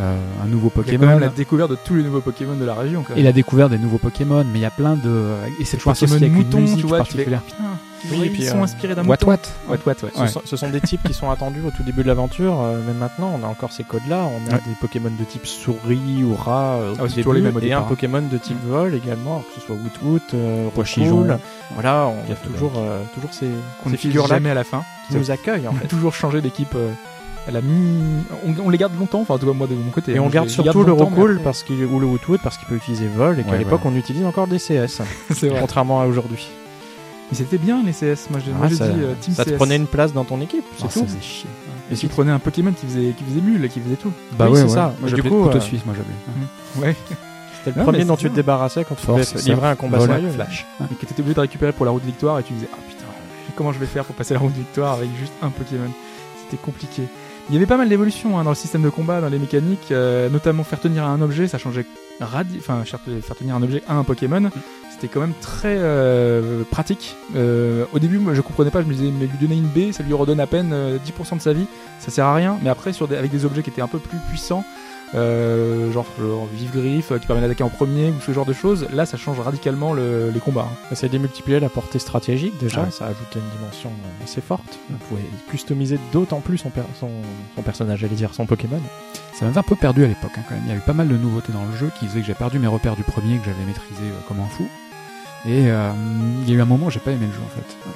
un 0.00 0.46
nouveau 0.48 0.70
Il 0.74 0.78
y 0.78 0.80
a 0.80 0.84
quand 0.84 0.98
Pokémon. 0.98 1.06
même 1.06 1.18
la 1.20 1.28
découverte 1.28 1.70
de 1.70 1.76
tous 1.84 1.94
les 1.94 2.02
nouveaux 2.02 2.20
Pokémon 2.20 2.54
de 2.54 2.64
la 2.64 2.74
région 2.74 3.02
quand 3.06 3.12
Et 3.14 3.16
même. 3.16 3.24
la 3.24 3.32
découverte 3.32 3.70
des 3.70 3.78
nouveaux 3.78 3.98
Pokémon, 3.98 4.44
mais 4.52 4.58
il 4.58 4.62
y 4.62 4.64
a 4.64 4.70
plein 4.70 4.96
de 4.96 5.24
et 5.60 5.64
c'est 5.64 5.76
toujours 5.76 5.92
Pokémon 5.92 6.12
associé 6.14 6.26
avec 6.26 6.28
une 6.38 6.44
mouton 6.44 6.60
musique 6.60 6.78
tu 6.78 6.86
vois 6.86 7.00
tu 7.02 7.12
fais 7.12 7.24
particulière. 7.24 7.42
Oui, 8.10 8.16
oui, 8.18 8.26
et 8.26 8.30
puis, 8.30 8.42
ils 8.42 8.48
sont 8.48 8.58
euh, 8.58 8.62
inspirés 8.64 8.96
d'un 8.96 9.04
What 9.04 9.18
mouton 9.24 9.26
what 9.28 9.38
What 9.68 9.78
what 9.86 9.92
ouais 10.02 10.26
Ce, 10.26 10.32
sont, 10.32 10.42
ce 10.44 10.56
sont 10.56 10.70
des 10.70 10.80
types 10.80 11.02
qui 11.06 11.14
sont 11.14 11.30
attendus 11.30 11.60
au 11.64 11.70
tout 11.70 11.84
début 11.84 12.02
de 12.02 12.08
l'aventure, 12.08 12.60
euh, 12.60 12.80
mais 12.84 12.94
maintenant 12.94 13.38
on 13.40 13.44
a 13.46 13.48
encore 13.48 13.70
ces 13.70 13.84
codes-là. 13.84 14.24
On 14.24 14.50
a 14.50 14.54
Ouais. 14.54 14.60
des 14.66 14.74
Pokémon 14.80 15.10
de 15.16 15.24
type 15.24 15.46
souris 15.46 16.24
ou 16.24 16.34
rat 16.34 16.78
euh, 16.80 16.94
Ah, 16.98 17.02
tout 17.02 17.08
c'est 17.08 17.14
toujours 17.16 17.34
début, 17.34 17.46
les 17.46 17.52
mêmes 17.52 17.62
et 17.62 17.72
un 17.72 17.76
départ. 17.76 17.86
Pokémon 17.86 18.22
de 18.22 18.38
type 18.38 18.58
vol 18.66 18.94
également, 18.94 19.40
que 19.40 19.60
ce 19.60 19.66
soit 19.66 19.76
Woot 20.02 20.22
euh. 20.34 20.68
Roucoule. 20.74 21.38
Voilà, 21.74 22.06
on 22.08 22.24
a 22.24 22.28
Gaffe 22.28 22.42
toujours, 22.42 22.72
euh, 22.76 23.02
toujours 23.14 23.32
ces, 23.32 23.46
ces 23.88 23.96
figures-là 23.96 24.34
jamais 24.34 24.50
à 24.50 24.54
la 24.54 24.64
fin 24.64 24.82
qui 25.08 25.16
nous 25.16 25.30
accueillent 25.30 25.68
en 25.68 25.72
on 25.72 25.76
a 25.76 25.80
fait. 25.80 25.86
toujours 25.88 26.12
changé 26.14 26.40
d'équipe 26.40 26.74
euh, 26.74 26.90
elle 27.48 27.56
a 27.56 27.60
mis 27.60 28.22
on, 28.46 28.54
on 28.66 28.70
les 28.70 28.78
garde 28.78 28.96
longtemps 28.98 29.20
enfin 29.22 29.34
en 29.34 29.38
tout 29.38 29.46
cas 29.46 29.52
moi 29.52 29.66
de 29.66 29.74
mon 29.74 29.90
côté 29.90 30.12
Et 30.12 30.18
hein, 30.18 30.22
on 30.24 30.28
je 30.28 30.32
garde 30.34 30.48
je 30.48 30.54
surtout 30.54 30.82
le 30.84 30.92
après- 30.92 31.42
parce 31.42 31.62
qu'il 31.62 31.84
ou 31.84 31.98
le 31.98 32.06
Woot 32.06 32.20
parce 32.42 32.56
qu'il 32.58 32.68
peut 32.68 32.76
utiliser 32.76 33.06
vol 33.08 33.38
et 33.40 33.42
qu'à 33.44 33.50
Ouais, 33.52 33.58
l'époque 33.58 33.80
voilà. 33.82 33.96
on 33.96 33.98
utilise 33.98 34.24
encore 34.24 34.46
des 34.46 34.58
CS, 34.58 35.00
vrai 35.30 35.56
contrairement 35.60 36.00
à 36.00 36.06
aujourd'hui. 36.06 36.46
mais 37.30 37.36
c'était 37.36 37.58
bien 37.58 37.82
les 37.84 37.92
CS 37.92 38.28
moi 38.30 38.38
je, 38.44 38.50
moi, 38.52 38.60
Ah, 38.64 38.68
je 38.68 38.74
ça, 38.76 38.88
dis 38.88 39.00
euh, 39.02 39.14
Team 39.20 39.34
ça 39.34 39.44
te 39.44 39.50
CS 39.50 39.56
prenait 39.56 39.76
une 39.76 39.86
place 39.86 40.12
dans 40.12 40.24
ton 40.24 40.40
équipe, 40.40 40.64
c'est 40.76 40.82
ça 40.82 41.00
tout. 41.00 41.06
faisait 41.06 41.20
chier. 41.20 41.50
et 41.90 41.96
tu 41.96 42.06
prenais 42.08 42.30
un 42.30 42.38
Pokémon 42.38 42.72
qui 42.72 42.86
faisait 42.86 43.12
qui 43.16 43.24
faisait 43.24 43.40
mule 43.40 43.68
qui 43.68 43.80
faisait 43.80 43.96
tout 43.96 44.12
Bah 44.38 44.46
Oui, 44.46 44.52
ouais, 44.52 44.56
c'est 44.58 44.62
ouais. 44.64 44.68
ça. 44.70 44.94
Moi 45.00 45.08
du 45.10 45.16
le 45.16 45.22
coup, 45.22 45.42
couteau 45.44 45.56
euh, 45.58 45.60
suisse, 45.60 45.82
moi 45.84 45.94
j'appelais. 45.96 46.86
ouais 46.86 46.96
C'était 47.58 47.70
le 47.70 47.84
Non, 47.84 47.84
premier 47.92 48.04
dont 48.04 48.16
tu 48.16 48.30
te 48.30 48.34
débarrassais 48.34 48.84
quand 48.84 48.94
tu 48.94 49.06
devais 49.06 49.24
livrer 49.46 49.68
un 49.68 49.74
combat 49.76 50.00
sérieux. 50.00 50.30
flash. 50.30 50.66
et 50.90 50.94
que 50.94 51.06
t'étais 51.06 51.20
obligé 51.20 51.34
de 51.34 51.40
récupérer 51.40 51.72
pour 51.72 51.84
la 51.86 51.90
route 51.92 52.02
de 52.02 52.06
victoire 52.06 52.38
et 52.38 52.42
tu 52.44 52.52
disais 52.52 52.68
ah 52.72 52.76
putain 52.88 53.04
comment 53.56 53.72
je 53.72 53.78
vais 53.78 53.86
faire 53.86 54.04
pour 54.04 54.14
passer 54.14 54.32
la 54.34 54.40
route 54.40 54.52
de 54.52 54.58
victoire 54.58 54.94
avec 54.94 55.08
juste 55.18 55.32
un 55.42 55.50
Pokémon? 55.50 55.90
C'était 56.42 56.56
compliqué 56.62 57.02
il 57.48 57.54
y 57.54 57.56
avait 57.56 57.66
pas 57.66 57.76
mal 57.76 57.88
d'évolutions 57.88 58.38
hein, 58.38 58.44
dans 58.44 58.50
le 58.50 58.56
système 58.56 58.82
de 58.82 58.88
combat 58.88 59.20
dans 59.20 59.28
les 59.28 59.38
mécaniques 59.38 59.90
euh, 59.90 60.28
notamment 60.28 60.64
faire 60.64 60.80
tenir 60.80 61.04
un 61.04 61.20
objet 61.20 61.48
ça 61.48 61.58
changeait 61.58 61.86
radi 62.20 62.56
enfin 62.58 62.84
faire 62.84 63.36
tenir 63.36 63.56
un 63.56 63.62
objet 63.62 63.82
à 63.88 63.96
un 63.96 64.04
Pokémon 64.04 64.50
c'était 65.02 65.14
quand 65.14 65.20
même 65.20 65.34
très 65.40 65.78
euh, 65.78 66.62
pratique. 66.70 67.16
Euh, 67.34 67.86
au 67.92 67.98
début 67.98 68.18
moi 68.18 68.34
je 68.34 68.40
comprenais 68.40 68.70
pas 68.70 68.82
je 68.82 68.86
me 68.86 68.92
disais 68.92 69.10
mais 69.10 69.26
lui 69.26 69.36
donner 69.40 69.56
une 69.56 69.66
baie 69.66 69.90
ça 69.90 70.04
lui 70.04 70.12
redonne 70.12 70.38
à 70.38 70.46
peine 70.46 70.70
euh, 70.72 70.96
10% 70.98 71.38
de 71.38 71.42
sa 71.42 71.52
vie 71.52 71.66
ça 71.98 72.12
sert 72.12 72.24
à 72.24 72.34
rien. 72.36 72.56
Mais 72.62 72.70
après 72.70 72.92
sur 72.92 73.08
des, 73.08 73.16
avec 73.16 73.32
des 73.32 73.44
objets 73.44 73.64
qui 73.64 73.70
étaient 73.70 73.82
un 73.82 73.88
peu 73.88 73.98
plus 73.98 74.18
puissants 74.28 74.64
euh, 75.14 75.92
genre, 75.92 76.06
genre 76.18 76.46
vive 76.54 76.70
griffe 76.72 77.12
euh, 77.12 77.18
qui 77.18 77.26
permet 77.26 77.42
d'attaquer 77.42 77.62
en 77.64 77.68
premier 77.68 78.08
ou 78.10 78.20
ce 78.20 78.32
genre 78.32 78.46
de 78.46 78.52
choses 78.52 78.86
là 78.92 79.04
ça 79.04 79.16
change 79.18 79.38
radicalement 79.40 79.92
le- 79.92 80.30
les 80.30 80.40
combats 80.40 80.68
hein. 80.90 80.94
Ça 80.94 81.08
démultipliait 81.08 81.60
la 81.60 81.68
portée 81.68 81.98
stratégique 81.98 82.54
déjà, 82.58 82.80
Ah 82.80 82.84
ouais. 82.84 82.90
ça 82.90 83.06
ajoutait 83.06 83.38
une 83.40 83.58
dimension 83.58 83.90
assez 84.24 84.40
forte. 84.40 84.78
On 84.90 84.96
pouvait 85.08 85.22
customiser 85.50 85.98
d'autant 86.12 86.40
plus 86.40 86.58
son, 86.58 86.70
per- 86.70 86.82
son, 86.98 87.10
son 87.56 87.62
personnage, 87.62 87.98
j'allais 88.00 88.14
dire 88.14 88.32
son 88.34 88.46
Pokémon. 88.46 88.80
Ça 89.34 89.44
m'avait 89.44 89.58
un 89.58 89.62
peu 89.62 89.76
perdu 89.76 90.04
à 90.04 90.08
l'époque 90.08 90.30
hein, 90.38 90.42
quand 90.48 90.54
même. 90.54 90.64
Il 90.66 90.68
y 90.68 90.72
avait 90.72 90.80
pas 90.80 90.92
mal 90.94 91.08
de 91.08 91.16
nouveautés 91.16 91.52
dans 91.52 91.64
le 91.64 91.76
jeu 91.76 91.90
qui 91.98 92.06
faisaient 92.06 92.20
que 92.20 92.26
j'ai 92.26 92.34
perdu 92.34 92.58
mes 92.58 92.66
repères 92.68 92.96
du 92.96 93.02
premier 93.02 93.36
que 93.38 93.44
j'avais 93.46 93.64
maîtrisé 93.66 94.02
euh, 94.04 94.20
comme 94.28 94.40
un 94.40 94.46
fou. 94.48 94.66
Et 95.46 95.70
euh, 95.70 95.90
il 96.44 96.48
y 96.50 96.54
a 96.54 96.58
eu 96.58 96.60
un 96.60 96.64
moment 96.66 96.86
où 96.86 96.90
j'ai 96.90 97.00
pas 97.00 97.10
aimé 97.10 97.26
le 97.26 97.32
jeu 97.32 97.40
en 97.44 97.48
fait. 97.48 97.76
Ouais. 97.88 97.94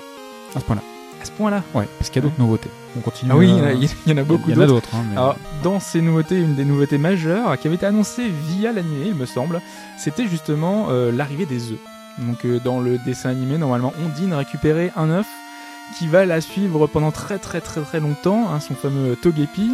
À 0.56 0.60
ce 0.60 0.64
point-là. 0.64 0.82
à 1.22 1.24
ce 1.24 1.30
point 1.30 1.50
là 1.50 1.62
Ouais, 1.74 1.86
parce 1.98 2.10
qu'il 2.10 2.20
y 2.22 2.24
a 2.24 2.28
d'autres 2.28 2.40
nouveautés. 2.40 2.70
On 2.96 3.00
continue. 3.00 3.30
ah 3.32 3.36
oui 3.36 3.46
il 3.48 3.56
y 3.56 3.60
en 3.60 3.64
euh, 3.64 3.68
a- 3.68 3.72
il 3.72 3.88
y 4.10 4.12
en 4.12 4.16
a 4.18 4.22
beaucoup 4.24 4.50
d'autres 4.52 4.94
hein, 4.94 5.04
mais- 5.10 5.16
Alors, 5.16 5.36
dans 5.62 5.80
ces 5.80 6.00
nouveautés, 6.00 6.38
une 6.40 6.54
des 6.54 6.64
nouveautés 6.64 6.98
majeures 6.98 7.58
qui 7.58 7.66
avait 7.66 7.76
été 7.76 7.86
annoncée 7.86 8.28
via 8.28 8.72
l'animé, 8.72 9.06
il 9.08 9.14
me 9.14 9.26
semble, 9.26 9.60
c'était 9.98 10.26
justement 10.26 10.86
euh, 10.90 11.12
l'arrivée 11.12 11.46
des 11.46 11.72
œufs. 11.72 11.78
Donc, 12.18 12.44
euh, 12.46 12.58
dans 12.64 12.80
le 12.80 12.96
dessin 13.04 13.28
animé, 13.30 13.58
normalement, 13.58 13.92
Ondine 14.04 14.32
récupérait 14.32 14.90
un 14.96 15.10
œuf 15.10 15.26
qui 15.98 16.06
va 16.08 16.24
la 16.24 16.40
suivre 16.40 16.86
pendant 16.86 17.10
très 17.12 17.38
très 17.38 17.60
très 17.60 17.80
très 17.82 18.00
longtemps, 18.00 18.48
hein, 18.50 18.58
son 18.60 18.74
fameux 18.74 19.14
Togepi. 19.16 19.70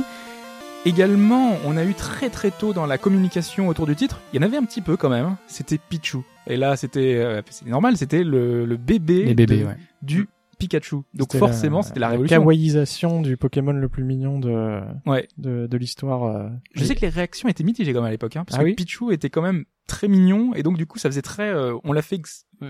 Également, 0.84 1.56
on 1.64 1.76
a 1.76 1.84
eu 1.84 1.94
très 1.94 2.28
très 2.28 2.50
tôt 2.50 2.72
dans 2.72 2.86
la 2.86 2.98
communication 2.98 3.68
autour 3.68 3.86
du 3.86 3.94
titre, 3.94 4.18
il 4.32 4.40
y 4.40 4.44
en 4.44 4.46
avait 4.46 4.56
un 4.56 4.64
petit 4.64 4.80
peu 4.80 4.96
quand 4.96 5.08
même, 5.08 5.24
hein, 5.26 5.38
c'était 5.46 5.78
Pichu. 5.78 6.18
Et 6.48 6.56
là, 6.56 6.76
c'était 6.76 7.14
euh, 7.18 7.40
c'est 7.50 7.68
normal, 7.68 7.96
c'était 7.96 8.24
le, 8.24 8.66
le 8.66 8.76
bébé, 8.76 9.22
les 9.26 9.34
bébés, 9.34 9.58
de- 9.58 9.64
ouais. 9.66 9.76
du 10.02 10.28
Pikachu. 10.66 10.96
Donc 11.14 11.36
forcément, 11.36 11.82
c'était 11.82 12.00
la 12.00 12.08
révolution. 12.08 12.38
kawaïisation 12.40 13.22
du 13.22 13.36
Pokémon 13.36 13.72
le 13.72 13.88
plus 13.88 14.04
mignon 14.04 14.38
de, 14.38 14.80
Ouais. 15.06 15.28
de, 15.38 15.66
de 15.66 15.76
l'histoire. 15.76 16.24
euh, 16.24 16.48
Je 16.74 16.84
sais 16.84 16.94
que 16.94 17.00
les 17.00 17.08
réactions 17.08 17.48
étaient 17.48 17.64
mitigées 17.64 17.92
quand 17.92 18.00
même 18.00 18.08
à 18.08 18.10
l'époque, 18.10 18.36
hein, 18.36 18.44
parce 18.46 18.58
Ah 18.58 18.62
que 18.62 18.68
oui 18.68 18.74
Pichu 18.74 19.12
était 19.12 19.30
quand 19.30 19.42
même 19.42 19.64
très 19.86 20.08
mignon 20.08 20.54
et 20.54 20.62
donc 20.62 20.76
du 20.76 20.86
coup 20.86 20.98
ça 20.98 21.08
faisait 21.08 21.22
très, 21.22 21.48
euh, 21.50 21.76
on 21.84 21.92
l'a 21.92 22.02
fait 22.02 22.20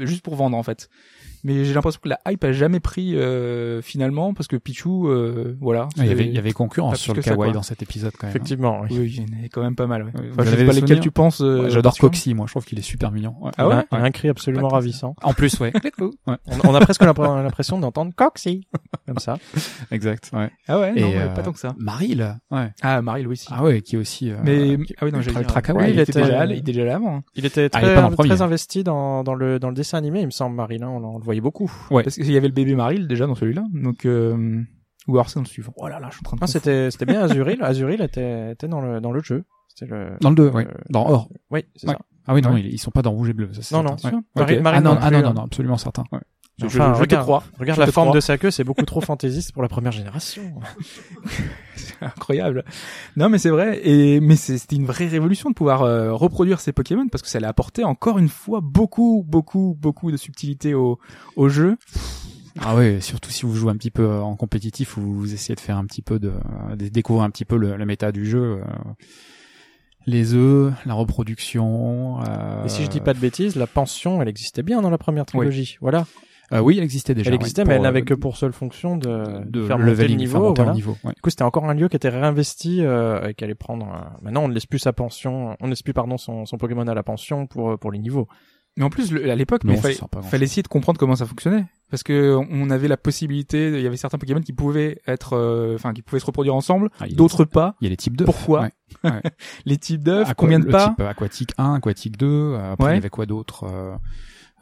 juste 0.03 0.23
pour 0.23 0.35
vendre 0.37 0.57
en 0.57 0.63
fait. 0.63 0.89
Mais 1.45 1.65
j'ai 1.65 1.75
l'impression 1.75 1.99
que 2.01 2.09
la 2.09 2.21
hype 2.29 2.45
a 2.45 2.53
jamais 2.53 2.79
pris 2.79 3.17
euh, 3.17 3.83
finalement 3.83 4.33
parce 4.33 4.47
que 4.47 4.55
Pichu, 4.55 4.89
euh, 4.89 5.57
voilà. 5.61 5.89
Ah, 5.99 6.05
Il 6.05 6.07
y 6.07 6.13
avait, 6.13 6.25
il 6.27 6.33
y 6.33 6.39
avait 6.39 6.53
concurrence 6.53 7.01
sur 7.01 7.15
le 7.15 7.21
ça, 7.23 7.33
kawaii 7.33 7.53
dans 7.53 7.65
cet 7.65 7.83
épisode 7.83 8.13
quand 8.17 8.29
même. 8.29 8.31
hein. 8.31 8.37
Effectivement, 8.37 8.81
oui. 8.83 8.89
Oui, 8.93 9.15
il 9.17 9.29
y 9.29 9.35
en 9.35 9.39
avait 9.41 9.49
quand 9.49 9.61
même 9.61 9.75
pas 9.75 9.89
mal. 9.89 10.05
Ouais. 10.05 10.11
Enfin, 10.15 10.23
vous 10.23 10.45
je 10.45 10.49
avez 10.53 10.57
sais 10.59 10.67
pas 10.67 10.73
lesquels 10.73 11.01
tu 11.01 11.11
penses. 11.11 11.41
euh, 11.41 11.65
Ouais, 11.65 11.71
J'adore 11.71 11.99
Coxy, 11.99 12.33
moi 12.35 12.47
je 12.47 12.53
trouve 12.53 12.65
qu'il 12.65 12.79
est 12.79 12.83
super 12.83 13.11
mignon. 13.11 13.35
Ouais. 13.41 13.51
Ah 13.59 13.69
ouais, 13.69 13.83
Il 13.91 13.99
a 13.99 14.03
un 14.03 14.11
cri 14.13 14.29
absolument 14.29 14.69
ravissant. 14.69 15.17
En 15.23 15.33
plus, 15.35 15.59
ouais. 15.59 15.73
Ouais, 16.29 16.37
On, 16.47 16.71
on 16.71 16.75
a 16.77 16.81
presque 16.81 17.03
l'impr- 17.03 17.43
l'impression 17.43 17.81
d'entendre 17.81 18.13
Coxy 18.15 18.69
comme 19.09 19.19
ça. 19.19 19.37
exact. 19.91 20.31
Ouais. 20.33 20.49
Ah 20.69 20.79
ouais, 20.79 20.93
non, 20.93 20.97
Et 20.97 21.05
ouais, 21.17 21.23
euh, 21.23 21.35
pas 21.35 21.43
tant 21.43 21.53
que 21.53 21.59
ça. 21.59 21.75
Maril, 21.77 22.37
ouais. 22.53 22.71
Ah, 22.83 23.03
Marie 23.03 23.25
Louis. 23.25 23.45
Ah 23.51 23.65
ouais, 23.65 23.81
qui 23.83 23.97
est 23.97 23.99
aussi. 23.99 24.31
euh, 24.31 24.37
mais 24.45 24.77
qui- 24.87 24.95
ah 25.01 25.05
oui 25.07 25.11
non, 25.13 25.19
oui, 25.19 25.25
il, 25.91 25.99
était- 25.99 26.13
déjà 26.63 26.85
là, 26.85 27.01
il 27.35 27.45
était 27.47 27.65
hein. 27.65 27.69
Il 27.75 27.77
Ah, 27.77 27.81
il 27.81 27.85
très, 27.87 27.95
pas 27.95 28.01
dans 28.03 28.09
le 28.11 28.15
premier. 28.15 28.29
très 28.31 28.43
investi 28.43 28.85
dans, 28.85 29.23
dans, 29.25 29.35
le, 29.35 29.59
dans 29.59 29.69
le 29.69 29.75
dessin 29.75 29.99
animé, 29.99 30.21
il 30.21 30.27
me 30.27 30.31
semble, 30.31 30.57
Marilyn, 30.57 30.89
on, 30.89 31.05
on 31.05 31.19
le 31.19 31.25
voyait 31.25 31.41
beaucoup. 31.41 31.71
Ouais. 31.91 32.03
Parce 32.03 32.17
qu'il 32.17 32.31
y 32.31 32.37
avait 32.37 32.49
le 32.49 32.55
bébé 32.55 32.75
Maril 32.75 33.07
déjà 33.09 33.27
dans 33.27 33.35
celui-là, 33.35 33.65
donc 33.73 34.05
euh, 34.07 34.63
ou 35.09 35.15
alors 35.15 35.29
c'est 35.29 35.37
dans 35.37 35.43
le 35.43 35.47
suivant. 35.47 35.73
Oh 35.77 35.89
là 35.89 35.99
là, 36.01 36.09
je 36.11 36.17
suis 36.17 36.23
en 36.25 36.29
train 36.29 36.37
de. 36.37 36.43
Ah, 36.45 36.47
c'était 36.47 36.91
c'était 36.91 37.07
bien 37.07 37.23
Azuril. 37.23 37.63
Azuril 37.63 38.01
était, 38.03 38.53
était 38.53 38.69
dans, 38.69 38.81
le, 38.81 39.01
dans 39.01 39.13
le 39.13 39.23
jeu. 39.23 39.45
C'était 39.75 39.91
le... 39.91 40.17
Dans 40.21 40.29
le 40.31 40.37
2, 40.37 40.49
ouais. 40.51 40.67
Euh, 40.67 40.71
Dans 40.91 41.09
Or. 41.09 41.31
Oui, 41.51 41.65
c'est 41.77 41.89
Ouais. 41.89 41.95
ça. 41.95 42.01
Ah 42.27 42.35
oui, 42.35 42.43
non, 42.43 42.53
Ouais. 42.53 42.61
ils, 42.61 42.75
ils 42.75 42.79
sont 42.79 42.91
pas 42.91 43.01
dans 43.03 43.11
Rouge 43.13 43.31
et 43.31 43.33
Bleu. 43.33 43.49
Ça, 43.55 43.63
c'est 43.63 43.75
Non, 43.75 43.83
non. 43.83 43.97
Ouais. 44.05 44.11
Marie- 44.37 44.57
Ok. 44.59 44.63
Marie 44.63 44.77
Ah 44.77 44.81
non, 44.83 44.93
non 44.95 44.99
ah 45.01 45.09
plus, 45.09 45.17
non, 45.17 45.23
non, 45.23 45.29
hein. 45.31 45.33
non, 45.35 45.43
absolument 45.45 45.77
certain. 45.79 46.05
Je, 46.63 46.69
je- 46.69 46.79
Enfin, 46.81 46.93
je 46.93 46.97
te 46.99 47.01
regarde. 47.03 47.23
crois. 47.25 47.45
Regarde 47.59 47.81
Je 47.81 47.85
la 47.87 47.93
forme 47.93 48.09
crois. 48.09 48.17
de 48.17 48.21
sa 48.21 48.39
queue, 48.39 48.51
c'est 48.51 48.65
beaucoup 48.65 48.85
trop 48.85 49.01
fantaisiste 49.01 49.53
pour 49.53 49.63
la 49.63 49.69
première 49.69 49.93
génération. 49.93 50.43
C'est 51.77 52.03
incroyable. 52.03 52.65
Non, 53.17 53.29
mais 53.29 53.39
c'est 53.39 53.49
vrai. 53.51 53.81
Et 53.85 54.21
mais 54.21 54.37
c'est- 54.37 54.59
c'était 54.59 54.77
une 54.77 54.87
vraie 54.87 55.07
révolution 55.07 55.49
de 55.51 55.55
pouvoir 55.55 55.83
euh, 55.83 56.13
reproduire 56.13 56.61
ces 56.61 56.73
Pokémon 56.73 57.09
parce 57.09 57.23
que 57.23 57.29
ça 57.29 57.39
allait 57.39 57.47
apporter 57.47 57.85
encore 57.85 58.19
une 58.19 58.29
fois 58.29 58.61
beaucoup, 58.63 59.25
beaucoup, 59.27 59.77
beaucoup 59.81 60.11
de 60.13 60.17
subtilité 60.17 60.75
au, 60.75 60.99
au 61.37 61.49
jeu. 61.49 61.77
Ah 62.61 62.77
ouais, 62.77 63.01
surtout 63.01 63.31
si 63.31 63.47
vous 63.47 63.55
jouez 63.55 63.71
un 63.73 63.77
petit 63.77 63.91
peu 63.91 64.07
en 64.21 64.37
compétitif 64.37 64.97
ou 64.99 65.01
vous 65.01 65.33
essayez 65.33 65.55
de 65.55 65.61
faire 65.61 65.79
un 65.79 65.87
petit 65.87 66.03
peu 66.03 66.19
de, 66.19 66.33
de 66.77 66.89
découvrir 66.89 67.25
un 67.25 67.31
petit 67.31 67.47
peu 67.47 67.57
le, 67.57 67.77
le 67.77 67.87
méta 67.87 68.13
du 68.13 68.27
jeu. 68.27 68.61
euh, 68.61 68.65
les 70.07 70.35
œufs, 70.35 70.73
la 70.85 70.95
reproduction. 70.95 72.21
Euh, 72.29 72.65
Et 72.65 72.69
si 72.69 72.83
je 72.85 72.89
dis 72.91 73.01
pas 73.01 73.15
de 73.15 73.21
bêtises, 73.21 73.55
la 73.57 73.67
pension, 73.69 74.21
elle 74.21 74.29
existait 74.29 74.63
bien 74.65 74.83
dans 74.83 74.91
la 74.91 74.99
première 74.99 75.25
trilogie. 75.27 75.79
Voilà. 75.81 76.07
Euh, 76.53 76.61
oui, 76.61 76.77
elle 76.79 76.85
existait 76.85 77.15
déjà. 77.15 77.29
Elle 77.31 77.35
existait, 77.35 77.65
mais 77.65 77.75
elle 77.75 77.81
euh, 77.81 77.85
n'avait 77.85 78.03
que 78.03 78.15
pour 78.15 78.37
seule 78.37 78.53
fonction 78.53 78.97
de, 78.97 79.43
de 79.45 79.65
faire 79.67 79.79
monter 79.79 80.09
le 80.09 80.15
niveau. 80.15 80.39
monter 80.41 80.63
voilà. 80.63 80.73
le 80.73 80.77
niveau. 80.77 80.97
ouais. 81.05 81.13
Du 81.15 81.21
coup, 81.21 81.31
c'était 81.31 81.43
encore 81.45 81.65
un 81.69 81.75
lieu 81.75 81.89
qui 81.89 81.97
était 81.97 82.09
réinvesti 82.09 82.85
euh, 82.85 83.29
et 83.29 83.35
qui 83.35 83.45
allait 83.45 83.55
prendre. 83.55 83.87
euh, 83.87 84.09
Maintenant, 84.23 84.45
on 84.45 84.49
ne 84.49 84.55
laisse 84.55 84.67
plus 84.67 84.79
sa 84.79 84.93
pension, 84.93 85.57
on 85.61 85.65
ne 85.67 85.71
laisse 85.71 85.83
plus 85.83 85.95
pardon 85.95 86.19
son, 86.19 86.47
son 86.47 86.59
Pokémon 86.59 86.87
à 86.87 86.95
la 86.95 87.03
pension 87.03 87.47
pour 87.47 87.73
euh, 87.73 87.77
pour 87.77 87.91
les 87.93 87.99
niveaux. 87.99 88.29
Mais 88.79 88.85
en 88.85 88.89
plus, 88.91 89.13
le- 89.13 89.31
à 89.31 89.35
l'époque, 89.37 89.61
il 89.65 89.77
fallait, 89.77 89.99
à 90.17 90.23
fallait 90.23 90.45
essayer 90.45 90.63
de 90.63 90.69
comprendre 90.69 90.99
comment 90.99 91.15
ça 91.15 91.27
fonctionnait. 91.27 91.67
Parce 91.91 92.03
que 92.03 92.39
on 92.51 92.71
avait 92.71 92.89
la 92.89 92.97
possibilité, 92.97 93.69
il 93.69 93.83
y 93.83 93.87
avait 93.87 93.99
certains 93.99 94.17
Pokémon 94.17 94.41
qui 94.41 94.55
pouvaient 94.55 94.99
être, 95.07 95.35
euh, 95.37 95.75
enfin, 95.75 95.93
qui 95.93 96.01
pouvaient 96.01 96.21
se 96.21 96.25
reproduire 96.25 96.55
ensemble, 96.55 96.89
Ah, 96.99 97.05
d'autres 97.07 97.45
pas. 97.45 97.75
Il 97.83 97.85
y 97.85 97.89
a 97.89 97.91
les 97.91 97.99
types 97.99 98.17
d'œufs. 98.17 98.25
Pourquoi 98.25 98.69
Ouais. 99.05 99.11
Les 99.67 99.77
types 99.77 100.03
d'œufs, 100.03 100.27
Aqua- 100.27 100.35
combien 100.35 100.59
de 100.59 100.65
le 100.65 100.71
pas 100.71 100.89
type 100.89 101.01
euh, 101.01 101.09
aquatique 101.09 101.53
1, 101.59 101.75
aquatique 101.75 102.17
2, 102.17 102.27
euh, 102.27 102.73
après 102.73 102.85
Ouais. 102.87 102.93
il 102.93 102.95
y 102.95 102.99
avait 102.99 103.11
quoi 103.11 103.27
d'autre 103.27 103.65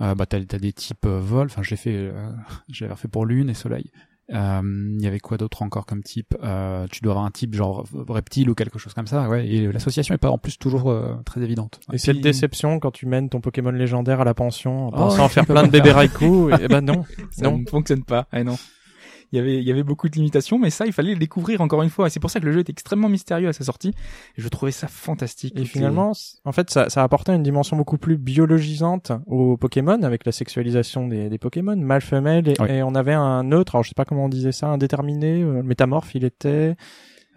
euh, 0.01 0.15
bah 0.15 0.27
t'as, 0.27 0.43
t'as 0.45 0.59
des 0.59 0.73
types 0.73 1.05
euh, 1.07 1.21
vol, 1.21 1.47
enfin 1.47 1.63
j'ai 1.63 1.77
fait 1.77 1.95
euh, 1.95 2.31
j'avais 2.69 2.95
fait 2.97 3.09
pour 3.09 3.27
lune 3.27 3.51
et 3.51 3.55
soleil. 3.55 3.91
Euh, 4.33 4.61
Il 4.97 5.03
y 5.03 5.09
avait 5.09 5.19
quoi 5.19 5.37
d'autre 5.39 5.63
encore 5.63 5.87
comme 5.87 6.05
type? 6.05 6.37
Euh, 6.45 6.87
Tu 6.93 7.01
dois 7.03 7.13
avoir 7.15 7.27
un 7.27 7.33
type 7.33 7.53
genre 7.55 7.85
reptile 8.09 8.49
ou 8.49 8.55
quelque 8.55 8.79
chose 8.79 8.95
comme 8.95 9.09
ça, 9.09 9.29
ouais. 9.29 9.49
Et 9.49 9.67
l'association 9.73 10.15
est 10.15 10.19
pas 10.19 10.31
en 10.31 10.39
plus 10.39 10.57
toujours 10.57 10.89
euh, 10.89 11.17
très 11.25 11.43
évidente. 11.43 11.81
Et 11.93 11.99
cette 11.99 12.15
puis- 12.15 12.23
déception 12.23 12.79
quand 12.79 12.93
tu 12.93 13.07
mènes 13.07 13.29
ton 13.29 13.41
Pokémon 13.41 13.73
légendaire 13.73 14.21
à 14.21 14.25
la 14.25 14.35
pension 14.35 14.87
en 14.87 14.89
Oh, 14.91 14.93
pensant 14.93 15.25
ouais, 15.25 15.29
faire 15.31 15.47
plein 15.47 15.65
de 15.65 15.71
bébés 15.73 15.91
Raikou, 15.93 16.49
et 16.51 16.69
ben 16.69 16.81
non. 16.81 17.05
Ça 17.33 17.51
Non. 17.51 17.59
ne 17.59 17.67
fonctionne 17.67 18.05
pas. 18.05 18.29
Ah 18.31 18.45
non. 18.45 18.57
Il 19.33 19.37
y 19.37 19.39
avait, 19.39 19.59
il 19.59 19.64
y 19.64 19.70
avait 19.70 19.83
beaucoup 19.83 20.09
de 20.09 20.14
limitations, 20.16 20.59
mais 20.59 20.70
ça, 20.70 20.87
il 20.87 20.93
fallait 20.93 21.12
le 21.12 21.18
découvrir 21.18 21.61
encore 21.61 21.83
une 21.83 21.91
fois. 21.91 22.07
Et 22.07 22.11
c'est 22.11 22.20
pour 22.20 22.31
ça 22.31 22.41
que 22.41 22.47
le 22.47 22.53
jeu 22.53 22.61
était 22.61 22.72
extrêmement 22.72 23.09
mystérieux 23.09 23.49
à 23.49 23.53
sa 23.53 23.64
sortie. 23.64 23.91
Et 24.37 24.43
je 24.43 24.49
trouvais 24.49 24.72
ça 24.72 24.89
fantastique. 24.89 25.59
Et 25.59 25.64
finalement, 25.64 26.12
en 26.45 26.53
fait, 26.53 26.70
ça, 26.70 26.89
ça 26.91 27.03
apportait 27.03 27.35
une 27.35 27.43
dimension 27.43 27.76
beaucoup 27.76 27.99
plus 27.99 28.18
biologisante 28.18 29.12
aux 29.26 29.57
Pokémon 29.57 30.03
avec 30.03 30.26
la 30.26 30.33
sexualisation 30.33 31.07
des, 31.07 31.28
des 31.28 31.39
Pokémon, 31.39 31.76
mâle, 31.76 32.01
femelle, 32.03 32.49
et, 32.49 32.55
Oui. 32.61 32.70
et 32.70 32.83
on 32.83 32.95
avait 32.95 33.12
un 33.14 33.45
neutre, 33.45 33.74
alors 33.76 33.85
je 33.85 33.91
sais 33.91 33.95
pas 33.95 34.05
comment 34.05 34.24
on 34.24 34.28
disait 34.28 34.53
ça, 34.53 34.68
indéterminé, 34.68 35.43
euh, 35.43 35.62
métamorphe, 35.62 36.14
il 36.14 36.24
était, 36.24 36.74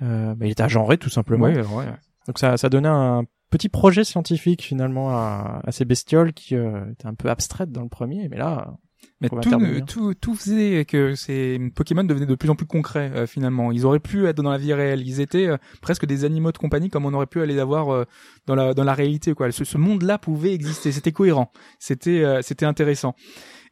euh, 0.02 0.34
bah, 0.36 0.46
il 0.46 0.52
était 0.52 0.64
agenré 0.64 0.98
tout 0.98 1.10
simplement. 1.10 1.46
Ouais, 1.46 1.58
ouais. 1.58 1.86
Donc 2.28 2.40
ça, 2.40 2.58
ça 2.58 2.70
donnait 2.70 2.88
un 2.90 3.24
petit 3.50 3.70
projet 3.70 4.04
scientifique 4.04 4.64
finalement 4.64 5.12
à, 5.12 5.62
à 5.64 5.72
ces 5.72 5.86
bestioles 5.86 6.34
qui 6.34 6.56
euh, 6.56 6.90
étaient 6.92 7.06
un 7.08 7.14
peu 7.14 7.30
abstraites 7.30 7.72
dans 7.72 7.84
le 7.84 7.90
premier, 7.90 8.28
mais 8.30 8.38
là, 8.38 8.74
Mais 9.22 9.30
tout, 9.30 9.82
tout, 9.88 10.14
tout 10.14 10.36
faisait 10.36 10.86
que 10.86 11.16
ces 11.16 11.60
Pokémon 11.76 12.04
devenaient 12.04 12.26
de 12.26 12.36
plus 12.36 12.50
en 12.50 12.56
plus 12.56 12.66
concrets 12.66 13.12
euh, 13.16 13.26
finalement. 13.26 13.72
Ils 13.72 13.86
auraient 13.86 14.00
pu 14.00 14.28
être 14.28 14.42
dans 14.42 14.52
la 14.52 14.58
vie 14.58 14.74
réelle. 14.74 15.08
Ils 15.08 15.22
étaient 15.22 15.48
euh, 15.48 15.58
presque 15.82 16.06
des 16.06 16.26
animaux 16.26 16.52
de 16.52 16.58
compagnie 16.58 16.90
comme 16.90 17.06
on 17.06 17.14
aurait 17.14 17.28
pu 17.28 17.42
aller 17.42 17.58
avoir 17.60 17.94
euh, 17.94 18.06
dans 18.48 18.56
la 18.56 18.74
dans 18.74 18.84
la 18.84 18.94
réalité. 18.94 19.34
Quoi. 19.34 19.52
Ce, 19.52 19.64
ce 19.64 19.78
monde-là 19.78 20.18
pouvait 20.18 20.54
exister. 20.54 20.92
C'était 20.92 21.14
cohérent. 21.14 21.52
C'était 21.80 22.24
euh, 22.24 22.42
c'était 22.42 22.66
intéressant. 22.66 23.16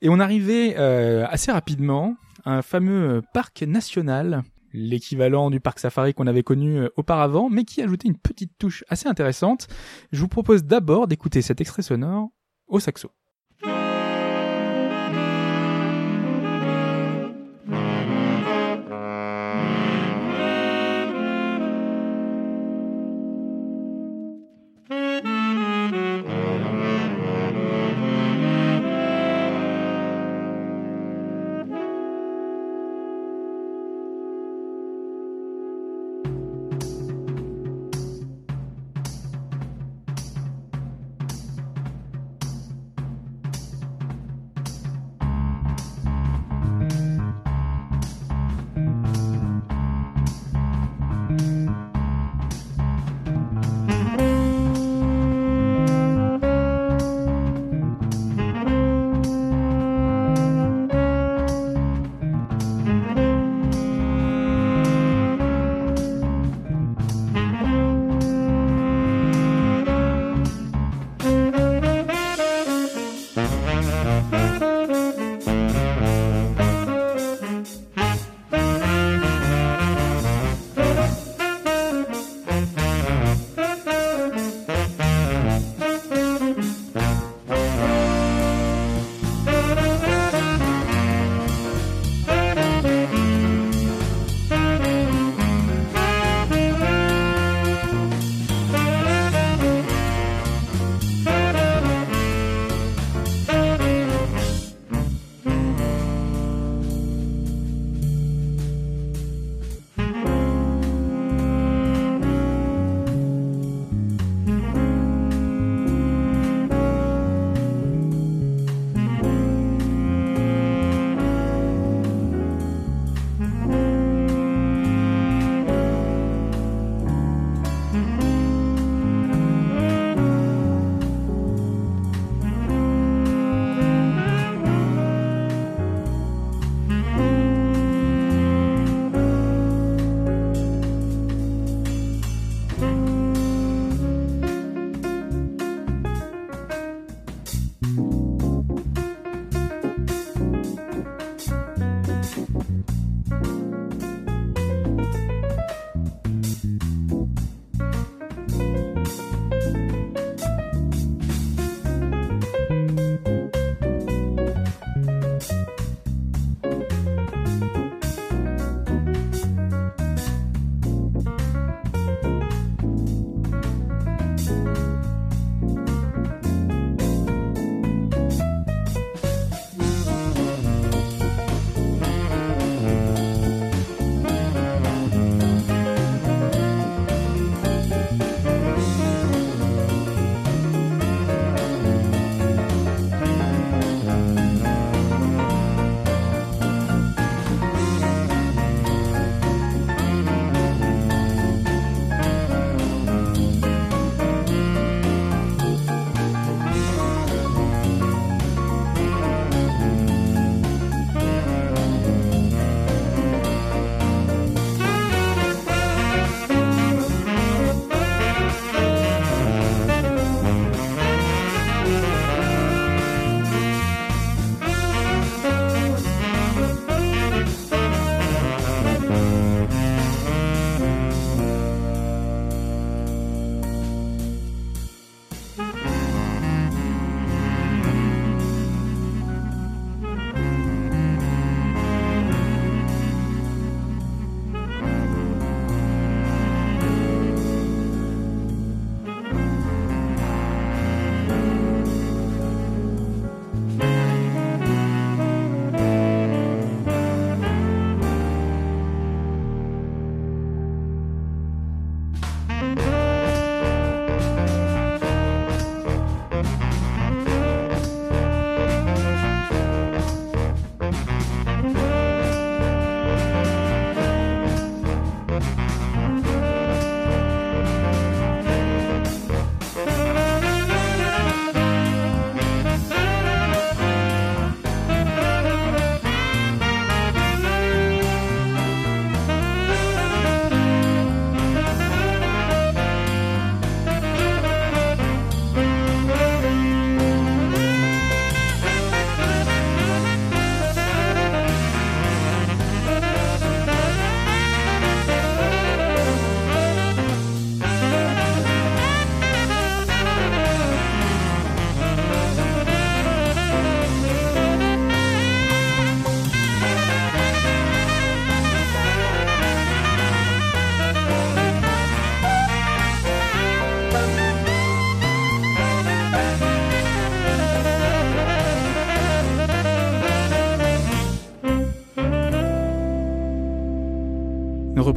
Et 0.02 0.10
on 0.10 0.20
arrivait 0.20 0.76
euh, 0.78 1.26
assez 1.30 1.52
rapidement 1.52 2.16
à 2.46 2.54
un 2.54 2.62
fameux 2.62 3.22
parc 3.34 3.62
national, 3.62 4.42
l'équivalent 4.74 5.52
du 5.52 5.60
parc 5.60 5.80
safari 5.80 6.14
qu'on 6.14 6.28
avait 6.28 6.44
connu 6.44 6.80
euh, 6.80 6.90
auparavant, 6.96 7.50
mais 7.50 7.66
qui 7.66 7.82
ajoutait 7.82 8.08
une 8.08 8.18
petite 8.18 8.58
touche 8.58 8.84
assez 8.90 9.08
intéressante. 9.08 9.68
Je 10.12 10.20
vous 10.22 10.28
propose 10.28 10.64
d'abord 10.64 11.08
d'écouter 11.08 11.42
cet 11.42 11.62
extrait 11.62 11.84
sonore 11.84 12.30
au 12.68 12.80
saxo. 12.80 13.12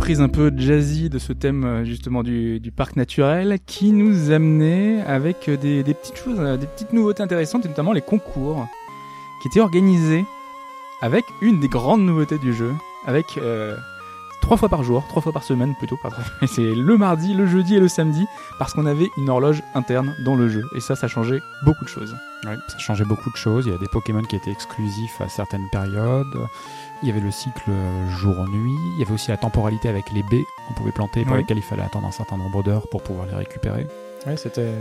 Reprise 0.04 0.20
un 0.20 0.28
peu 0.28 0.52
jazzy 0.54 1.08
de 1.08 1.18
ce 1.18 1.32
thème 1.32 1.64
euh, 1.64 1.84
justement 1.86 2.22
du, 2.22 2.60
parc 2.76 2.94
naturel 2.94 3.56
qui 3.64 3.90
nous 3.90 4.32
amenait 4.32 5.00
avec 5.00 5.48
euh, 5.48 5.56
des, 5.56 5.82
petites 5.82 6.18
choses, 6.18 6.36
euh, 6.40 6.58
des 6.58 6.66
petites 6.66 6.92
nouveautés 6.92 7.22
intéressantes 7.22 7.64
et 7.64 7.68
notamment 7.68 7.94
les 7.94 8.02
concours 8.02 8.66
qui 9.40 9.48
étaient 9.48 9.62
organisés 9.62 10.26
avec 11.00 11.24
une 11.40 11.58
des 11.58 11.68
grandes 11.68 12.02
nouveautés 12.02 12.36
du 12.36 12.52
jeu, 12.52 12.74
avec 13.06 13.38
trois 14.42 14.58
fois 14.58 14.68
par 14.68 14.82
jour, 14.82 15.02
trois 15.08 15.22
fois 15.22 15.32
par 15.32 15.42
semaine 15.42 15.74
plutôt, 15.78 15.98
c'est 16.46 16.74
le 16.74 16.98
mardi, 16.98 17.32
le 17.32 17.46
jeudi 17.46 17.76
et 17.76 17.80
le 17.80 17.88
samedi 17.88 18.26
parce 18.58 18.74
qu'on 18.74 18.84
avait 18.84 19.08
une 19.16 19.30
horloge 19.30 19.62
interne 19.74 20.14
dans 20.26 20.36
le 20.36 20.50
jeu 20.50 20.64
et 20.76 20.80
ça, 20.80 20.96
ça 20.96 21.08
changeait 21.08 21.40
beaucoup 21.64 21.84
de 21.84 21.88
choses. 21.88 22.14
Ouais, 22.44 22.56
ça 22.68 22.78
changeait 22.78 23.06
beaucoup 23.06 23.30
de 23.30 23.36
choses. 23.36 23.64
Il 23.66 23.72
y 23.72 23.74
a 23.74 23.78
des 23.78 23.88
Pokémon 23.88 24.22
qui 24.22 24.36
étaient 24.36 24.50
exclusifs 24.50 25.18
à 25.20 25.30
certaines 25.30 25.66
périodes. 25.72 26.26
Il 27.02 27.08
y 27.08 27.10
avait 27.10 27.20
le 27.20 27.30
cycle 27.30 27.70
euh, 27.70 28.08
jour-nuit. 28.10 28.74
Il 28.94 29.00
y 29.00 29.02
avait 29.04 29.12
aussi 29.12 29.30
la 29.30 29.36
temporalité 29.36 29.88
avec 29.88 30.10
les 30.12 30.22
baies 30.22 30.46
qu'on 30.68 30.74
pouvait 30.74 30.92
planter 30.92 31.22
pour 31.24 31.32
Oui. 31.34 31.38
lesquelles 31.40 31.58
il 31.58 31.62
fallait 31.62 31.82
attendre 31.82 32.06
un 32.06 32.12
certain 32.12 32.36
nombre 32.36 32.62
d'heures 32.62 32.88
pour 32.88 33.02
pouvoir 33.02 33.26
les 33.26 33.34
récupérer. 33.34 33.86
Ouais, 34.26 34.38
c'était 34.38 34.72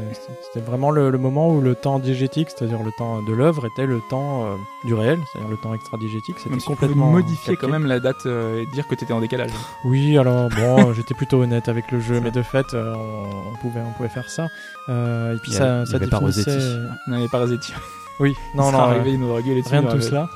c'était 0.41 0.65
vraiment 0.65 0.89
le, 0.89 1.09
le 1.09 1.17
moment 1.17 1.49
où 1.49 1.59
le 1.59 1.75
temps 1.75 1.99
diégétique, 1.99 2.47
c'est-à-dire 2.49 2.81
le 2.81 2.91
temps 2.97 3.21
de 3.21 3.33
l'œuvre, 3.33 3.65
était 3.65 3.85
le 3.85 3.99
temps 4.09 4.45
euh, 4.45 4.55
du 4.85 4.93
réel, 4.93 5.19
c'est-à-dire 5.33 5.51
le 5.51 5.57
temps 5.57 5.73
extra-diégétique. 5.73 6.37
C'était 6.41 6.55
complètement 6.63 7.07
modifier 7.11 7.57
quand 7.57 7.67
même 7.67 7.85
la 7.85 7.99
date 7.99 8.25
euh, 8.25 8.61
et 8.61 8.65
dire 8.67 8.87
que 8.87 8.95
tu 8.95 9.03
étais 9.03 9.11
en 9.11 9.19
décalage. 9.19 9.49
Oui, 9.83 10.17
alors 10.17 10.47
bon, 10.47 10.93
j'étais 10.95 11.13
plutôt 11.13 11.41
honnête 11.41 11.67
avec 11.67 11.91
le 11.91 11.99
jeu, 11.99 12.21
mais 12.21 12.31
de 12.31 12.41
fait, 12.41 12.67
euh, 12.73 12.93
on, 12.95 13.49
on 13.51 13.57
pouvait 13.57 13.81
on 13.85 13.91
pouvait 13.91 14.07
faire 14.07 14.29
ça. 14.29 14.47
Euh, 14.87 15.35
et 15.35 15.39
puis 15.39 15.51
Il 15.51 15.55
y 15.55 15.57
a- 15.57 15.59
ça, 15.59 15.81
il 15.81 15.87
y 15.87 15.87
ça 15.89 15.95
avait 15.97 16.07
pas 16.07 16.19
définissait- 16.21 16.79
les 17.09 17.27
parasites. 17.27 17.73
Oui, 18.21 18.33
non, 18.55 18.69
il 18.69 18.71
non, 18.73 18.79
euh, 18.79 18.81
arrivé, 18.83 19.11
il 19.11 19.19
nous 19.19 19.27
aurait 19.29 19.43
gueulé 19.43 19.61
dessus. 19.61 19.73
rien 19.73 19.81
de 19.81 19.87
il 19.89 19.93
tout 19.95 20.01
cela. 20.01 20.29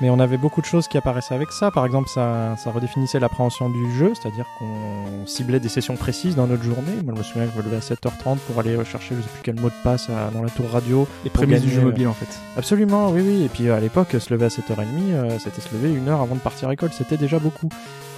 Mais 0.00 0.10
on 0.10 0.20
avait 0.20 0.36
beaucoup 0.36 0.60
de 0.60 0.66
choses 0.66 0.86
qui 0.86 0.96
apparaissaient 0.96 1.34
avec 1.34 1.50
ça. 1.50 1.70
Par 1.72 1.84
exemple, 1.84 2.08
ça, 2.08 2.54
ça 2.56 2.70
redéfinissait 2.70 3.18
l'appréhension 3.18 3.68
du 3.68 3.92
jeu, 3.96 4.12
c'est-à-dire 4.14 4.46
qu'on 4.58 5.26
ciblait 5.26 5.58
des 5.58 5.68
sessions 5.68 5.96
précises 5.96 6.36
dans 6.36 6.46
notre 6.46 6.62
journée. 6.62 6.92
Moi, 7.04 7.14
je 7.14 7.18
me 7.18 7.22
souviens 7.24 7.46
que 7.46 7.52
je 7.52 7.58
me 7.58 7.62
levais 7.64 7.76
à 7.76 7.80
7h30 7.80 8.38
pour 8.46 8.60
aller 8.60 8.76
rechercher 8.76 9.16
je 9.16 9.22
sais 9.22 9.28
plus 9.28 9.40
quel 9.42 9.56
mot 9.60 9.68
de 9.70 9.74
passe 9.82 10.08
à- 10.08 10.30
dans 10.32 10.42
la 10.42 10.50
tour 10.50 10.66
radio. 10.70 11.08
Les 11.24 11.30
prémices 11.30 11.62
du 11.62 11.70
jeu 11.70 11.80
euh, 11.80 11.84
mobile 11.86 12.06
en 12.06 12.12
fait. 12.12 12.28
Absolument, 12.56 13.10
oui, 13.10 13.22
oui. 13.26 13.42
Et 13.44 13.48
puis 13.48 13.68
euh, 13.68 13.76
à 13.76 13.80
l'époque, 13.80 14.14
se 14.18 14.32
lever 14.32 14.44
à 14.46 14.48
7h30, 14.48 14.84
euh, 15.10 15.38
c'était 15.40 15.60
se 15.60 15.74
lever 15.74 15.92
une 15.92 16.08
heure 16.08 16.20
avant 16.20 16.36
de 16.36 16.40
partir 16.40 16.68
à 16.68 16.70
l'école. 16.70 16.90
C'était 16.92 17.16
déjà 17.16 17.38
beaucoup. 17.40 17.68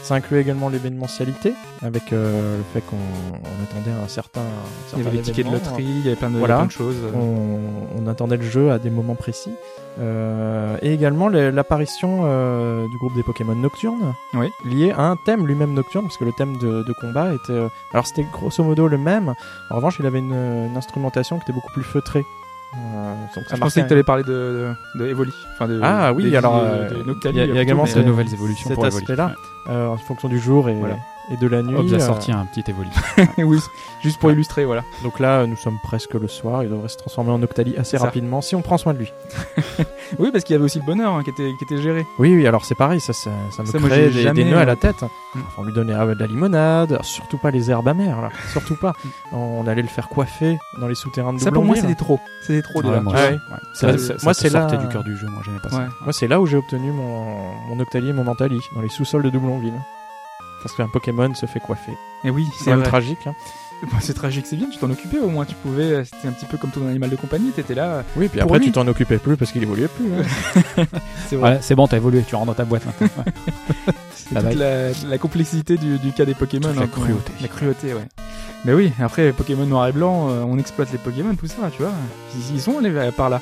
Ça 0.02 0.14
incluait 0.14 0.40
également 0.40 0.68
l'événementialité, 0.70 1.52
avec 1.82 2.12
euh, 2.12 2.56
le 2.58 2.64
fait 2.72 2.80
qu'on 2.80 2.96
on 2.96 3.62
attendait 3.64 3.94
un 4.02 4.08
certain. 4.08 4.40
un 4.40 4.44
Il 4.96 5.00
y 5.00 5.02
certain 5.04 5.06
avait 5.08 5.16
les 5.18 5.22
tickets 5.22 5.46
de 5.46 5.52
loterie, 5.52 5.84
il 5.84 6.04
y 6.04 6.06
avait 6.08 6.16
plein 6.16 6.30
de, 6.30 6.38
Voilà. 6.38 6.56
plein 6.56 6.66
de 6.66 6.70
choses. 6.72 6.96
On, 7.14 8.02
on 8.02 8.06
attendait 8.06 8.38
le 8.38 8.42
jeu 8.42 8.70
à 8.72 8.78
des 8.78 8.88
moments 8.90 9.14
précis. 9.14 9.50
Euh, 9.98 10.76
et 10.82 10.94
également 10.94 11.28
le- 11.28 11.50
l'apparition 11.50 12.20
euh, 12.24 12.86
du 12.88 12.96
groupe 12.96 13.14
des 13.14 13.22
Pokémon 13.22 13.54
nocturnes, 13.54 14.14
Oui. 14.34 14.48
lié 14.64 14.92
à 14.96 15.02
un 15.02 15.16
thème 15.16 15.46
lui-même 15.46 15.74
nocturne, 15.74 16.04
parce 16.04 16.16
que 16.16 16.24
le 16.24 16.32
thème 16.32 16.56
de, 16.58 16.82
de 16.84 16.92
combat 17.00 17.34
était... 17.34 17.52
euh, 17.52 17.68
alors 17.92 18.06
c'était 18.06 18.24
grosso 18.32 18.62
modo 18.62 18.86
le 18.88 18.98
même, 18.98 19.34
en 19.70 19.74
revanche 19.76 19.96
il 19.98 20.06
avait 20.06 20.20
une, 20.20 20.32
une 20.32 20.76
instrumentation 20.76 21.36
qui 21.38 21.42
était 21.42 21.52
beaucoup 21.52 21.72
plus 21.72 21.82
feutrée. 21.82 22.24
Euh, 22.76 23.14
donc 23.34 23.44
ça 23.48 23.56
je 23.56 23.60
pensais 23.60 23.82
que 23.82 23.88
tu 23.88 23.92
allais 23.94 24.04
parler 24.04 24.22
de, 24.22 24.74
de, 24.94 25.00
de 25.00 25.08
Evoli. 25.10 25.32
Enfin 25.54 25.66
de, 25.66 25.80
Ah 25.82 26.12
oui, 26.12 26.34
alors, 26.36 26.58
euh, 26.62 26.88
il 27.24 27.36
y 27.36 27.40
a- 27.40 27.46
y 27.46 27.58
également 27.58 27.84
de 27.84 28.02
nouvelles 28.02 28.32
évolutions 28.32 28.68
cet 28.68 28.76
pour 28.76 28.86
Evoli. 28.86 29.02
aspect-là. 29.02 29.32
euh, 29.70 29.88
en 29.88 29.96
fonction 29.96 30.28
du 30.28 30.38
jour 30.38 30.68
et, 30.68 30.74
Voilà. 30.74 30.96
Et 31.32 31.36
de 31.36 31.46
la 31.46 31.62
nuit. 31.62 31.76
Hobbs 31.76 31.92
a 31.92 31.96
euh, 31.96 32.00
sorti 32.00 32.32
un 32.32 32.44
petit 32.46 32.68
Evoli. 32.70 32.90
oui, 33.38 33.58
juste 34.02 34.18
pour 34.18 34.30
illustrer, 34.32 34.64
voilà. 34.64 34.82
donc 35.02 35.18
là, 35.20 35.46
nous 35.46 35.56
sommes 35.56 35.78
presque 35.82 36.14
le 36.14 36.28
soir, 36.28 36.62
il 36.64 36.70
devrait 36.70 36.88
se 36.88 36.96
transformer 36.96 37.30
en 37.30 37.42
Octali 37.42 37.76
assez 37.76 37.98
Ça. 37.98 38.04
rapidement 38.04 38.40
si 38.40 38.54
on 38.54 38.62
prend 38.62 38.78
soin 38.78 38.94
de 38.94 38.98
lui. 38.98 39.12
Oui, 40.18 40.30
parce 40.32 40.42
qu'il 40.42 40.54
y 40.54 40.56
avait 40.56 40.64
aussi 40.64 40.80
le 40.80 40.84
bonheur 40.84 41.12
hein, 41.12 41.22
qui, 41.22 41.30
était, 41.30 41.52
qui 41.56 41.62
était 41.64 41.80
géré. 41.80 42.04
Oui, 42.18 42.34
oui, 42.34 42.44
alors 42.44 42.64
c'est 42.64 42.74
pareil, 42.74 43.00
ça, 43.00 43.12
ça, 43.12 43.30
ça 43.56 43.62
me 43.62 43.68
Ça, 43.68 43.78
crée 43.78 44.10
des, 44.10 44.22
jamais, 44.22 44.42
des 44.42 44.50
nœuds 44.50 44.58
à 44.58 44.64
la 44.64 44.74
tête. 44.74 45.00
Mm. 45.02 45.06
Enfin, 45.36 45.44
on 45.58 45.62
lui 45.62 45.72
donnait 45.72 45.94
euh, 45.94 46.14
de 46.16 46.18
la 46.20 46.26
limonade, 46.26 46.98
surtout 47.02 47.38
pas 47.38 47.52
les 47.52 47.70
herbes 47.70 47.86
amères, 47.86 48.20
là, 48.20 48.30
surtout 48.50 48.74
pas. 48.74 48.92
Mm. 49.04 49.36
On 49.36 49.66
allait 49.68 49.82
le 49.82 49.88
faire 49.88 50.08
coiffer 50.08 50.58
dans 50.80 50.88
les 50.88 50.96
souterrains 50.96 51.32
de 51.32 51.38
Ça 51.38 51.52
pour 51.52 51.64
moi 51.64 51.76
c'était 51.76 51.94
trop. 51.94 52.18
C'était 52.44 52.62
trop 52.62 52.80
Ouais, 52.82 52.88
déjà. 52.88 53.00
moi, 53.02 54.34
c'est 54.34 54.50
là- 54.50 54.66
du 54.66 54.88
cœur 54.88 55.04
du 55.04 55.16
jeu. 55.16 55.28
Moi, 55.28 55.42
j'aimais 55.44 55.60
pas 55.62 55.70
ça. 55.70 55.86
Moi, 56.02 56.12
c'est 56.12 56.26
là 56.26 56.40
où 56.40 56.46
j'ai 56.46 56.56
obtenu 56.56 56.90
mon, 56.90 57.52
mon 57.68 57.80
Octali 57.80 58.08
et 58.08 58.12
mon 58.12 58.24
Mentali, 58.24 58.58
dans 58.74 58.80
les 58.82 58.88
sous-sols 58.88 59.22
de 59.22 59.30
Doublonville. 59.30 59.74
Parce 60.62 60.74
qu'un 60.74 60.88
Pokémon 60.88 61.34
se 61.34 61.46
fait 61.46 61.60
coiffer. 61.60 61.92
Et 62.24 62.30
oui, 62.30 62.46
C'est 62.62 62.70
même 62.70 62.82
tragique. 62.82 63.26
Hein. 63.26 63.34
Bah, 63.90 63.96
c'est 64.00 64.12
tragique, 64.12 64.44
c'est 64.46 64.56
bien, 64.56 64.68
tu 64.68 64.76
t'en 64.78 64.90
occupais 64.90 65.20
au 65.20 65.30
moins, 65.30 65.46
tu 65.46 65.54
pouvais, 65.54 65.84
euh, 65.84 66.04
c'était 66.04 66.28
un 66.28 66.32
petit 66.32 66.44
peu 66.44 66.58
comme 66.58 66.68
ton 66.70 66.86
animal 66.86 67.08
de 67.08 67.16
compagnie, 67.16 67.50
t'étais 67.50 67.74
là. 67.74 68.04
Oui, 68.14 68.28
puis 68.28 68.38
après, 68.38 68.58
lui. 68.58 68.66
tu 68.66 68.72
t'en 68.72 68.86
occupais 68.86 69.16
plus 69.16 69.38
parce 69.38 69.52
qu'il 69.52 69.62
évoluait 69.62 69.88
plus. 69.88 70.04
hein. 70.12 70.84
C'est 71.28 71.36
vrai. 71.36 71.52
Ouais, 71.52 71.58
c'est 71.62 71.74
bon, 71.74 71.86
t'as 71.86 71.96
évolué, 71.96 72.22
tu 72.28 72.34
rentres 72.34 72.48
dans 72.48 72.54
ta 72.54 72.66
boîte 72.66 72.82
maintenant. 72.84 73.24
Toute 74.28 74.54
la, 74.54 74.90
la 75.08 75.18
complexité 75.18 75.78
du, 75.78 75.98
du 75.98 76.12
cas 76.12 76.26
des 76.26 76.34
Pokémon. 76.34 76.72
La 76.76 76.82
hein, 76.82 76.86
cruauté. 76.88 77.32
La 77.40 77.48
cruauté, 77.48 77.94
ouais. 77.94 78.06
Mais 78.66 78.74
oui, 78.74 78.92
après, 79.00 79.32
Pokémon 79.32 79.64
noir 79.64 79.88
et 79.88 79.92
blanc, 79.92 80.28
euh, 80.28 80.42
on 80.46 80.58
exploite 80.58 80.92
les 80.92 80.98
Pokémon, 80.98 81.34
tout 81.34 81.46
ça, 81.46 81.70
tu 81.74 81.80
vois. 81.82 81.92
Ils, 82.36 82.56
ils 82.56 82.60
sont 82.60 82.78
allés 82.78 82.92
par 83.16 83.30
là. 83.30 83.40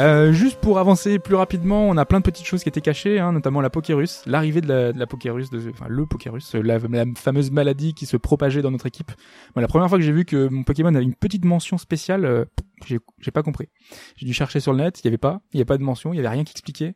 Euh, 0.00 0.32
juste 0.32 0.58
pour 0.60 0.78
avancer 0.78 1.18
plus 1.18 1.34
rapidement, 1.34 1.86
on 1.86 1.98
a 1.98 2.06
plein 2.06 2.20
de 2.20 2.24
petites 2.24 2.46
choses 2.46 2.62
qui 2.62 2.70
étaient 2.70 2.80
cachées, 2.80 3.20
hein, 3.20 3.32
notamment 3.32 3.60
la 3.60 3.68
Pokérus, 3.68 4.22
l'arrivée 4.24 4.62
de 4.62 4.94
la, 4.96 5.06
Pokérus, 5.06 5.48
enfin 5.68 5.88
le 5.88 6.06
Pokérus, 6.06 6.54
la, 6.54 6.78
la 6.78 7.04
fameuse 7.16 7.50
maladie 7.50 7.92
qui 7.92 8.06
se 8.06 8.16
propageait 8.16 8.62
dans 8.62 8.70
notre 8.70 8.86
équipe. 8.86 9.12
Moi, 9.54 9.60
la 9.60 9.68
première 9.68 9.90
fois 9.90 9.98
que 9.98 10.04
j'ai 10.04 10.12
vu 10.12 10.24
que 10.24 10.48
mon 10.48 10.62
Pokémon 10.62 10.94
avait 10.94 11.04
une 11.04 11.14
petite 11.14 11.44
mention 11.44 11.76
spéciale, 11.76 12.24
euh, 12.24 12.46
j'ai 12.86 12.98
j'ai 13.18 13.30
pas 13.30 13.42
compris. 13.42 13.68
J'ai 14.16 14.24
dû 14.24 14.32
chercher 14.32 14.60
sur 14.60 14.72
le 14.72 14.78
net, 14.78 15.00
il 15.00 15.04
y 15.04 15.08
avait 15.08 15.18
pas, 15.18 15.42
il 15.52 15.58
y 15.58 15.60
avait 15.60 15.66
pas 15.66 15.76
de 15.76 15.82
mention, 15.82 16.14
il 16.14 16.16
y 16.16 16.20
avait 16.20 16.30
rien 16.30 16.44
qui 16.44 16.52
expliquait. 16.52 16.94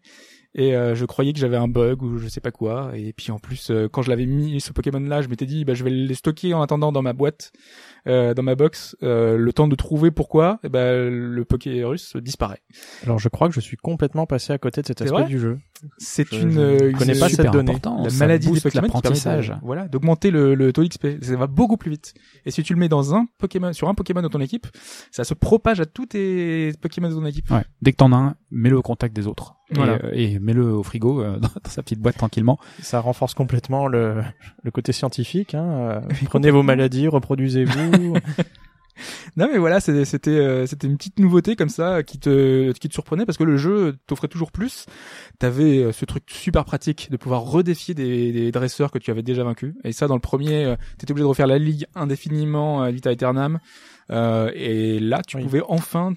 Et 0.56 0.76
euh, 0.76 0.94
je 0.94 1.04
croyais 1.04 1.32
que 1.32 1.38
j'avais 1.40 1.56
un 1.56 1.66
bug 1.66 2.02
ou 2.02 2.16
je 2.18 2.28
sais 2.28 2.40
pas 2.40 2.52
quoi. 2.52 2.92
Et 2.94 3.12
puis 3.12 3.32
en 3.32 3.38
plus, 3.40 3.70
euh, 3.70 3.88
quand 3.88 4.02
je 4.02 4.10
l'avais 4.10 4.26
mis 4.26 4.60
ce 4.60 4.72
Pokémon-là, 4.72 5.20
je 5.20 5.28
m'étais 5.28 5.46
dit, 5.46 5.64
bah, 5.64 5.74
je 5.74 5.82
vais 5.82 5.90
les 5.90 6.14
stocker 6.14 6.54
en 6.54 6.62
attendant 6.62 6.92
dans 6.92 7.02
ma 7.02 7.12
boîte, 7.12 7.50
euh, 8.06 8.34
dans 8.34 8.44
ma 8.44 8.54
box, 8.54 8.96
euh, 9.02 9.36
le 9.36 9.52
temps 9.52 9.66
de 9.66 9.74
trouver 9.74 10.12
pourquoi. 10.12 10.60
Et 10.62 10.68
ben 10.68 11.10
le 11.12 11.44
Pokérus 11.44 12.16
disparaît. 12.16 12.62
Alors, 13.04 13.18
je 13.18 13.28
crois 13.28 13.48
que 13.48 13.54
je 13.54 13.60
suis 13.60 13.76
complètement 13.76 14.26
passé 14.26 14.52
à 14.52 14.58
côté 14.58 14.80
de 14.82 14.86
cet 14.86 15.02
aspect 15.02 15.24
du 15.24 15.40
jeu. 15.40 15.58
C'est 15.98 16.26
Je- 16.32 16.40
une, 16.40 16.50
je 16.52 16.96
connais 16.96 17.18
pas 17.18 17.28
cette 17.28 17.50
donnée. 17.50 17.76
la 17.84 18.10
maladie 18.16 18.48
booste 18.48 18.62
Pokémon 18.62 18.82
de- 18.82 18.86
l'apprentissage. 18.92 19.52
voilà, 19.62 19.88
d'augmenter 19.88 20.30
le, 20.30 20.54
le 20.54 20.72
taux 20.72 20.84
d'XP. 20.84 21.18
Ça 21.20 21.36
va 21.36 21.46
beaucoup 21.48 21.76
plus 21.76 21.90
vite. 21.90 22.14
Et 22.46 22.52
si 22.52 22.62
tu 22.62 22.74
le 22.74 22.78
mets 22.78 22.88
dans 22.88 23.14
un 23.14 23.26
Pokémon, 23.38 23.72
sur 23.72 23.88
un 23.88 23.94
Pokémon 23.94 24.22
dans 24.22 24.28
ton 24.30 24.40
équipe, 24.40 24.68
ça 25.10 25.24
se 25.24 25.34
propage 25.34 25.80
à 25.80 25.84
tous 25.86 26.06
tes 26.06 26.72
Pokémon 26.80 27.08
de 27.10 27.14
ton 27.14 27.26
équipe. 27.26 27.50
Ouais. 27.50 27.64
Dès 27.82 27.90
que 27.90 27.96
t'en 27.96 28.12
as 28.12 28.16
un, 28.16 28.34
mets-le 28.52 28.78
au 28.78 28.82
contact 28.82 29.14
des 29.16 29.26
autres. 29.26 29.56
Et, 29.70 29.74
Voilà. 29.74 29.92
euh, 30.04 30.10
Et, 30.12 30.38
mets-le 30.38 30.64
au 30.72 30.82
frigo, 30.82 31.22
euh, 31.22 31.38
dans, 31.40 31.48
sa 31.66 31.82
petite 31.82 32.00
boîte 32.00 32.16
tranquillement. 32.16 32.58
Ça 32.80 33.00
renforce 33.00 33.34
complètement 33.34 33.86
le, 33.88 34.22
le 34.62 34.70
côté 34.70 34.92
scientifique. 34.92 35.54
Hein. 35.54 35.66
Euh, 35.68 36.00
Prenez 36.26 36.50
vos 36.50 36.62
maladies, 36.62 37.08
reproduisez-vous. 37.08 38.14
Non 39.36 39.48
mais 39.52 39.58
voilà, 39.58 39.80
c'était 39.80 40.30
euh, 40.30 40.66
c'était 40.66 40.86
une 40.86 40.96
petite 40.96 41.18
nouveauté 41.18 41.56
comme 41.56 41.68
ça 41.68 42.04
qui 42.04 42.20
te 42.20 42.70
qui 42.70 42.88
te 42.88 42.92
surprenait 42.94 43.26
parce 43.26 43.36
que 43.36 43.42
le 43.42 43.56
jeu 43.56 43.96
t'offrait 44.06 44.28
toujours 44.28 44.52
plus. 44.52 44.86
T'avais 45.40 45.78
euh, 45.82 45.90
ce 45.90 46.04
truc 46.04 46.22
super 46.30 46.64
pratique 46.64 47.08
de 47.10 47.16
pouvoir 47.16 47.42
redéfier 47.42 47.94
des, 47.94 48.30
des 48.30 48.52
dresseurs 48.52 48.92
que 48.92 48.98
tu 49.00 49.10
avais 49.10 49.24
déjà 49.24 49.42
vaincus. 49.42 49.74
Et 49.82 49.90
ça 49.90 50.06
dans 50.06 50.14
le 50.14 50.20
premier, 50.20 50.64
euh, 50.64 50.76
t'étais 50.96 51.10
obligé 51.10 51.24
de 51.24 51.28
refaire 51.28 51.48
la 51.48 51.58
ligue 51.58 51.86
indéfiniment 51.96 52.82
à 52.82 52.92
vita 52.92 53.10
aeternam. 53.10 53.58
Euh, 54.12 54.52
et 54.54 55.00
là, 55.00 55.22
tu 55.26 55.38
Oui. 55.38 55.42
pouvais 55.42 55.62
enfin 55.66 56.12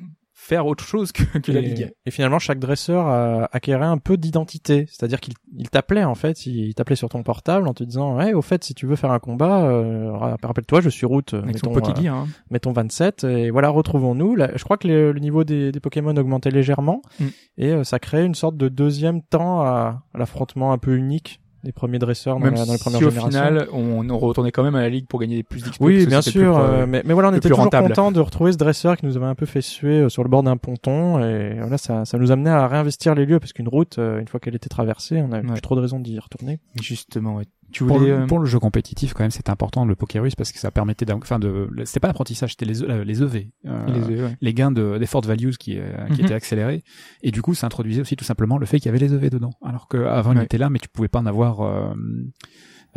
faire 0.47 0.65
autre 0.65 0.83
chose 0.85 1.11
que, 1.11 1.23
que 1.39 1.51
la 1.51 1.59
et, 1.59 1.63
ligue. 1.63 1.91
et 2.05 2.11
finalement, 2.11 2.39
chaque 2.39 2.59
dresseur 2.59 3.07
euh, 3.09 3.43
acquérait 3.51 3.85
un 3.85 3.97
peu 3.97 4.15
d'identité. 4.15 4.85
C'est-à-dire 4.87 5.19
qu'il 5.19 5.33
il 5.57 5.69
t'appelait, 5.69 6.05
en 6.05 6.15
fait, 6.15 6.45
il 6.45 6.73
t'appelait 6.73 6.95
sur 6.95 7.09
ton 7.09 7.21
portable 7.23 7.67
en 7.67 7.73
te 7.73 7.83
disant, 7.83 8.15
ouais, 8.17 8.33
au 8.33 8.41
fait, 8.41 8.63
si 8.63 8.73
tu 8.73 8.85
veux 8.85 8.95
faire 8.95 9.11
un 9.11 9.19
combat, 9.19 9.63
euh, 9.65 10.11
rappelle-toi, 10.13 10.79
je 10.81 10.89
suis 10.89 11.05
route, 11.05 11.33
Avec 11.33 11.57
son 11.57 11.73
mettons. 11.73 11.89
Hein. 12.07 12.25
euh, 12.27 12.31
mettons 12.49 12.71
27, 12.71 13.25
et 13.25 13.49
voilà, 13.51 13.69
retrouvons-nous. 13.69 14.35
Là, 14.35 14.51
je 14.55 14.63
crois 14.63 14.77
que 14.77 14.87
le, 14.87 15.11
le 15.11 15.19
niveau 15.19 15.43
des, 15.43 15.71
des 15.73 15.79
Pokémon 15.81 16.15
augmentait 16.15 16.51
légèrement, 16.51 17.01
Mm. 17.19 17.25
et 17.57 17.71
euh, 17.71 17.83
ça 17.83 17.99
créait 17.99 18.25
une 18.25 18.35
sorte 18.35 18.55
de 18.57 18.69
deuxième 18.69 19.21
temps 19.21 19.61
à, 19.61 20.03
à 20.13 20.17
l'affrontement 20.17 20.71
un 20.71 20.77
peu 20.77 20.95
unique 20.95 21.41
des 21.63 21.71
premiers 21.71 21.99
dresseurs 21.99 22.35
dans, 22.39 22.45
Même 22.45 22.53
la- 22.55 22.65
dans 22.65 22.71
les 22.73 22.77
premières 22.77 22.99
si 22.99 23.05
au 23.05 23.09
générations. 23.09 23.39
final, 23.43 23.67
on, 23.73 24.09
on 24.09 24.17
retournait 24.19 24.51
quand 24.51 24.63
même 24.63 24.75
à 24.75 24.81
la 24.81 24.89
ligue 24.89 25.07
pour 25.07 25.19
gagner 25.19 25.43
plus 25.43 25.63
d'XP. 25.63 25.81
Oui, 25.81 26.05
bien 26.05 26.21
sûr, 26.21 26.31
plus 26.31 26.63
euh, 26.63 26.85
mais, 26.87 27.01
mais 27.05 27.13
voilà, 27.13 27.29
on 27.29 27.31
était 27.33 27.49
toujours 27.49 27.63
rentable. 27.65 27.87
content 27.89 28.11
de 28.11 28.19
retrouver 28.19 28.51
ce 28.51 28.57
dresseur 28.57 28.95
qui 28.97 29.05
nous 29.05 29.17
avait 29.17 29.25
un 29.25 29.35
peu 29.35 29.45
fait 29.45 29.61
suer 29.61 30.01
euh, 30.01 30.09
sur 30.09 30.23
le 30.23 30.29
bord 30.29 30.43
d'un 30.43 30.57
ponton, 30.57 31.19
et 31.19 31.55
voilà, 31.59 31.77
ça, 31.77 32.05
ça 32.05 32.17
nous 32.17 32.31
amenait 32.31 32.49
à 32.51 32.67
réinvestir 32.67 33.15
les 33.15 33.25
lieux 33.25 33.39
parce 33.39 33.53
qu'une 33.53 33.67
route, 33.67 33.97
euh, 33.99 34.19
une 34.19 34.27
fois 34.27 34.39
qu'elle 34.39 34.55
était 34.55 34.69
traversée, 34.69 35.17
on 35.21 35.31
avait 35.31 35.45
Ouais. 35.47 35.53
plus 35.53 35.61
trop 35.61 35.75
de 35.75 35.81
raisons 35.81 35.99
d'y 35.99 36.17
retourner. 36.19 36.59
Justement, 36.81 37.35
ouais. 37.35 37.45
Tu 37.71 37.83
Pour 37.85 37.97
voulais... 37.97 38.11
le, 38.11 38.17
euh, 38.21 38.25
pour 38.27 38.39
le 38.39 38.45
jeu 38.45 38.59
compétitif, 38.59 39.13
quand 39.13 39.23
même, 39.23 39.31
c'était 39.31 39.49
important 39.49 39.83
le 39.85 39.95
Pokérus 39.95 40.35
parce 40.35 40.51
que 40.51 40.59
ça 40.59 40.71
permettait, 40.71 41.11
enfin, 41.11 41.37
de, 41.37 41.69
c'était 41.85 41.99
pas 41.99 42.07
l'apprentissage, 42.07 42.51
c'était 42.51 42.65
les, 42.65 42.81
euh, 42.83 43.03
les 43.03 43.21
EV, 43.21 43.49
euh, 43.65 43.85
les 43.87 44.21
ouais. 44.21 44.37
les 44.39 44.53
gains 44.53 44.71
de 44.71 44.97
d'effort 44.97 45.21
values 45.21 45.51
qui, 45.59 45.77
euh, 45.77 46.05
qui 46.07 46.19
Mhm. 46.21 46.25
étaient 46.25 46.33
accélérés. 46.33 46.83
Et 47.23 47.31
du 47.31 47.41
coup, 47.41 47.53
ça 47.53 47.67
introduisait 47.67 48.01
aussi 48.01 48.15
tout 48.15 48.23
simplement 48.25 48.57
le 48.57 48.65
fait 48.65 48.77
qu'il 48.79 48.85
y 48.87 48.89
avait 48.95 48.99
les 49.05 49.13
EV 49.13 49.29
dedans. 49.29 49.51
Alors 49.61 49.87
qu'avant, 49.89 50.31
il 50.31 50.37
Ouais. 50.37 50.45
était 50.45 50.57
là, 50.57 50.69
mais 50.69 50.79
tu 50.79 50.87
pouvais 50.87 51.09
pas 51.09 51.19
en 51.19 51.25
avoir. 51.25 51.93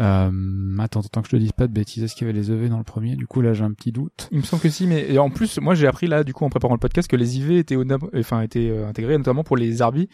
Euh, 0.00 0.30
attends, 0.78 1.02
que 1.02 1.26
je 1.26 1.30
te 1.30 1.36
dise 1.36 1.52
pas 1.52 1.66
de 1.66 1.72
bêtises, 1.72 2.02
est-ce 2.02 2.14
qu'il 2.14 2.26
y 2.26 2.30
avait 2.30 2.38
les 2.38 2.50
EV 2.50 2.68
dans 2.68 2.78
le 2.78 2.84
premier? 2.84 3.16
Du 3.16 3.26
coup, 3.26 3.42
là, 3.42 3.52
j'ai 3.52 3.64
un 3.64 3.72
petit 3.72 3.92
doute. 3.92 4.28
Il 4.32 4.38
me 4.38 4.42
semble 4.42 4.62
que 4.62 4.70
si, 4.70 4.86
mais 4.86 5.06
et 5.10 5.18
en 5.18 5.30
plus, 5.30 5.58
moi 5.58 5.74
j'ai 5.74 5.86
appris 5.86 6.06
là, 6.06 6.24
du 6.24 6.32
coup, 6.32 6.44
en 6.44 6.50
préparant 6.50 6.74
le 6.74 6.80
podcast, 6.80 7.08
que 7.08 7.16
les 7.16 7.38
IV 7.38 7.50
étaient, 7.52 7.76
enfin, 8.16 8.40
étaient 8.40 8.70
euh, 8.70 8.88
intégrés 8.88 9.18
notamment 9.18 9.44
pour 9.44 9.56
les 9.56 9.82
Arby. 9.82 10.08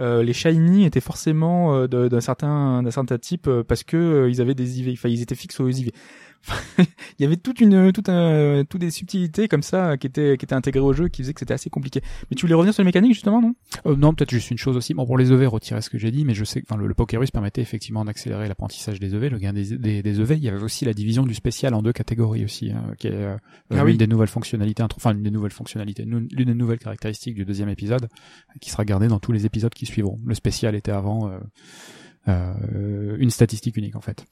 Euh, 0.00 0.22
les 0.22 0.32
Shiny 0.32 0.84
étaient 0.84 1.00
forcément 1.00 1.74
euh, 1.74 1.86
d'un 1.86 2.20
certain, 2.20 2.82
d'un 2.82 2.90
certain 2.90 3.18
type 3.18 3.46
euh, 3.46 3.62
parce 3.62 3.84
que 3.84 4.28
ils 4.30 4.40
avaient 4.40 4.54
des 4.54 4.80
IV, 4.80 4.92
enfin, 4.92 5.08
ils 5.08 5.22
étaient 5.22 5.34
fixes 5.34 5.60
aux 5.60 5.68
IV. 5.68 5.90
il 6.78 6.86
y 7.20 7.24
avait 7.24 7.36
toute 7.36 7.60
une, 7.60 7.92
toute 7.92 8.08
un, 8.08 8.64
toutes 8.68 8.80
des 8.80 8.90
subtilités 8.90 9.48
comme 9.48 9.62
ça 9.62 9.96
qui 9.96 10.06
étaient, 10.06 10.36
qui 10.36 10.44
étaient 10.44 10.54
intégrées 10.54 10.80
au 10.80 10.92
jeu, 10.92 11.08
qui 11.08 11.22
faisaient 11.22 11.34
que 11.34 11.40
c'était 11.40 11.54
assez 11.54 11.70
compliqué. 11.70 12.00
Mais 12.30 12.36
tu 12.36 12.42
voulais 12.42 12.54
revenir 12.54 12.74
sur 12.74 12.82
les 12.82 12.86
mécaniques 12.86 13.14
justement, 13.14 13.40
non? 13.40 13.54
Euh, 13.86 13.96
non, 13.96 14.14
peut-être 14.14 14.30
juste 14.30 14.50
une 14.50 14.58
chose 14.58 14.76
aussi. 14.76 14.94
Bon, 14.94 15.06
pour 15.06 15.18
les 15.18 15.32
EV, 15.32 15.46
retirer 15.46 15.80
ce 15.82 15.90
que 15.90 15.98
j'ai 15.98 16.10
dit, 16.10 16.24
mais 16.24 16.34
je 16.34 16.44
sais 16.44 16.60
que 16.60 16.66
enfin, 16.68 16.80
le, 16.80 16.86
le 16.86 16.94
Pokerus 16.94 17.30
permettait 17.30 17.62
effectivement 17.62 18.04
d'accélérer 18.04 18.48
l'apprentissage 18.48 19.00
des 19.00 19.14
EV, 19.14 19.30
le 19.30 19.38
gain 19.38 19.52
des, 19.52 19.76
des, 19.76 20.02
des 20.02 20.20
EV. 20.20 20.36
Il 20.36 20.44
y 20.44 20.48
avait 20.48 20.62
aussi 20.62 20.84
la 20.84 20.94
division 20.94 21.24
du 21.24 21.34
spécial 21.34 21.74
en 21.74 21.82
deux 21.82 21.92
catégories 21.92 22.44
aussi, 22.44 22.70
hein, 22.70 22.94
qui 22.98 23.08
est 23.08 23.12
euh, 23.12 23.36
Ah 23.70 23.76
l'une 23.76 23.84
oui. 23.84 23.96
des 23.96 24.06
nouvelles 24.06 24.28
fonctionnalités, 24.28 24.82
enfin 24.82 25.12
l'une 25.12 25.22
des 25.22 25.30
nouvelles 25.30 25.52
fonctionnalités, 25.52 26.04
l'une 26.04 26.28
des 26.28 26.54
nouvelles 26.54 26.78
caractéristiques 26.78 27.34
du 27.34 27.44
deuxième 27.44 27.68
épisode, 27.68 28.08
qui 28.60 28.70
sera 28.70 28.84
gardée 28.84 29.08
dans 29.08 29.20
tous 29.20 29.32
les 29.32 29.46
épisodes 29.46 29.72
qui 29.74 29.86
suivront. 29.86 30.18
Le 30.24 30.34
spécial 30.34 30.74
était 30.74 30.92
avant 30.92 31.28
euh, 31.28 31.32
euh, 31.32 31.40
une 32.26 33.30
statistique 33.30 33.76
unique 33.76 33.96
en 33.96 34.00
fait. 34.00 34.24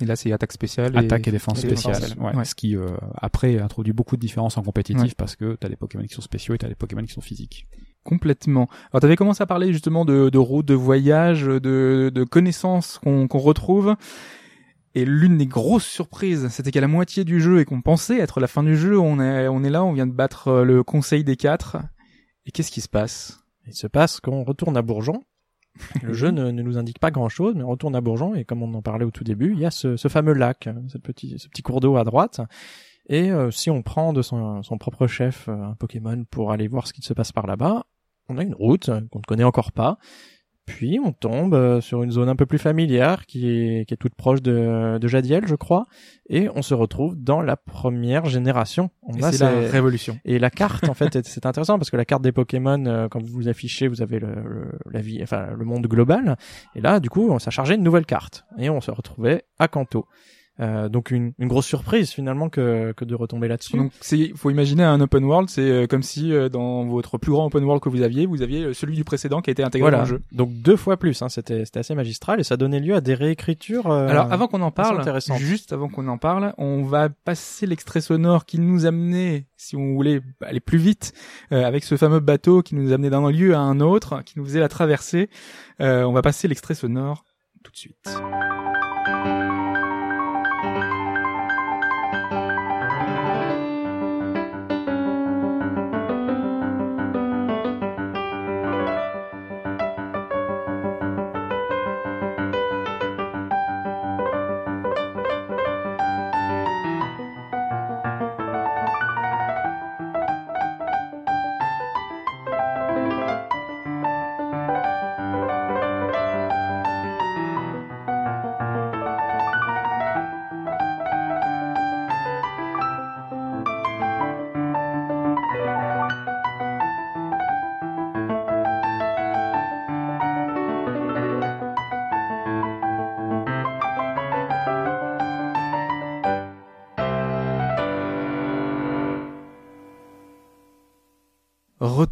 Et 0.00 0.04
là, 0.04 0.16
c'est 0.16 0.32
attaque 0.32 0.52
spéciale. 0.52 0.96
Attaque 0.96 1.26
et 1.28 1.30
défense 1.30 1.64
et 1.64 1.68
défense 1.68 1.96
spéciale. 1.96 2.18
Ouais. 2.22 2.34
Ouais. 2.36 2.44
Ce 2.44 2.54
qui, 2.54 2.76
euh, 2.76 2.96
après, 3.14 3.58
introduit 3.58 3.92
beaucoup 3.92 4.16
de 4.16 4.20
différences 4.20 4.56
en 4.56 4.62
compétitif 4.62 5.02
Ouais. 5.02 5.14
parce 5.16 5.36
que 5.36 5.56
t'as 5.56 5.68
des 5.68 5.76
Pokémon 5.76 6.04
qui 6.04 6.14
sont 6.14 6.22
spéciaux 6.22 6.54
et 6.54 6.58
t'as 6.58 6.68
des 6.68 6.74
Pokémon 6.74 7.04
qui 7.04 7.12
sont 7.12 7.20
physiques. 7.20 7.66
Complètement. 8.04 8.68
Alors, 8.92 9.00
tu 9.00 9.06
avais 9.06 9.16
commencé 9.16 9.42
à 9.42 9.46
parler 9.46 9.72
justement 9.72 10.04
de, 10.04 10.30
de 10.30 10.38
routes, 10.38 10.66
de 10.66 10.74
voyages, 10.74 11.44
de, 11.44 12.10
de 12.14 12.24
connaissances 12.24 12.98
qu'on 13.02 13.28
qu'on 13.28 13.38
retrouve. 13.38 13.94
Et 14.94 15.04
l'une 15.04 15.38
des 15.38 15.46
grosses 15.46 15.86
surprises, 15.86 16.48
c'était 16.48 16.70
qu'à 16.72 16.80
la 16.80 16.88
moitié 16.88 17.24
du 17.24 17.40
jeu 17.40 17.60
et 17.60 17.64
qu'on 17.64 17.80
pensait 17.80 18.18
être 18.18 18.40
la 18.40 18.48
fin 18.48 18.62
du 18.62 18.76
jeu, 18.76 18.98
on 18.98 19.20
est, 19.20 19.46
on 19.48 19.62
est 19.62 19.70
là, 19.70 19.84
on 19.84 19.92
vient 19.92 20.06
de 20.06 20.12
battre 20.12 20.48
euh, 20.48 20.64
le 20.64 20.82
Conseil 20.82 21.24
des 21.24 21.36
Quatre. 21.36 21.76
Et 22.46 22.50
qu'est-ce 22.50 22.70
qui 22.72 22.80
se 22.80 22.88
passe? 22.88 23.40
Il 23.66 23.74
se 23.74 23.86
passe 23.86 24.18
qu'on 24.18 24.42
retourne 24.44 24.76
à 24.76 24.82
Bourgeon. 24.82 25.22
Le 26.02 26.12
jeu 26.12 26.30
ne, 26.30 26.50
nous 26.50 26.78
indique 26.78 26.98
pas 26.98 27.10
grand-chose, 27.10 27.54
mais 27.54 27.62
on 27.62 27.68
retourne 27.68 27.94
à 27.94 28.00
Bourgeon 28.00 28.34
et 28.34 28.44
comme 28.44 28.62
on 28.62 28.74
en 28.74 28.82
parlait 28.82 29.04
au 29.04 29.10
tout 29.10 29.24
début, 29.24 29.52
il 29.52 29.60
y 29.60 29.66
a 29.66 29.70
ce, 29.70 29.96
fameux 29.96 30.32
lac, 30.32 30.68
ce 30.88 30.98
petit, 30.98 31.38
ce 31.38 31.48
petit 31.48 31.62
cours 31.62 31.80
d'eau 31.80 31.96
à 31.96 32.04
droite. 32.04 32.40
Et 33.08 33.30
euh, 33.30 33.50
si 33.50 33.70
on 33.70 33.82
prend 33.82 34.12
de 34.12 34.22
son, 34.22 34.62
son 34.62 34.78
propre 34.78 35.06
chef 35.06 35.48
euh, 35.48 35.52
un 35.52 35.74
Pokémon 35.74 36.24
pour 36.30 36.52
aller 36.52 36.68
voir 36.68 36.86
ce 36.86 36.92
qui 36.92 37.02
se 37.02 37.12
passe 37.12 37.32
par 37.32 37.46
là-bas, 37.46 37.84
on 38.28 38.38
a 38.38 38.42
une 38.42 38.54
route 38.54 38.88
euh, 38.88 39.00
qu'on 39.10 39.18
ne 39.18 39.24
connaît 39.24 39.44
encore 39.44 39.72
pas. 39.72 39.98
Puis 40.66 41.00
on 41.04 41.10
tombe 41.12 41.54
euh, 41.54 41.80
sur 41.80 42.02
une 42.04 42.12
zone 42.12 42.28
un 42.28 42.36
peu 42.36 42.46
plus 42.46 42.58
familière 42.58 43.26
qui 43.26 43.48
est, 43.50 43.84
qui 43.86 43.94
est 43.94 43.96
toute 43.96 44.14
proche 44.14 44.40
de, 44.40 44.98
de 44.98 45.08
Jadiel, 45.08 45.46
je 45.48 45.56
crois, 45.56 45.84
et 46.28 46.48
on 46.54 46.62
se 46.62 46.74
retrouve 46.74 47.16
dans 47.16 47.42
la 47.42 47.56
première 47.56 48.26
génération. 48.26 48.90
On 49.02 49.14
Et 49.14 49.24
a 49.24 49.32
C'est 49.32 49.44
la 49.44 49.68
révolution. 49.70 50.18
et 50.24 50.38
la 50.38 50.50
carte, 50.50 50.88
en 50.88 50.94
fait, 50.94 51.18
c'est 51.26 51.44
intéressant 51.46 51.76
parce 51.78 51.90
que 51.90 51.96
la 51.96 52.04
carte 52.04 52.22
des 52.22 52.30
Pokémon, 52.32 52.84
euh, 52.86 53.08
quand 53.08 53.20
vous 53.20 53.32
vous 53.32 53.48
affichez, 53.48 53.88
vous 53.88 54.00
avez 54.02 54.20
le, 54.20 54.28
le- 54.34 54.78
la 54.92 55.00
vie, 55.00 55.18
enfin 55.22 55.48
le 55.56 55.64
monde 55.64 55.86
global. 55.88 56.36
Et 56.76 56.80
là, 56.80 57.00
du 57.00 57.10
coup, 57.10 57.36
ça 57.40 57.50
chargeait 57.50 57.74
une 57.74 57.82
nouvelle 57.82 58.06
carte 58.06 58.44
et 58.58 58.70
on 58.70 58.80
se 58.80 58.90
retrouvait 58.92 59.42
à 59.58 59.66
Kanto. 59.66 60.06
Euh, 60.58 60.90
donc 60.90 61.10
une, 61.10 61.32
une 61.38 61.48
grosse 61.48 61.64
surprise 61.64 62.10
finalement 62.10 62.50
que, 62.50 62.92
que 62.94 63.06
de 63.06 63.14
retomber 63.14 63.48
là-dessus. 63.48 63.78
Donc, 63.78 63.92
c'est, 64.02 64.32
faut 64.36 64.50
imaginer 64.50 64.82
un 64.84 65.00
open 65.00 65.24
world, 65.24 65.48
c'est 65.48 65.62
euh, 65.62 65.86
comme 65.86 66.02
si 66.02 66.34
euh, 66.34 66.50
dans 66.50 66.84
votre 66.84 67.16
plus 67.16 67.32
grand 67.32 67.46
open 67.46 67.64
world 67.64 67.82
que 67.82 67.88
vous 67.88 68.02
aviez, 68.02 68.26
vous 68.26 68.42
aviez 68.42 68.64
euh, 68.64 68.74
celui 68.74 68.94
du 68.94 69.02
précédent 69.04 69.40
qui 69.40 69.48
a 69.48 69.52
été 69.52 69.62
intégré 69.62 69.84
Voilà. 69.88 69.98
dans 69.98 70.02
le 70.04 70.08
jeu. 70.18 70.22
Donc 70.32 70.52
deux 70.52 70.76
fois 70.76 70.98
plus. 70.98 71.22
Hein. 71.22 71.30
C'était 71.30 71.64
c'était 71.64 71.78
assez 71.78 71.94
magistral 71.94 72.40
et 72.40 72.42
ça 72.42 72.58
donnait 72.58 72.80
lieu 72.80 72.94
à 72.94 73.00
des 73.00 73.14
réécritures. 73.14 73.86
euh, 73.90 74.08
Alors 74.08 74.30
avant 74.30 74.48
qu'on 74.48 74.60
en 74.60 74.70
parle, 74.70 75.02
juste 75.38 75.72
avant 75.72 75.88
qu'on 75.88 76.06
en 76.08 76.18
parle, 76.18 76.52
on 76.58 76.82
va 76.82 77.08
passer 77.08 77.64
l'extrait 77.66 78.02
sonore 78.02 78.44
qui 78.44 78.58
nous 78.58 78.84
amenait, 78.84 79.46
si 79.56 79.76
on 79.76 79.94
voulait 79.94 80.20
aller 80.42 80.60
plus 80.60 80.78
vite, 80.78 81.14
euh, 81.52 81.64
avec 81.64 81.84
ce 81.84 81.96
fameux 81.96 82.20
bateau 82.20 82.60
qui 82.62 82.74
nous 82.74 82.92
amenait 82.92 83.08
d'un 83.08 83.30
lieu 83.30 83.54
à 83.54 83.60
un 83.60 83.80
autre, 83.80 84.22
qui 84.26 84.38
nous 84.38 84.44
faisait 84.44 84.60
la 84.60 84.68
traversée. 84.68 85.30
Euh, 85.80 86.02
on 86.04 86.12
va 86.12 86.20
passer 86.20 86.48
l'extrait 86.48 86.74
sonore 86.74 87.24
tout 87.64 87.72
de 87.72 87.76
suite. 87.78 88.20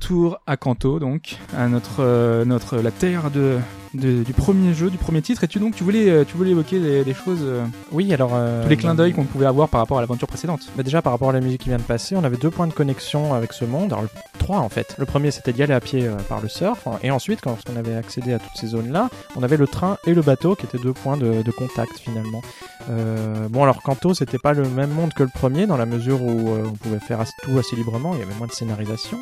Retour 0.00 0.40
à 0.46 0.56
Kanto, 0.56 1.00
donc, 1.00 1.36
à 1.56 1.66
notre, 1.68 1.96
euh, 2.00 2.44
notre, 2.44 2.76
la 2.78 2.92
terre 2.92 3.30
de, 3.32 3.56
de- 3.94 4.22
du 4.22 4.32
premier 4.32 4.72
jeu, 4.72 4.90
du 4.90 4.96
premier 4.96 5.20
titre. 5.22 5.42
Et 5.42 5.48
tu, 5.48 5.58
donc, 5.58 5.74
tu 5.74 5.82
voulais, 5.82 6.08
euh, 6.08 6.24
tu 6.24 6.36
voulais 6.36 6.52
évoquer 6.52 6.78
des, 6.78 7.02
des 7.04 7.14
choses, 7.14 7.40
euh, 7.42 7.64
Oui, 7.90 8.14
alors 8.14 8.30
euh, 8.34 8.62
tous 8.62 8.68
les 8.68 8.76
clins 8.76 8.94
d'œil 8.94 9.12
qu'on 9.12 9.24
pouvait 9.24 9.46
avoir 9.46 9.68
par 9.68 9.80
rapport 9.80 9.98
à 9.98 10.00
l'aventure 10.00 10.28
précédente. 10.28 10.60
Bah 10.76 10.84
déjà 10.84 11.02
par 11.02 11.12
rapport 11.12 11.30
à 11.30 11.32
la 11.32 11.40
musique 11.40 11.62
qui 11.62 11.68
vient 11.68 11.78
de 11.78 11.82
passer, 11.82 12.14
on 12.16 12.22
avait 12.22 12.36
deux 12.36 12.48
points 12.50 12.68
de 12.68 12.72
connexion 12.72 13.34
avec 13.34 13.52
ce 13.52 13.64
monde. 13.64 13.92
Alors 13.92 14.02
le- 14.02 14.08
en 14.56 14.68
fait. 14.68 14.94
Le 14.98 15.04
premier 15.04 15.30
c'était 15.30 15.52
d'y 15.52 15.62
aller 15.62 15.74
à 15.74 15.80
pied 15.80 16.06
euh, 16.06 16.16
par 16.28 16.40
le 16.40 16.48
surf, 16.48 16.88
et 17.02 17.10
ensuite 17.10 17.40
quand 17.42 17.58
on 17.70 17.76
avait 17.76 17.94
accédé 17.94 18.32
à 18.32 18.38
toutes 18.38 18.56
ces 18.56 18.68
zones-là, 18.68 19.10
on 19.36 19.42
avait 19.42 19.56
le 19.56 19.66
train 19.66 19.98
et 20.06 20.14
le 20.14 20.22
bateau 20.22 20.54
qui 20.54 20.64
étaient 20.64 20.78
deux 20.78 20.94
points 20.94 21.16
de, 21.16 21.42
contact 21.50 21.98
finalement. 21.98 22.40
Euh, 22.90 23.48
bon 23.48 23.62
alors 23.62 23.82
Kanto 23.82 24.14
c'était 24.14 24.38
pas 24.38 24.52
le 24.52 24.68
même 24.68 24.90
monde 24.90 25.12
que 25.12 25.22
le 25.22 25.28
premier 25.28 25.66
dans 25.66 25.76
la 25.76 25.86
mesure 25.86 26.22
où 26.22 26.50
euh, 26.50 26.64
on 26.66 26.72
pouvait 26.72 27.00
faire 27.00 27.22
tout 27.42 27.58
assez 27.58 27.76
librement, 27.76 28.14
il 28.14 28.20
y 28.20 28.22
avait 28.22 28.34
moins 28.34 28.46
de 28.46 28.52
scénarisation. 28.52 29.18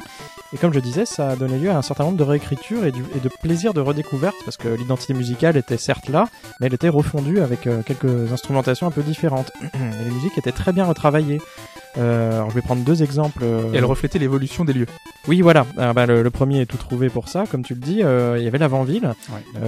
Et 0.53 0.59
comme 0.59 0.73
je 0.73 0.81
disais, 0.81 1.07
ça 1.07 1.31
a 1.31 1.37
donné 1.37 1.59
lieu 1.59 1.71
à 1.71 1.77
un 1.77 1.83
certain 1.83 2.05
nombre 2.05 2.17
de 2.17 2.23
réécritures 2.23 2.85
et, 2.85 2.89
et 2.89 3.21
de 3.21 3.29
plaisir 3.43 3.75
de 3.75 3.81
redécouverte 3.81 4.37
parce 4.45 4.57
que 4.57 4.69
l'identité 4.69 5.15
musicale 5.15 5.57
était 5.57 5.77
certes 5.77 6.09
là, 6.09 6.29
mais 6.61 6.67
elle 6.67 6.75
était 6.75 6.89
refondue 6.89 7.41
avec 7.41 7.67
euh, 7.67 7.83
quelques 7.83 8.33
instrumentations 8.33 8.87
un 8.87 8.91
peu 8.91 9.03
différentes. 9.03 9.53
et 9.75 10.05
les 10.05 10.11
musiques 10.11 10.39
étaient 10.39 10.53
très 10.53 10.73
bien 10.73 10.85
retravaillées. 10.85 11.41
Euh, 11.99 12.35
alors 12.37 12.51
je 12.51 12.55
vais 12.55 12.61
prendre 12.63 12.83
deux 12.83 13.03
exemples. 13.03 13.41
euh, 13.43 13.73
Et 13.73 13.77
elle 13.77 13.85
reflétait 13.85 14.19
l'évolution 14.19 14.65
des 14.65 14.73
lieux. 14.73 14.87
Oui, 15.29 15.41
voilà. 15.41 15.67
Ah, 15.79 15.93
bah, 15.93 16.07
le, 16.07 16.23
le 16.23 16.31
premier 16.31 16.61
est 16.61 16.67
tout 16.67 16.77
trouvé 16.77 17.09
pour 17.09 17.29
ça, 17.29 17.45
comme 17.51 17.63
tu 17.65 17.75
le 17.75 17.81
dis. 17.81 18.03
euh, 18.03 18.37
il 18.39 18.45
y 18.45 18.47
avait 18.49 18.59
l'avant-ville. 18.59 19.13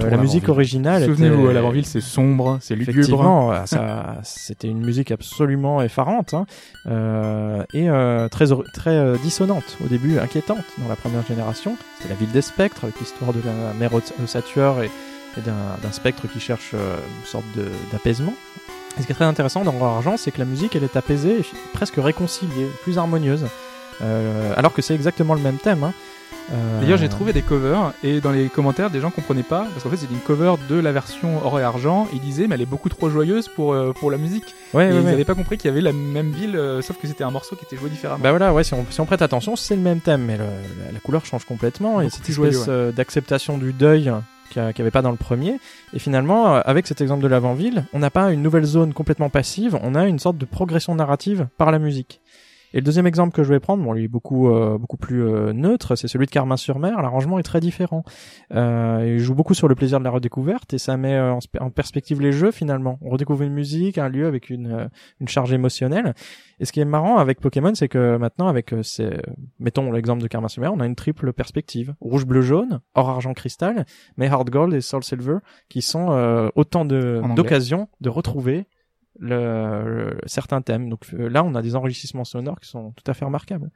La 0.09 0.17
musique 0.17 0.47
originale. 0.49 1.05
Souvenez-vous, 1.05 1.45
était- 1.45 1.53
l'avant-ville, 1.53 1.85
c'est 1.85 2.01
sombre, 2.01 2.57
c'est 2.61 2.75
lugubre. 2.75 3.05
C'était 4.23 4.67
une 4.67 4.79
musique 4.85 5.11
absolument 5.11 5.81
effarante 5.81 6.33
hein, 6.33 6.45
et 7.73 7.87
très 8.31 8.45
très 8.73 9.17
dissonante 9.23 9.77
au 9.83 9.87
début, 9.87 10.19
inquiétante 10.19 10.63
dans 10.77 10.87
la 10.87 10.95
première 10.95 11.25
génération. 11.25 11.75
C'était 11.97 12.09
la 12.13 12.15
ville 12.19 12.31
des 12.31 12.41
spectres 12.41 12.83
avec 12.83 12.99
l'histoire 12.99 13.33
de 13.33 13.39
la 13.45 13.73
mère 13.79 13.93
Os- 13.93 14.13
Ossature 14.23 14.81
et, 14.83 14.85
et 15.37 15.41
d'un 15.41 15.91
spectre 15.91 16.23
qui 16.31 16.39
cherche 16.39 16.73
une 16.73 17.25
sorte 17.27 17.45
d'apaisement. 17.91 18.33
Et 18.99 19.01
ce 19.01 19.07
qui 19.07 19.13
est 19.13 19.15
très 19.15 19.25
intéressant 19.25 19.63
dans 19.63 19.71
Roi 19.71 19.87
Argent, 19.89 20.17
c'est 20.17 20.31
que 20.31 20.39
la 20.39 20.45
musique 20.45 20.75
elle 20.75 20.83
est 20.83 20.95
apaisée, 20.97 21.39
et 21.39 21.45
presque 21.73 21.95
réconciliée, 21.97 22.67
plus 22.83 22.97
harmonieuse, 22.97 23.45
euh, 24.01 24.53
alors 24.57 24.73
que 24.73 24.81
c'est 24.81 24.93
exactement 24.95 25.33
le 25.33 25.41
même 25.41 25.57
thème. 25.57 25.83
hein. 25.83 25.93
Euh, 26.51 26.81
D'ailleurs, 26.81 26.97
j'ai 26.97 27.09
trouvé 27.09 27.31
des 27.31 27.43
covers 27.43 27.93
et 28.03 28.21
dans 28.21 28.31
les 28.31 28.47
commentaires, 28.47 28.89
des 28.89 29.01
gens 29.01 29.11
comprenaient 29.11 29.43
pas 29.43 29.67
parce 29.71 29.83
qu'en 29.83 29.89
fait, 29.91 29.97
c'était 29.97 30.13
une 30.15 30.19
cover 30.19 30.55
de 30.67 30.75
la 30.79 30.91
version 30.91 31.45
or 31.45 31.59
et 31.59 31.63
argent. 31.63 32.07
Ils 32.11 32.19
disaient, 32.19 32.47
mais 32.47 32.55
elle 32.55 32.61
est 32.61 32.65
beaucoup 32.65 32.89
trop 32.89 33.07
joyeuse 33.11 33.47
pour 33.47 33.71
euh, 33.73 33.93
pour 33.93 34.09
la 34.09 34.17
musique. 34.17 34.55
Ouais, 34.73 34.85
et 34.85 34.87
ouais, 34.89 34.95
ils 34.95 35.05
ouais. 35.05 35.11
n'avaient 35.11 35.25
pas 35.25 35.35
compris 35.35 35.57
qu'il 35.57 35.69
y 35.69 35.71
avait 35.71 35.81
la 35.81 35.93
même 35.93 36.31
ville, 36.31 36.55
euh, 36.55 36.81
sauf 36.81 36.97
que 36.97 37.07
c'était 37.07 37.23
un 37.23 37.29
morceau 37.29 37.55
qui 37.55 37.65
était 37.65 37.77
joué 37.77 37.91
différemment. 37.91 38.19
Bah 38.23 38.31
voilà, 38.31 38.51
ouais, 38.51 38.63
si 38.63 38.73
on, 38.73 38.83
si 38.89 38.99
on 38.99 39.05
prête 39.05 39.21
attention, 39.21 39.55
c'est 39.55 39.75
le 39.75 39.81
même 39.83 39.99
thème, 39.99 40.23
mais 40.25 40.37
le- 40.37 40.43
la, 40.85 40.91
la 40.91 40.99
couleur 40.99 41.23
change 41.23 41.45
complètement 41.45 42.01
et 42.01 42.05
Beaucoup 42.05 42.15
cette 42.15 42.23
plus 42.23 42.33
espèce 42.33 42.53
joyeux, 42.65 42.67
ouais. 42.67 42.87
euh, 42.87 42.91
d'acceptation 42.91 43.59
du 43.59 43.71
deuil 43.71 44.11
qu'il 44.49 44.61
n'y 44.61 44.81
avait 44.81 44.91
pas 44.91 45.01
dans 45.01 45.11
le 45.11 45.17
premier. 45.17 45.59
Et 45.93 45.99
finalement, 45.99 46.55
euh, 46.55 46.61
avec 46.65 46.87
cet 46.87 47.01
exemple 47.01 47.23
de 47.23 47.27
l'avant-ville, 47.27 47.85
on 47.93 47.99
n'a 47.99 48.09
pas 48.09 48.31
une 48.31 48.41
nouvelle 48.41 48.65
zone 48.65 48.93
complètement 48.93 49.29
passive, 49.29 49.77
on 49.81 49.95
a 49.95 50.05
une 50.05 50.19
sorte 50.19 50.37
de 50.37 50.45
progression 50.45 50.95
narrative 50.95 51.47
par 51.57 51.71
la 51.71 51.79
musique. 51.79 52.21
Et 52.73 52.77
le 52.77 52.83
deuxième 52.83 53.07
exemple 53.07 53.33
que 53.33 53.43
je 53.43 53.49
vais 53.51 53.59
prendre, 53.59 53.83
bon, 53.83 53.95
il 53.95 54.03
est 54.03 54.07
beaucoup 54.07 54.49
euh, 54.49 54.77
beaucoup 54.77 54.97
plus 54.97 55.23
euh, 55.23 55.53
neutre, 55.53 55.95
c'est 55.95 56.07
celui 56.07 56.25
de 56.25 56.31
Carmin-sur-Mer. 56.31 57.01
L'arrangement 57.01 57.39
est 57.39 57.43
très 57.43 57.59
différent. 57.59 58.03
Euh, 58.53 59.03
il 59.15 59.19
joue 59.19 59.33
beaucoup 59.35 59.53
sur 59.53 59.67
le 59.67 59.75
plaisir 59.75 59.99
de 59.99 60.03
la 60.03 60.11
redécouverte 60.11 60.73
et 60.73 60.77
ça 60.77 60.95
met 60.97 61.15
euh, 61.15 61.33
en, 61.33 61.39
sp- 61.39 61.61
en 61.61 61.69
perspective 61.71 62.21
les 62.21 62.31
jeux 62.31 62.51
finalement. 62.51 62.99
On 63.01 63.09
redécouvre 63.09 63.43
une 63.43 63.53
musique, 63.53 63.97
un 63.97 64.09
lieu 64.09 64.27
avec 64.27 64.49
une 64.49 64.71
euh, 64.71 64.87
une 65.19 65.27
charge 65.27 65.51
émotionnelle. 65.53 66.13
Et 66.59 66.65
ce 66.65 66.71
qui 66.71 66.79
est 66.79 66.85
marrant 66.85 67.17
avec 67.17 67.39
Pokémon, 67.39 67.73
c'est 67.73 67.87
que 67.87 68.17
maintenant 68.17 68.47
avec 68.47 68.73
euh, 68.73 68.83
ces, 68.83 69.17
mettons 69.59 69.91
l'exemple 69.91 70.21
de 70.21 70.27
Carmin-sur-Mer, 70.27 70.71
on 70.73 70.79
a 70.79 70.85
une 70.85 70.95
triple 70.95 71.33
perspective 71.33 71.95
rouge, 72.01 72.25
bleu, 72.25 72.41
jaune, 72.41 72.81
or, 72.95 73.09
argent, 73.09 73.33
cristal, 73.33 73.85
mais 74.17 74.27
Hard 74.27 74.49
Gold 74.49 74.73
et 74.73 74.81
Soul 74.81 75.03
Silver 75.03 75.37
qui 75.69 75.81
sont 75.81 76.11
euh, 76.11 76.49
autant 76.55 76.85
de 76.85 77.21
d'occasions 77.35 77.87
de 78.01 78.09
retrouver 78.09 78.67
le, 79.17 80.17
certains 80.25 80.61
thèmes. 80.61 80.89
Donc 80.89 81.05
euh, 81.13 81.29
là, 81.29 81.43
on 81.43 81.55
a 81.55 81.61
des 81.61 81.75
enrichissements 81.75 82.25
sonores 82.25 82.59
qui 82.59 82.69
sont 82.69 82.91
tout 82.91 83.09
à 83.09 83.13
fait 83.13 83.25
remarquables. 83.25 83.69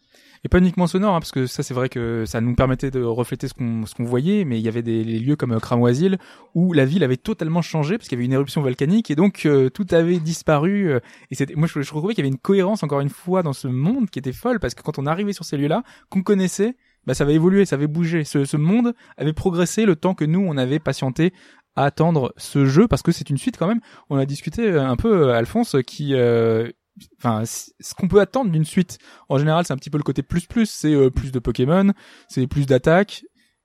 Et 0.46 0.50
pas 0.50 0.58
uniquement 0.58 0.88
sonore, 0.88 1.16
hein, 1.16 1.20
parce 1.20 1.32
que 1.32 1.46
ça 1.48 1.64
c'est 1.64 1.74
vrai 1.74 1.88
que 1.88 2.26
ça 2.26 2.42
nous 2.42 2.54
permettait 2.54 2.92
de 2.92 3.02
refléter 3.02 3.48
ce 3.48 3.54
qu'on 3.54 3.86
ce 3.86 3.96
qu'on 3.96 4.04
voyait, 4.04 4.44
mais 4.44 4.60
il 4.60 4.64
y 4.64 4.68
avait 4.68 4.82
des 4.82 5.04
lieux 5.04 5.38
comme 5.38 5.54
euh, 5.54 5.60
Cramoisil 5.60 6.18
où 6.54 6.74
la 6.74 6.84
ville 6.84 7.04
avait 7.04 7.18
totalement 7.18 7.62
changé 7.62 7.98
parce 7.98 8.10
qu'il 8.10 8.18
y 8.18 8.20
avait 8.20 8.26
une 8.26 8.34
éruption 8.34 8.62
volcanique 8.62 9.10
et 9.10 9.16
donc 9.16 9.46
euh, 9.46 9.70
tout 9.70 9.88
avait 9.92 10.20
disparu. 10.20 10.92
euh, 10.92 11.00
et 11.32 11.36
c'était 11.36 11.56
moi 11.56 11.68
je, 11.68 11.82
je 11.82 11.88
trouvais 11.88 12.14
qu'il 12.14 12.24
y 12.26 12.28
avait 12.28 12.34
une 12.34 12.42
cohérence 12.42 12.84
encore 12.84 13.00
une 13.00 13.10
fois 13.10 13.42
dans 13.42 13.54
ce 13.54 13.70
monde 13.70 14.10
qui 14.10 14.20
était 14.20 14.34
folle 14.34 14.60
parce 14.60 14.76
que 14.76 14.82
quand 14.84 15.00
on 15.00 15.06
arrivait 15.06 15.32
sur 15.32 15.46
ces 15.46 15.56
lieux-là 15.56 15.84
qu'on 16.10 16.24
connaissait, 16.24 16.76
bah 17.08 17.14
ça 17.14 17.24
avait 17.24 17.36
évolué, 17.36 17.66
ça 17.66 17.76
avait 17.76 17.88
bougé. 17.88 18.26
Ce, 18.26 18.44
ce 18.44 18.58
monde 18.58 18.94
avait 19.18 19.34
progressé 19.34 19.86
le 19.86 19.96
temps 19.96 20.14
que 20.14 20.26
nous 20.26 20.42
on 20.46 20.58
avait 20.58 20.80
patienté 20.80 21.34
attendre 21.76 22.34
ce 22.38 22.66
jeu 22.66 22.88
parce 22.88 23.02
que 23.02 23.12
c'est 23.12 23.30
une 23.30 23.38
suite 23.38 23.58
quand 23.58 23.68
même. 23.68 23.82
On 24.10 24.18
a 24.18 24.26
discuté 24.26 24.64
euh, 24.64 24.84
un 24.84 24.96
peu 24.96 25.30
euh, 25.30 25.34
Alphonse 25.34 25.76
qui 25.86 26.14
euh, 26.14 26.70
enfin 27.18 27.44
ce 27.46 27.94
qu'on 27.96 28.08
peut 28.08 28.22
attendre 28.22 28.52
d'une 28.52 28.66
suite 28.66 29.00
en 29.30 29.38
général 29.38 29.66
c'est 29.66 29.74
un 29.74 29.78
petit 29.78 29.90
peu 29.90 29.98
le 29.98 30.04
côté 30.04 30.22
plus 30.22 30.46
plus 30.46 30.70
c'est 30.70 30.94
euh, 30.94 31.10
plus 31.10 31.32
de 31.32 31.40
Pokémon 31.40 31.92
c'est 32.28 32.46
plus 32.48 32.66
d'attaques 32.66 33.24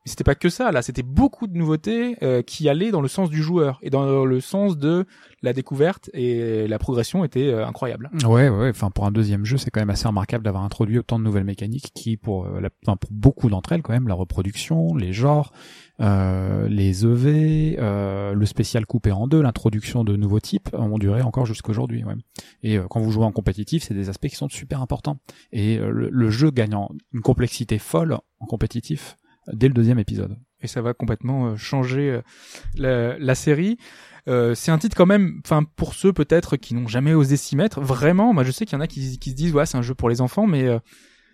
mais 0.08 0.12
c'était 0.12 0.24
pas 0.24 0.34
que 0.34 0.48
ça 0.48 0.72
là 0.72 0.80
c'était 0.80 1.02
beaucoup 1.02 1.46
de 1.46 1.56
nouveautés 1.56 2.16
euh, 2.22 2.40
qui 2.40 2.68
allaient 2.68 2.90
dans 2.90 3.02
le 3.02 3.08
sens 3.08 3.28
du 3.28 3.42
joueur 3.42 3.78
et 3.82 3.90
dans 3.90 4.24
le 4.24 4.40
sens 4.40 4.78
de 4.78 5.04
la 5.42 5.52
découverte 5.52 6.08
et 6.14 6.66
la 6.66 6.78
progression 6.78 7.24
était 7.24 7.48
euh, 7.48 7.66
incroyable 7.66 7.98
Ouais, 8.24 8.48
ouais. 8.48 8.70
Enfin, 8.70 8.90
pour 8.90 9.06
un 9.06 9.10
deuxième 9.10 9.44
jeu, 9.44 9.56
c'est 9.56 9.70
quand 9.70 9.80
même 9.80 9.90
assez 9.90 10.08
remarquable 10.08 10.44
d'avoir 10.44 10.64
introduit 10.64 10.98
autant 10.98 11.18
de 11.18 11.24
nouvelles 11.24 11.44
mécaniques 11.44 11.90
qui, 11.94 12.16
pour, 12.16 12.46
euh, 12.46 12.60
la, 12.60 12.70
enfin, 12.86 12.96
pour 12.96 13.10
beaucoup 13.12 13.48
d'entre 13.48 13.72
elles, 13.72 13.82
quand 13.82 13.92
même, 13.92 14.08
la 14.08 14.14
reproduction, 14.14 14.94
les 14.94 15.12
genres, 15.12 15.52
euh, 16.00 16.68
les 16.68 17.04
EV, 17.04 17.76
euh, 17.78 18.34
le 18.34 18.46
spécial 18.46 18.86
coupé 18.86 19.12
en 19.12 19.26
deux, 19.26 19.42
l'introduction 19.42 20.04
de 20.04 20.16
nouveaux 20.16 20.40
types 20.40 20.68
ont 20.72 20.98
duré 20.98 21.22
encore 21.22 21.46
jusqu'aujourd'hui. 21.46 22.04
Ouais. 22.04 22.14
Et 22.62 22.78
quand 22.90 23.00
vous 23.00 23.10
jouez 23.10 23.24
en 23.24 23.32
compétitif, 23.32 23.82
c'est 23.82 23.94
des 23.94 24.08
aspects 24.08 24.28
qui 24.28 24.36
sont 24.36 24.48
super 24.48 24.80
importants. 24.82 25.18
Et 25.52 25.78
le, 25.78 26.30
jeu 26.30 26.50
gagne 26.50 26.74
en 26.74 26.90
une 27.12 27.22
complexité 27.22 27.78
folle 27.78 28.18
en 28.40 28.46
compétitif 28.46 29.16
dès 29.52 29.68
le 29.68 29.74
deuxième 29.74 29.98
épisode. 29.98 30.36
et 30.60 30.66
ça 30.66 30.82
va 30.82 30.94
complètement 30.94 31.48
euh, 31.48 31.56
changer 31.56 32.10
euh, 32.10 32.22
la, 32.76 33.18
la 33.18 33.34
série. 33.34 33.76
Euh, 34.26 34.54
c'est 34.54 34.70
un 34.70 34.78
titre 34.78 34.96
quand 34.96 35.06
même, 35.06 35.40
enfin 35.44 35.64
pour 35.76 35.94
ceux 35.94 36.12
peut-être 36.12 36.56
qui 36.56 36.74
n'ont 36.74 36.86
jamais 36.88 37.14
osé 37.14 37.36
s'y 37.36 37.56
mettre, 37.56 37.80
vraiment, 37.80 38.34
moi 38.34 38.44
je 38.44 38.50
sais 38.50 38.66
qu'il 38.66 38.74
y 38.74 38.78
en 38.78 38.82
a 38.82 38.86
qui, 38.86 39.18
qui 39.18 39.30
se 39.30 39.34
disent 39.34 39.54
ouais 39.54 39.64
c'est 39.64 39.78
un 39.78 39.82
jeu 39.82 39.94
pour 39.94 40.10
les 40.10 40.20
enfants, 40.20 40.46
mais 40.46 40.64
euh, 40.64 40.78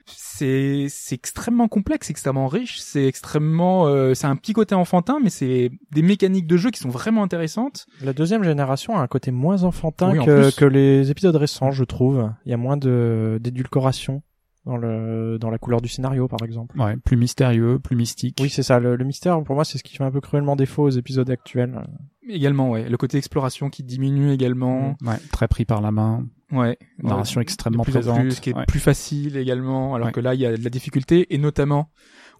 c'est 0.06 0.86
c'est 0.90 1.14
extrêmement 1.14 1.66
complexe, 1.66 2.10
extrêmement 2.10 2.46
riche, 2.46 2.78
c'est 2.78 3.06
extrêmement, 3.06 3.88
euh, 3.88 4.14
c'est 4.14 4.26
un 4.26 4.36
petit 4.36 4.52
côté 4.52 4.76
enfantin, 4.76 5.18
mais 5.20 5.30
c'est 5.30 5.70
des 5.92 6.02
mécaniques 6.02 6.46
de 6.46 6.56
jeu 6.56 6.70
qui 6.70 6.78
sont 6.78 6.90
vraiment 6.90 7.22
intéressantes. 7.24 7.86
La 8.02 8.12
deuxième 8.12 8.44
génération 8.44 8.96
a 8.96 9.00
un 9.00 9.08
côté 9.08 9.32
moins 9.32 9.64
enfantin 9.64 10.12
Oui, 10.12 10.24
que, 10.24 10.54
que 10.54 10.64
les 10.64 11.10
épisodes 11.10 11.34
récents, 11.34 11.72
je 11.72 11.84
trouve. 11.84 12.30
Il 12.44 12.50
y 12.50 12.54
a 12.54 12.58
moins 12.58 12.76
de 12.76 13.38
d'édulcoration 13.40 14.22
dans 14.66 14.76
le 14.76 15.38
dans 15.38 15.50
la 15.50 15.58
couleur 15.58 15.80
du 15.80 15.88
scénario, 15.88 16.26
par 16.28 16.42
exemple. 16.42 16.78
Ouais, 16.80 16.96
plus 16.96 17.16
mystérieux, 17.16 17.78
plus 17.78 17.96
mystique. 17.96 18.38
Oui, 18.40 18.48
c'est 18.50 18.62
ça. 18.62 18.78
Le, 18.78 18.96
le 18.96 19.04
mystère, 19.04 19.42
pour 19.42 19.54
moi, 19.54 19.64
c'est 19.64 19.78
ce 19.78 19.82
qui 19.84 19.96
fait 19.96 20.04
un 20.04 20.10
peu 20.10 20.20
cruellement 20.20 20.56
défaut 20.56 20.84
aux 20.84 20.90
épisodes 20.90 21.28
actuels. 21.30 21.80
Également, 22.28 22.70
ouais, 22.70 22.88
le 22.88 22.96
côté 22.96 23.18
exploration 23.18 23.68
qui 23.68 23.82
diminue 23.82 24.32
également, 24.32 24.96
Ouais, 25.04 25.18
très 25.30 25.46
pris 25.48 25.66
par 25.66 25.82
la 25.82 25.90
main, 25.92 26.26
ouais, 26.52 26.78
narration 27.02 27.42
extrêmement 27.42 27.82
de 27.82 27.90
plus 27.90 27.96
en 27.96 28.00
présente. 28.14 28.20
plus, 28.20 28.40
qui 28.40 28.50
est 28.50 28.54
Ouais. 28.56 28.64
plus 28.66 28.80
facile 28.80 29.36
également, 29.36 29.94
alors 29.94 30.06
Ouais. 30.06 30.12
que 30.12 30.20
là 30.20 30.34
il 30.34 30.40
y 30.40 30.46
a 30.46 30.56
de 30.56 30.64
la 30.64 30.70
difficulté 30.70 31.34
et 31.34 31.38
notamment 31.38 31.90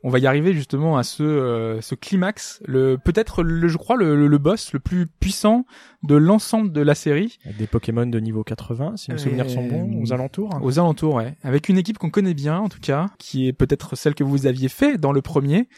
on 0.07 0.11
va 0.11 0.19
y 0.21 0.27
arriver 0.27 0.53
justement 0.53 0.97
à 0.99 1.03
ce 1.03 1.23
euh, 1.25 1.81
ce 1.81 1.95
climax, 1.95 2.63
le 2.67 2.99
peut-être 3.03 3.43
le 3.43 3.67
je 3.69 3.77
crois 3.79 3.97
le, 3.97 4.15
le, 4.17 4.29
le 4.29 4.39
boss 4.39 4.73
le 4.75 4.79
plus 4.79 5.07
puissant 5.07 5.65
de 6.03 6.15
l'ensemble 6.15 6.71
de 6.73 6.81
la 6.83 6.95
série 6.95 7.39
des 7.59 7.67
Pokémon 7.67 8.07
de 8.07 8.21
niveau 8.21 8.45
80, 8.45 8.97
si 8.97 9.11
mes 9.11 9.15
Euh, 9.17 9.19
souvenirs 9.19 9.49
sont 9.51 9.67
bons, 9.67 10.01
aux 10.03 10.13
alentours. 10.13 10.51
aux 10.63 10.79
alentours, 10.79 11.15
ouais, 11.15 11.35
avec 11.43 11.69
une 11.69 11.79
équipe 11.79 11.99
qu'on 11.99 12.11
connaît 12.11 12.35
bien 12.35 12.59
en 12.59 12.69
tout 12.69 12.81
cas, 12.81 13.09
qui 13.19 13.49
est 13.49 13.53
peut-être 13.55 13.97
celle 13.97 14.15
que 14.15 14.23
vous 14.25 14.47
aviez 14.47 14.69
fait 14.69 14.99
dans 14.99 15.11
le 15.13 15.23
premier. 15.23 15.69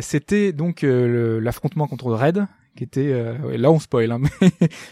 C'était 0.00 0.52
donc 0.52 0.84
euh, 0.84 1.40
l'affrontement 1.40 1.86
contre 1.86 2.12
Red 2.12 2.46
qui 2.76 2.84
était 2.84 3.10
euh, 3.12 3.36
ouais, 3.38 3.58
là 3.58 3.72
on 3.72 3.80
spoil 3.80 4.12
hein, 4.12 4.20
mais, 4.40 4.50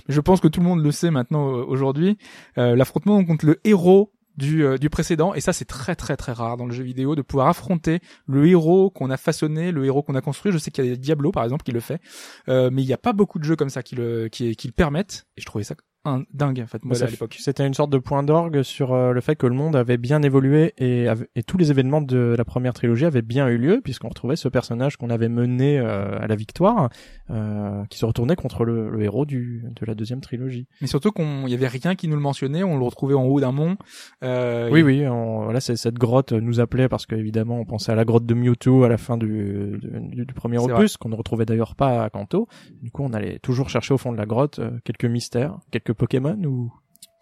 je 0.08 0.20
pense 0.20 0.40
que 0.40 0.48
tout 0.48 0.58
le 0.60 0.66
monde 0.66 0.82
le 0.82 0.90
sait 0.90 1.12
maintenant 1.12 1.48
euh, 1.56 1.64
aujourd'hui 1.64 2.18
Euh, 2.58 2.74
l'affrontement 2.74 3.24
contre 3.24 3.46
le 3.46 3.60
héros 3.62 4.12
du, 4.36 4.64
euh, 4.64 4.78
du 4.78 4.90
précédent. 4.90 5.34
Et 5.34 5.40
ça 5.40 5.52
c'est 5.52 5.64
très 5.64 5.94
très 5.94 6.16
très 6.16 6.32
rare 6.32 6.56
dans 6.56 6.66
le 6.66 6.72
jeu 6.72 6.84
vidéo 6.84 7.14
de 7.14 7.22
pouvoir 7.22 7.48
affronter 7.48 8.00
le 8.26 8.46
héros 8.46 8.90
qu'on 8.90 9.10
a 9.10 9.16
façonné 9.16 9.72
le 9.72 9.84
héros 9.84 10.02
qu'on 10.02 10.14
a 10.14 10.20
construit. 10.20 10.52
Je 10.52 10.58
sais 10.58 10.70
qu'il 10.70 10.86
y 10.86 10.92
a 10.92 10.96
Diablo 10.96 11.32
par 11.32 11.44
exemple 11.44 11.64
qui 11.64 11.72
le 11.72 11.80
fait. 11.80 12.00
Euh, 12.48 12.70
mais 12.72 12.82
il 12.82 12.86
n'y 12.86 12.92
a 12.92 12.98
pas 12.98 13.12
beaucoup 13.12 13.38
de 13.38 13.44
jeux 13.44 13.56
comme 13.56 13.70
ça 13.70 13.82
qui 13.82 13.94
le 13.94 14.28
qui, 14.28 14.56
qui 14.56 14.68
le 14.68 14.72
permettent. 14.72 15.26
Et 15.36 15.40
je 15.40 15.46
trouvais 15.46 15.64
ça 15.64 15.74
un, 16.06 16.24
dingue 16.32 16.60
en 16.60 16.66
fait 16.66 16.84
moi 16.84 16.94
Ça 16.94 17.06
C'était 17.38 17.66
une 17.66 17.74
sorte 17.74 17.90
de 17.90 17.98
point 17.98 18.22
d'orgue 18.22 18.62
sur 18.62 18.92
euh, 18.92 19.12
le 19.12 19.20
fait 19.20 19.36
que 19.36 19.46
le 19.46 19.54
monde 19.54 19.76
avait 19.76 19.96
bien 19.96 20.22
évolué 20.22 20.74
et, 20.78 21.06
tous 21.46 21.58
les 21.58 21.70
événements 21.70 22.00
de 22.00 22.34
la 22.36 22.44
première 22.44 22.74
trilogie 22.74 23.04
avaient 23.04 23.22
bien 23.22 23.48
eu 23.48 23.58
lieu 23.58 23.80
puisqu'on 23.82 24.08
retrouvait 24.08 24.36
ce 24.36 24.48
personnage 24.48 24.96
qu'on 24.96 25.10
avait 25.10 25.28
mené 25.28 25.78
euh, 25.78 26.18
à 26.18 26.26
la 26.26 26.36
victoire 26.36 26.88
euh, 27.30 27.84
qui 27.90 27.98
se 27.98 28.04
retournait 28.06 28.36
contre 28.36 28.64
le, 28.64 28.90
le 28.90 29.02
héros 29.02 29.26
du, 29.26 29.64
de 29.64 29.86
la 29.86 29.94
deuxième 29.94 30.20
trilogie. 30.20 30.66
Mais 30.80 30.86
surtout 30.86 31.12
qu'on, 31.12 31.46
y 31.46 31.54
avait 31.54 31.68
rien 31.68 31.94
qui 31.94 32.08
nous 32.08 32.16
le 32.16 32.22
mentionnait, 32.22 32.62
on 32.64 32.78
le 32.78 32.84
retrouvait 32.84 33.14
en 33.14 33.24
haut 33.24 33.40
d'un 33.40 33.52
mont. 33.52 33.76
Euh, 34.22 34.70
Oui, 34.70 34.82
oui, 34.82 35.06
on, 35.06 35.44
voilà, 35.44 35.60
c'est- 35.60 35.76
cette 35.76 35.98
grotte 35.98 36.32
nous 36.32 36.60
appelait 36.60 36.88
parce 36.88 37.06
qu'évidemment 37.06 37.58
on 37.60 37.64
pensait 37.64 37.92
à 37.92 37.94
la 37.94 38.04
grotte 38.04 38.26
de 38.26 38.34
Mewtwo 38.34 38.84
à 38.84 38.88
la 38.88 38.98
fin 38.98 39.16
du, 39.16 39.78
du, 39.82 40.24
du 40.26 40.34
premier 40.34 40.58
C'est 40.58 40.72
opus 40.72 40.96
qu'on 40.96 41.08
ne 41.08 41.16
retrouvait 41.16 41.46
d'ailleurs 41.46 41.74
pas 41.74 42.04
à 42.04 42.10
Kanto. 42.10 42.48
Du 42.82 42.90
coup, 42.90 43.02
on 43.02 43.12
allait 43.12 43.38
toujours 43.38 43.68
chercher 43.68 43.94
au 43.94 43.98
fond 43.98 44.12
de 44.12 44.16
la 44.16 44.26
grotte 44.26 44.60
quelques 44.84 45.04
mystères, 45.04 45.58
quelques 45.70 45.92
Pokémon 45.96 46.38
ou 46.44 46.72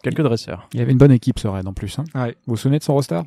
quelques 0.03 0.21
dresseurs? 0.21 0.67
Il 0.73 0.79
y 0.79 0.83
avait 0.83 0.91
une 0.91 0.97
bonne 0.97 1.11
équipe 1.11 1.39
ce 1.39 1.47
raid 1.47 1.67
en 1.67 1.73
plus. 1.73 1.97
Hein. 1.99 2.03
Ouais. 2.13 2.31
Vous 2.45 2.53
vous 2.53 2.57
souvenez 2.57 2.79
de 2.79 2.83
son 2.83 2.93
roster? 2.93 3.21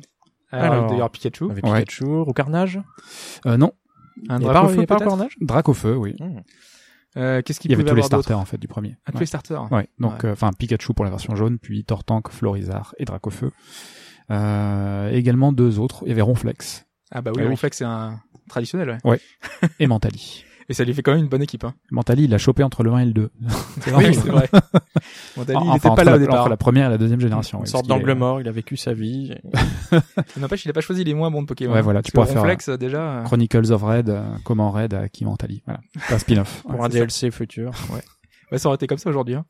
Alors, 0.51 0.73
Alors, 0.73 0.89
d'ailleurs 0.89 1.09
Pikachu, 1.11 1.49
Avec 1.51 1.65
Ouais. 1.65 1.79
Pikachu 1.81 2.05
ou 2.05 2.33
Carnage? 2.33 2.79
euh, 3.45 3.57
Non, 3.57 3.73
un 4.29 4.39
pas, 4.39 4.45
Dracofeu 4.53 4.85
pas 4.85 4.95
peut-être? 4.95 5.09
Carnage? 5.09 5.35
Dracofeu, 5.41 5.95
oui. 5.95 6.15
Hmm. 6.19 6.39
Euh, 7.17 7.41
Qu'est-ce 7.43 7.59
qu'il 7.59 7.69
Il 7.71 7.73
y 7.73 7.75
avait 7.79 7.89
tous 7.89 7.95
les 7.95 8.01
starters 8.03 8.37
en 8.39 8.45
fait 8.45 8.57
du 8.57 8.67
premier. 8.67 8.95
Ah, 9.05 9.11
tous 9.11 9.17
Ouais. 9.17 9.21
les 9.21 9.25
starters. 9.27 9.71
Ouais, 9.71 9.89
donc 9.99 10.23
Ouais. 10.23 10.29
euh, 10.29 10.33
enfin 10.33 10.51
Pikachu 10.57 10.93
pour 10.93 11.05
la 11.05 11.11
version 11.11 11.35
jaune, 11.35 11.57
puis 11.59 11.83
Tortank, 11.83 12.29
Florizard 12.31 12.93
et 12.99 13.05
Dracofeu. 13.05 13.51
Euh, 14.31 15.09
également 15.11 15.51
deux 15.51 15.79
autres, 15.79 16.03
il 16.05 16.09
y 16.09 16.11
avait 16.11 16.21
Ronflex 16.21 16.85
Ah 17.11 17.21
bah 17.21 17.31
oui, 17.35 17.43
Ah 17.47 17.55
fait 17.55 17.69
que 17.71 17.75
c'est 17.75 17.85
un 17.85 18.19
traditionnel, 18.47 18.99
ouais. 19.03 19.19
et 19.79 19.87
Mentali. 19.87 20.45
Et 20.69 20.73
ça 20.73 20.83
lui 20.83 20.93
fait 20.93 21.01
quand 21.01 21.13
même 21.13 21.23
une 21.23 21.29
bonne 21.29 21.41
équipe, 21.41 21.63
hein. 21.63 21.73
Mentali, 21.89 22.25
il 22.25 22.29
l'a 22.29 22.37
chopé 22.37 22.61
entre 22.63 22.83
le 22.83 22.91
1 22.93 22.99
et 22.99 23.05
le 23.05 23.13
2. 23.13 23.29
C'est 23.81 23.89
vrai, 23.91 24.13
c'est 24.13 24.29
vrai. 24.29 24.47
Bon, 25.35 25.43
Dali, 25.43 25.59
il 25.63 25.67
Enfin, 25.69 25.75
était 25.77 25.87
entre 25.87 25.95
pas 25.95 26.03
là 26.03 26.11
la, 26.11 26.17
au 26.17 26.19
départ. 26.19 26.39
Entre 26.41 26.49
la 26.49 26.57
première 26.57 26.87
et 26.87 26.89
la 26.91 26.97
deuxième 26.99 27.19
génération. 27.19 27.57
Une 27.57 27.63
ouais, 27.63 27.69
sorte 27.69 27.87
d'angle 27.87 28.11
est- 28.11 28.15
mort, 28.15 28.39
il 28.39 28.47
a 28.47 28.51
vécu 28.51 28.77
sa 28.77 28.93
vie. 28.93 29.33
N'empêche, 30.37 30.65
il 30.65 30.69
a 30.69 30.73
pas 30.73 30.81
choisi 30.81 31.03
les 31.03 31.13
moins 31.13 31.31
bons 31.31 31.41
de 31.41 31.47
Pokémon. 31.47 31.73
Ouais, 31.73 31.81
voilà, 31.81 32.01
tu 32.03 32.11
pourras 32.11 32.27
faire, 32.27 32.41
Ronflex, 32.41 32.69
euh, 32.69 32.77
déjà. 32.77 33.19
euh, 33.19 33.23
Chronicles 33.23 33.71
of 33.71 33.81
Red, 33.81 34.09
euh, 34.09 34.23
comment 34.43 34.69
Red 34.71 34.93
a 34.93 35.09
qui 35.09 35.25
Mentali. 35.25 35.63
Voilà, 35.65 35.79
c'est 36.07 36.13
un 36.13 36.19
spin-off. 36.19 36.61
Pour 36.61 36.71
Ouais, 36.71 36.79
un 36.81 36.83
c'est 36.83 36.91
ça. 36.91 36.99
DLC 36.99 37.31
futur. 37.31 37.71
Ouais, 38.51 38.57
ça 38.57 38.67
aurait 38.67 38.75
été 38.75 38.85
comme 38.87 38.97
ça 38.99 39.09
aujourd'hui, 39.09 39.35
hein. 39.35 39.45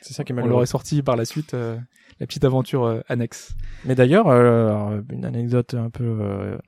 C'est 0.00 0.12
ça 0.12 0.24
qui 0.24 0.32
est 0.32 0.34
On 0.34 0.36
malheureux. 0.36 0.50
l'aurait 0.54 0.66
sorti 0.66 1.02
par 1.02 1.14
la 1.14 1.24
suite, 1.24 1.54
euh, 1.54 1.76
la 2.18 2.26
petite 2.26 2.44
aventure 2.44 2.84
euh, 2.84 3.00
annexe. 3.08 3.54
Mais 3.84 3.94
d'ailleurs, 3.94 4.26
euh, 4.26 5.00
une 5.12 5.24
anecdote 5.24 5.74
un 5.74 5.88
peu 5.90 6.58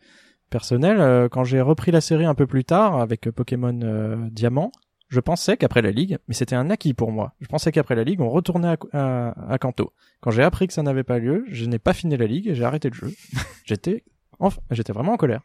personnelle, 0.50 1.00
euh, 1.00 1.28
quand 1.28 1.44
j'ai 1.44 1.60
repris 1.60 1.90
la 1.90 2.00
série 2.00 2.24
un 2.26 2.34
peu 2.34 2.46
plus 2.46 2.64
tard 2.64 3.00
avec 3.00 3.26
euh, 3.26 3.32
Pokémon 3.32 3.78
euh, 3.82 4.16
Diamant, 4.30 4.72
je 5.08 5.18
pensais 5.20 5.56
qu'après 5.56 5.82
la 5.82 5.90
ligue, 5.90 6.18
mais 6.28 6.34
c'était 6.34 6.54
un 6.54 6.70
acquis 6.70 6.94
pour 6.94 7.10
moi. 7.10 7.32
Je 7.40 7.46
pensais 7.48 7.72
qu'après 7.72 7.94
la 7.96 8.04
ligue, 8.04 8.20
on 8.20 8.28
retournait 8.30 8.68
à, 8.68 8.76
à, 8.92 9.52
à 9.52 9.58
Kanto. 9.58 9.92
Quand 10.20 10.30
j'ai 10.30 10.42
appris 10.42 10.66
que 10.68 10.72
ça 10.72 10.82
n'avait 10.82 11.02
pas 11.02 11.18
lieu, 11.18 11.44
je 11.48 11.64
n'ai 11.64 11.78
pas 11.78 11.94
fini 11.94 12.16
la 12.16 12.26
ligue 12.26 12.46
et 12.48 12.54
j'ai 12.54 12.64
arrêté 12.64 12.90
le 12.90 12.94
jeu. 12.94 13.12
j'étais, 13.64 14.04
enfin, 14.38 14.60
j'étais 14.70 14.92
vraiment 14.92 15.14
en 15.14 15.16
colère. 15.16 15.40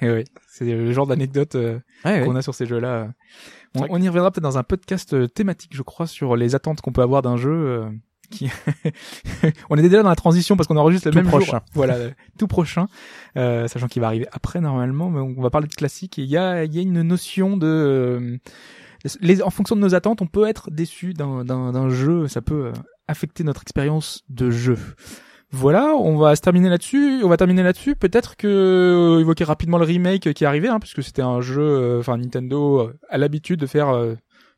Et 0.00 0.10
ouais, 0.10 0.24
c'est 0.48 0.66
le 0.66 0.92
genre 0.92 1.06
d'anecdote 1.06 1.54
euh, 1.54 1.80
Ouais, 2.04 2.22
qu'on 2.24 2.36
a 2.36 2.42
sur 2.42 2.54
ces 2.54 2.66
jeux-là. 2.66 3.08
On, 3.74 3.86
on 3.88 4.02
y 4.02 4.06
reviendra 4.06 4.30
peut-être 4.30 4.44
dans 4.44 4.58
un 4.58 4.62
podcast 4.62 5.32
thématique, 5.32 5.74
je 5.74 5.82
crois, 5.82 6.06
sur 6.06 6.36
les 6.36 6.54
attentes 6.54 6.80
qu'on 6.80 6.92
peut 6.92 7.02
avoir 7.02 7.22
d'un 7.22 7.36
jeu. 7.36 7.88
Qui... 8.30 8.48
on 9.70 9.76
est 9.76 9.82
déjà 9.82 10.02
dans 10.02 10.08
la 10.08 10.16
transition 10.16 10.56
parce 10.56 10.66
qu'on 10.66 10.76
enregistre 10.76 11.08
le 11.08 11.12
Tout 11.12 11.18
même 11.18 11.26
prochain. 11.26 11.52
jour. 11.52 11.60
Voilà, 11.74 11.96
tout 12.38 12.46
prochain, 12.46 12.88
euh, 13.36 13.68
sachant 13.68 13.88
qu'il 13.88 14.00
va 14.00 14.08
arriver 14.08 14.26
après 14.32 14.60
normalement, 14.60 15.10
mais 15.10 15.20
on 15.20 15.40
va 15.42 15.50
parler 15.50 15.66
de 15.68 15.74
classique. 15.74 16.18
Et 16.18 16.22
il 16.22 16.28
y 16.30 16.36
a, 16.36 16.64
y 16.64 16.78
a 16.78 16.82
une 16.82 17.02
notion 17.02 17.56
de, 17.56 17.66
euh, 17.66 18.36
les, 19.20 19.42
en 19.42 19.50
fonction 19.50 19.76
de 19.76 19.80
nos 19.80 19.94
attentes, 19.94 20.22
on 20.22 20.26
peut 20.26 20.46
être 20.46 20.70
déçu 20.70 21.14
d'un, 21.14 21.88
jeu. 21.88 22.28
Ça 22.28 22.40
peut 22.42 22.66
euh, 22.66 22.72
affecter 23.08 23.44
notre 23.44 23.62
expérience 23.62 24.24
de 24.28 24.50
jeu. 24.50 24.76
Voilà, 25.52 25.94
on 25.96 26.16
va 26.16 26.36
se 26.36 26.42
terminer 26.42 26.68
là-dessus. 26.68 27.22
On 27.24 27.28
va 27.28 27.36
terminer 27.36 27.64
là-dessus. 27.64 27.96
Peut-être 27.96 28.36
que 28.36 28.46
euh, 28.46 29.20
évoquer 29.20 29.42
rapidement 29.42 29.78
le 29.78 29.84
remake 29.84 30.32
qui 30.32 30.44
est 30.44 30.46
arrivé, 30.46 30.68
hein, 30.68 30.78
puisque 30.78 31.02
c'était 31.02 31.22
un 31.22 31.40
jeu. 31.40 31.60
euh, 31.60 31.98
Enfin, 31.98 32.18
Nintendo 32.18 32.92
a 33.08 33.18
l'habitude 33.18 33.58
de 33.58 33.66
faire 33.66 33.88
euh, 33.88 34.14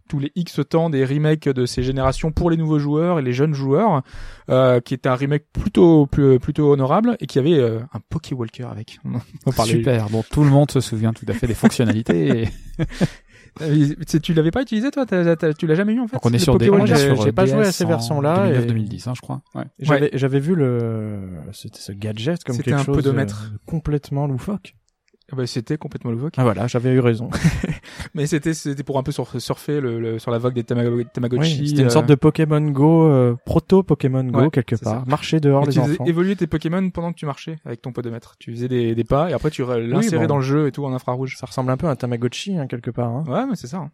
tous 0.08 0.18
les 0.18 0.30
X 0.34 0.60
temps 0.68 0.90
des 0.90 1.04
remakes 1.04 1.48
de 1.48 1.66
ces 1.66 1.82
générations 1.82 2.32
pour 2.32 2.50
les 2.50 2.56
nouveaux 2.56 2.78
joueurs 2.78 3.18
et 3.18 3.22
les 3.22 3.32
jeunes 3.32 3.54
joueurs, 3.54 4.02
euh, 4.50 4.80
qui 4.80 4.94
était 4.94 5.08
un 5.08 5.14
remake 5.14 5.44
plutôt 5.52 6.06
plus- 6.06 6.38
plutôt 6.38 6.70
honorable 6.72 7.16
et 7.20 7.26
qui 7.26 7.38
avait 7.38 7.58
euh, 7.58 7.80
un 7.92 8.00
Poké 8.08 8.34
Walker 8.34 8.64
avec. 8.70 8.98
On 9.04 9.16
en 9.50 9.52
parlait. 9.52 9.72
Super, 9.72 10.10
dont 10.10 10.24
tout 10.30 10.44
le 10.44 10.50
monde 10.50 10.70
se 10.70 10.80
souvient 10.80 11.12
tout 11.12 11.26
à 11.28 11.32
fait 11.34 11.46
des 11.46 11.54
fonctionnalités. 11.54 12.42
et- 12.42 12.48
Euh, 13.60 13.86
Tu 14.22 14.32
l'avais 14.32 14.50
pas 14.50 14.62
utilisé 14.62 14.90
toi? 14.90 15.04
Tu 15.04 15.66
l'as 15.66 15.74
jamais 15.74 15.92
eu 15.92 16.00
en 16.00 16.06
fait? 16.08 16.16
Donc 16.16 16.24
on 16.24 16.32
est 16.32 16.38
sur 16.38 16.56
des, 16.56 16.68
est 16.68 16.86
j'ai- 16.86 17.32
pas 17.32 17.44
joué 17.44 17.66
à 17.66 17.70
ces 17.72 17.84
versions-là, 17.84 18.44
2009, 18.46 18.64
et- 18.64 18.66
2010, 18.66 19.06
hein, 19.08 19.12
je 19.14 19.20
crois. 19.20 19.42
Ouais. 19.54 19.64
J'avais 19.78 20.08
j'avais 20.14 20.40
vu 20.40 20.54
le 20.54 21.28
c'était 21.52 21.78
ce 21.78 21.92
gadget 21.92 22.42
comme 22.44 22.56
C'était 22.56 22.70
quelque 22.70 22.80
un 22.80 22.84
chose 22.84 22.96
podomètre. 22.96 23.50
euh, 23.52 23.58
complètement 23.66 24.26
loufoque. 24.26 24.74
Ah 25.32 25.36
bah, 25.36 25.46
C'était 25.46 25.78
complètement 25.78 26.10
loufoque. 26.10 26.34
Ah 26.36 26.42
voilà, 26.44 26.66
j'avais 26.66 26.90
eu 26.92 27.00
raison. 27.00 27.30
Mais 28.14 28.26
c'était 28.26 28.52
c'était 28.54 28.82
pour 28.82 28.98
un 28.98 29.02
peu 29.02 29.12
sur- 29.12 29.40
surfer 29.40 29.80
le, 29.80 29.98
le- 29.98 30.18
sur 30.18 30.30
la 30.30 30.38
vague 30.38 30.52
des 30.54 30.62
Tamago- 30.62 31.04
Tamagotchi. 31.12 31.58
Oui, 31.60 31.68
c'était 31.68 31.80
une 31.82 31.86
euh, 31.88 31.90
sorte 31.90 32.06
de 32.06 32.14
Pokémon 32.14 32.60
Go 32.60 33.06
euh, 33.06 33.34
proto 33.46 33.82
Pokémon 33.82 34.24
Go 34.24 34.40
Ouais, 34.42 34.50
quelque 34.50 34.76
ça. 34.76 34.84
part. 34.84 35.08
Marcher 35.08 35.40
dehors 35.40 35.62
Mais 35.62 35.68
les 35.68 35.72
tu 35.72 35.80
faisais 35.80 35.92
enfants. 35.94 36.04
évoluer 36.04 36.36
tes 36.36 36.46
Pokémon 36.46 36.90
pendant 36.90 37.12
que 37.12 37.18
tu 37.18 37.26
marchais 37.26 37.56
avec 37.64 37.80
ton 37.80 37.92
podomètre. 37.92 38.34
Tu 38.38 38.52
faisais 38.52 38.68
des, 38.68 38.94
des 38.94 39.04
pas 39.04 39.30
et 39.30 39.32
après 39.32 39.50
tu 39.50 39.64
l'insérais 39.64 40.24
bon. 40.26 40.34
dans 40.34 40.36
le 40.36 40.42
jeu 40.42 40.66
et 40.66 40.72
tout 40.72 40.84
en 40.84 40.92
infrarouge. 40.92 41.36
Ça 41.38 41.46
ressemble 41.46 41.70
un 41.70 41.76
peu 41.78 41.86
à 41.86 41.90
un 41.90 41.96
Tamagotchi 41.96 42.56
hein, 42.58 42.66
quelque 42.66 42.90
part. 42.90 43.08
Hein. 43.10 43.24
Ouais, 43.26 43.46
mais 43.48 43.56
c'est 43.56 43.66
ça. 43.68 43.78
hein. 43.78 43.90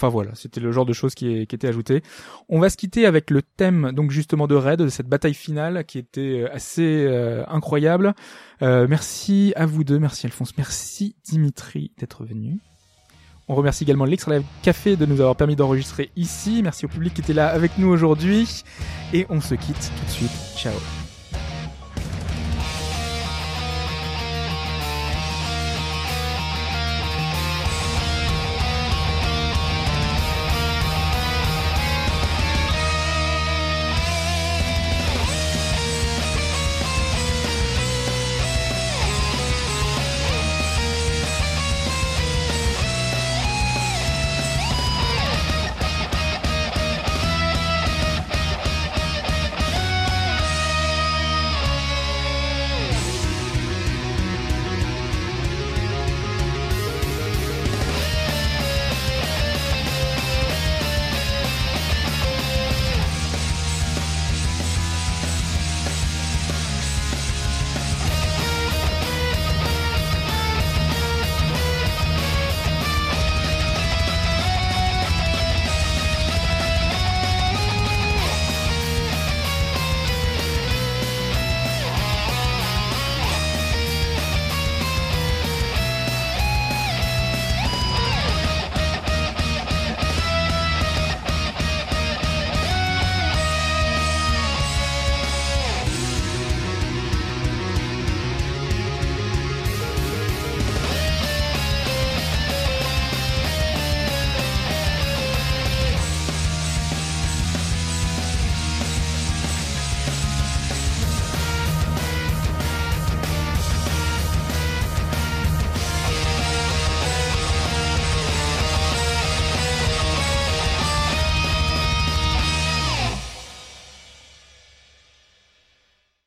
Enfin 0.00 0.08
voilà, 0.08 0.30
c'était 0.34 0.60
le 0.60 0.72
genre 0.72 0.86
de 0.86 0.94
choses 0.94 1.14
qui, 1.14 1.42
était 1.42 1.68
ajouté. 1.68 2.02
On 2.48 2.58
va 2.58 2.70
se 2.70 2.78
quitter 2.78 3.04
avec 3.04 3.28
le 3.28 3.42
thème 3.42 3.92
donc 3.92 4.12
justement 4.12 4.46
de 4.46 4.54
Raid, 4.54 4.80
de 4.80 4.88
cette 4.88 5.08
bataille 5.08 5.34
finale 5.34 5.84
qui 5.84 5.98
était 5.98 6.40
euh, 6.40 6.54
assez 6.54 7.04
euh, 7.06 7.44
incroyable. 7.48 8.14
Euh, 8.62 8.86
merci 8.88 9.52
à 9.56 9.66
vous 9.66 9.84
deux, 9.84 9.98
merci 9.98 10.24
Alphonse, 10.24 10.56
merci 10.56 11.16
Dimitri 11.22 11.92
d'être 11.98 12.24
venu. 12.24 12.60
On 13.46 13.54
remercie 13.54 13.84
également 13.84 14.06
l'Extra 14.06 14.32
Live 14.32 14.46
Café 14.62 14.96
de 14.96 15.04
nous 15.04 15.20
avoir 15.20 15.36
permis 15.36 15.54
d'enregistrer 15.54 16.10
ici. 16.16 16.62
Merci 16.62 16.86
au 16.86 16.88
public 16.88 17.12
qui 17.12 17.20
était 17.20 17.34
là 17.34 17.48
avec 17.48 17.76
nous 17.76 17.88
aujourd'hui. 17.88 18.64
Et 19.12 19.26
on 19.28 19.42
se 19.42 19.54
quitte 19.54 19.92
tout 19.98 20.04
de 20.06 20.10
suite. 20.10 20.30
Ciao. 20.56 20.72